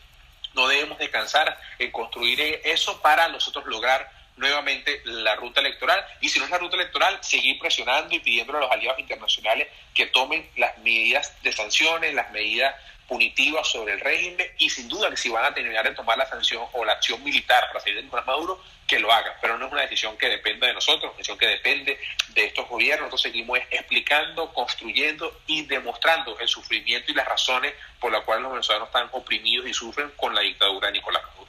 no 0.54 0.68
debemos 0.68 0.98
descansar 0.98 1.60
en 1.80 1.92
construir 1.92 2.62
eso 2.64 3.02
para 3.02 3.28
nosotros 3.28 3.66
lograr 3.68 4.10
nuevamente 4.38 5.02
la 5.06 5.36
ruta 5.36 5.62
electoral 5.62 6.06
y 6.22 6.30
si 6.30 6.40
no 6.40 6.46
es 6.46 6.52
la 6.52 6.60
ruta 6.60 6.76
electoral, 6.76 7.18
seguir 7.22 7.60
presionando 7.60 8.16
y 8.16 8.20
pidiendo 8.20 8.56
a 8.56 8.62
los 8.62 8.72
aliados 8.72 9.00
internacionales 9.00 9.68
que 9.94 10.06
tomen 10.08 10.50
las 10.56 10.78
medidas 10.80 11.34
de 11.42 11.52
sanciones, 11.52 12.14
las 12.14 12.32
medidas 12.32 12.76
punitivas 13.08 13.68
sobre 13.68 13.94
el 13.94 14.00
régimen 14.02 14.46
y 14.58 14.70
sin 14.70 14.90
duda 14.90 15.10
que 15.10 15.18
si 15.18 15.30
van 15.30 15.46
a 15.46 15.54
terminar 15.54 15.88
de 15.88 15.96
tomar 15.96 16.18
la 16.18 16.28
sanción 16.28 16.64
o 16.74 16.84
la 16.84 16.94
acción 16.94 17.24
militar 17.24 17.66
para 17.68 17.80
salir 17.80 17.96
de 17.96 18.04
Nicolás 18.04 18.28
Maduro, 18.28 18.62
que 18.86 19.00
lo 19.00 19.12
hagan. 19.12 19.34
Pero 19.42 19.58
no 19.58 19.68
es 19.68 19.72
una 19.72 19.82
decisión 19.82 20.18
que 20.18 20.30
dependa 20.30 20.68
de 20.68 20.74
nosotros, 20.74 21.04
es 21.04 21.10
una 21.10 21.18
decisión 21.18 21.38
que 21.38 21.48
depende 21.48 21.98
de 22.34 22.46
estos 22.46 22.68
gobiernos. 22.68 23.06
Nosotros 23.06 23.22
seguimos 23.22 23.60
explicando, 23.72 24.54
construyendo 24.54 25.42
y 25.48 25.66
demostrando 25.66 26.38
el 26.40 26.48
sufrimiento 26.48 27.12
y 27.12 27.16
las 27.16 27.28
razones 27.28 27.74
por 28.00 28.12
las 28.12 28.24
cuales 28.24 28.44
los 28.44 28.52
venezolanos 28.52 28.90
están 28.90 29.08
oprimidos 29.12 29.68
y 29.68 29.74
sufren 29.74 30.12
con 30.18 30.36
la 30.36 30.42
dictadura 30.42 30.88
de 30.88 30.94
Nicolás 30.94 31.24
Maduro. 31.24 31.48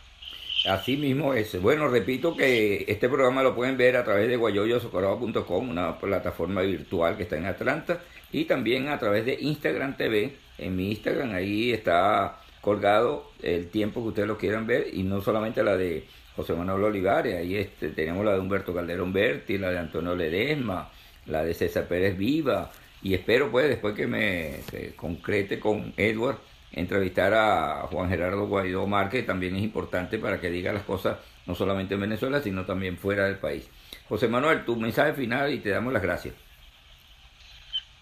Así 0.66 0.96
mismo 0.96 1.34
es. 1.34 1.60
Bueno, 1.60 1.88
repito 1.88 2.36
que 2.36 2.84
este 2.88 3.08
programa 3.08 3.42
lo 3.42 3.54
pueden 3.54 3.76
ver 3.76 3.96
a 3.96 4.04
través 4.04 4.28
de 4.28 4.36
guayoyosocorado.com, 4.36 5.70
una 5.70 5.98
plataforma 5.98 6.62
virtual 6.62 7.16
que 7.16 7.22
está 7.24 7.36
en 7.36 7.46
Atlanta, 7.46 8.00
y 8.32 8.44
también 8.44 8.88
a 8.88 8.98
través 8.98 9.24
de 9.24 9.38
Instagram 9.40 9.96
TV 9.96 10.36
en 10.58 10.76
mi 10.76 10.90
Instagram, 10.90 11.32
ahí 11.34 11.72
está 11.72 12.40
colgado 12.60 13.30
el 13.42 13.68
tiempo 13.68 14.02
que 14.02 14.08
ustedes 14.08 14.28
lo 14.28 14.36
quieran 14.36 14.66
ver 14.66 14.88
y 14.92 15.02
no 15.02 15.22
solamente 15.22 15.62
la 15.62 15.76
de 15.76 16.06
José 16.36 16.54
Manuel 16.54 16.84
Olivares, 16.84 17.36
ahí 17.36 17.56
este, 17.56 17.88
tenemos 17.90 18.24
la 18.24 18.32
de 18.32 18.40
Humberto 18.40 18.74
Calderón 18.74 19.12
Berti, 19.12 19.58
la 19.58 19.70
de 19.70 19.78
Antonio 19.78 20.14
Ledesma, 20.14 20.90
la 21.26 21.44
de 21.44 21.54
César 21.54 21.86
Pérez 21.86 22.16
Viva 22.16 22.70
y 23.02 23.14
espero 23.14 23.50
pues 23.50 23.68
después 23.68 23.94
que 23.94 24.06
me 24.06 24.60
concrete 24.96 25.60
con 25.60 25.92
Edward 25.96 26.38
entrevistar 26.72 27.32
a 27.34 27.86
Juan 27.90 28.08
Gerardo 28.08 28.46
Guaidó 28.46 28.86
Márquez 28.86 29.24
también 29.24 29.56
es 29.56 29.62
importante 29.62 30.18
para 30.18 30.40
que 30.40 30.50
diga 30.50 30.72
las 30.72 30.82
cosas 30.82 31.18
no 31.46 31.54
solamente 31.54 31.94
en 31.94 32.00
Venezuela 32.00 32.40
sino 32.40 32.64
también 32.66 32.96
fuera 32.96 33.24
del 33.24 33.38
país. 33.38 33.68
José 34.08 34.28
Manuel, 34.28 34.64
tu 34.64 34.76
mensaje 34.76 35.12
final 35.12 35.52
y 35.52 35.58
te 35.58 35.70
damos 35.70 35.92
las 35.92 36.02
gracias. 36.02 36.47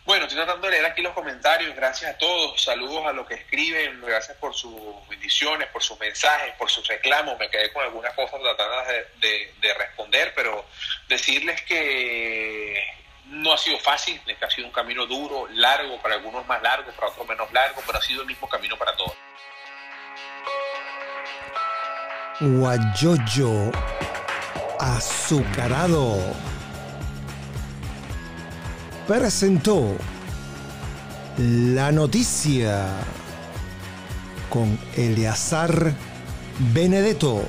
Bueno, 0.07 0.27
estoy 0.27 0.37
tratando 0.37 0.69
de 0.69 0.75
leer 0.75 0.87
aquí 0.87 1.03
los 1.03 1.13
comentarios. 1.15 1.75
Gracias 1.75 2.15
a 2.15 2.17
todos. 2.17 2.63
Saludos 2.63 3.05
a 3.07 3.13
los 3.13 3.27
que 3.27 3.35
escriben. 3.35 4.01
Gracias 4.01 4.37
por 4.37 4.55
sus 4.55 4.73
bendiciones, 5.09 5.67
por 5.71 5.83
sus 5.83 5.99
mensajes, 5.99 6.55
por 6.55 6.71
sus 6.71 6.87
reclamos. 6.87 7.37
Me 7.41 7.51
quedé 7.51 7.73
con 7.73 7.83
algunas 7.83 8.15
cosas 8.15 8.41
tratando 8.41 8.77
de, 9.21 9.75
responder, 9.77 10.33
pero 10.37 10.65
decirles 11.09 11.61
que 11.63 12.81
no 13.25 13.53
ha 13.53 13.59
sido 13.59 13.81
fácil, 13.81 14.23
que 14.25 14.45
ha 14.45 14.49
sido 14.49 14.69
un 14.69 14.73
camino 14.73 15.07
duro, 15.07 15.49
largo, 15.51 16.01
para 16.01 16.15
algunos 16.15 16.47
más 16.47 16.63
largo, 16.63 16.93
para 16.93 17.09
otros 17.09 17.27
menos 17.27 17.53
largo, 17.53 17.83
pero 17.85 17.99
ha 17.99 18.03
sido 18.03 18.21
el 18.21 18.29
mismo 18.29 18.49
camino 18.49 18.77
para 18.77 18.97
todos. 18.97 19.13
Guayoyo 22.39 23.73
azucarado 24.79 26.17
presentó 29.07 29.97
la 31.39 31.93
noticia 31.93 32.89
con 34.51 34.77
Eleazar 34.97 35.93
Benedetto. 36.75 37.43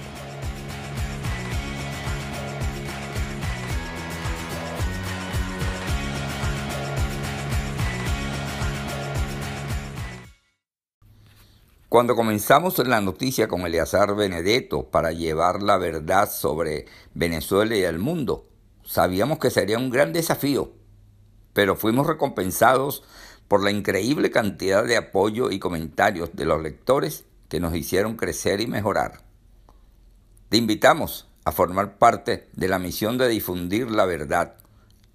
Cuando 11.90 12.16
comenzamos 12.16 12.78
la 12.86 13.02
noticia 13.02 13.48
con 13.48 13.62
Eleazar 13.62 14.16
Benedetto 14.16 14.92
para 14.92 15.12
llevar 15.12 15.64
la 15.64 15.78
verdad 15.78 16.30
sobre 16.30 16.86
Venezuela 17.16 17.76
y 17.76 17.82
el 17.82 17.98
mundo, 17.98 18.46
sabíamos 18.84 19.40
que 19.40 19.50
sería 19.50 19.80
un 19.80 19.90
gran 19.90 20.14
desafío 20.14 20.78
pero 21.58 21.76
fuimos 21.76 22.06
recompensados 22.06 23.04
por 23.48 23.64
la 23.64 23.72
increíble 23.72 24.30
cantidad 24.30 24.84
de 24.84 24.96
apoyo 24.96 25.50
y 25.50 25.58
comentarios 25.58 26.36
de 26.36 26.46
los 26.46 26.62
lectores 26.62 27.26
que 27.50 27.60
nos 27.60 27.76
hicieron 27.76 28.16
crecer 28.16 28.62
y 28.62 28.68
mejorar. 28.68 29.24
Te 30.50 30.58
invitamos 30.58 31.28
a 31.46 31.52
formar 31.52 31.98
parte 31.98 32.48
de 32.54 32.68
la 32.68 32.78
misión 32.78 33.18
de 33.18 33.28
difundir 33.28 33.90
la 33.90 34.06
verdad, 34.06 34.58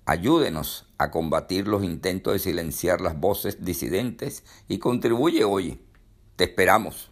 Ayúdenos 0.04 0.86
a 0.98 1.12
combatir 1.12 1.68
los 1.68 1.84
intentos 1.84 2.32
de 2.32 2.40
silenciar 2.40 3.00
las 3.00 3.20
voces 3.20 3.64
disidentes 3.64 4.42
y 4.66 4.78
contribuye 4.78 5.44
hoy. 5.44 5.80
Te 6.34 6.42
esperamos. 6.42 7.11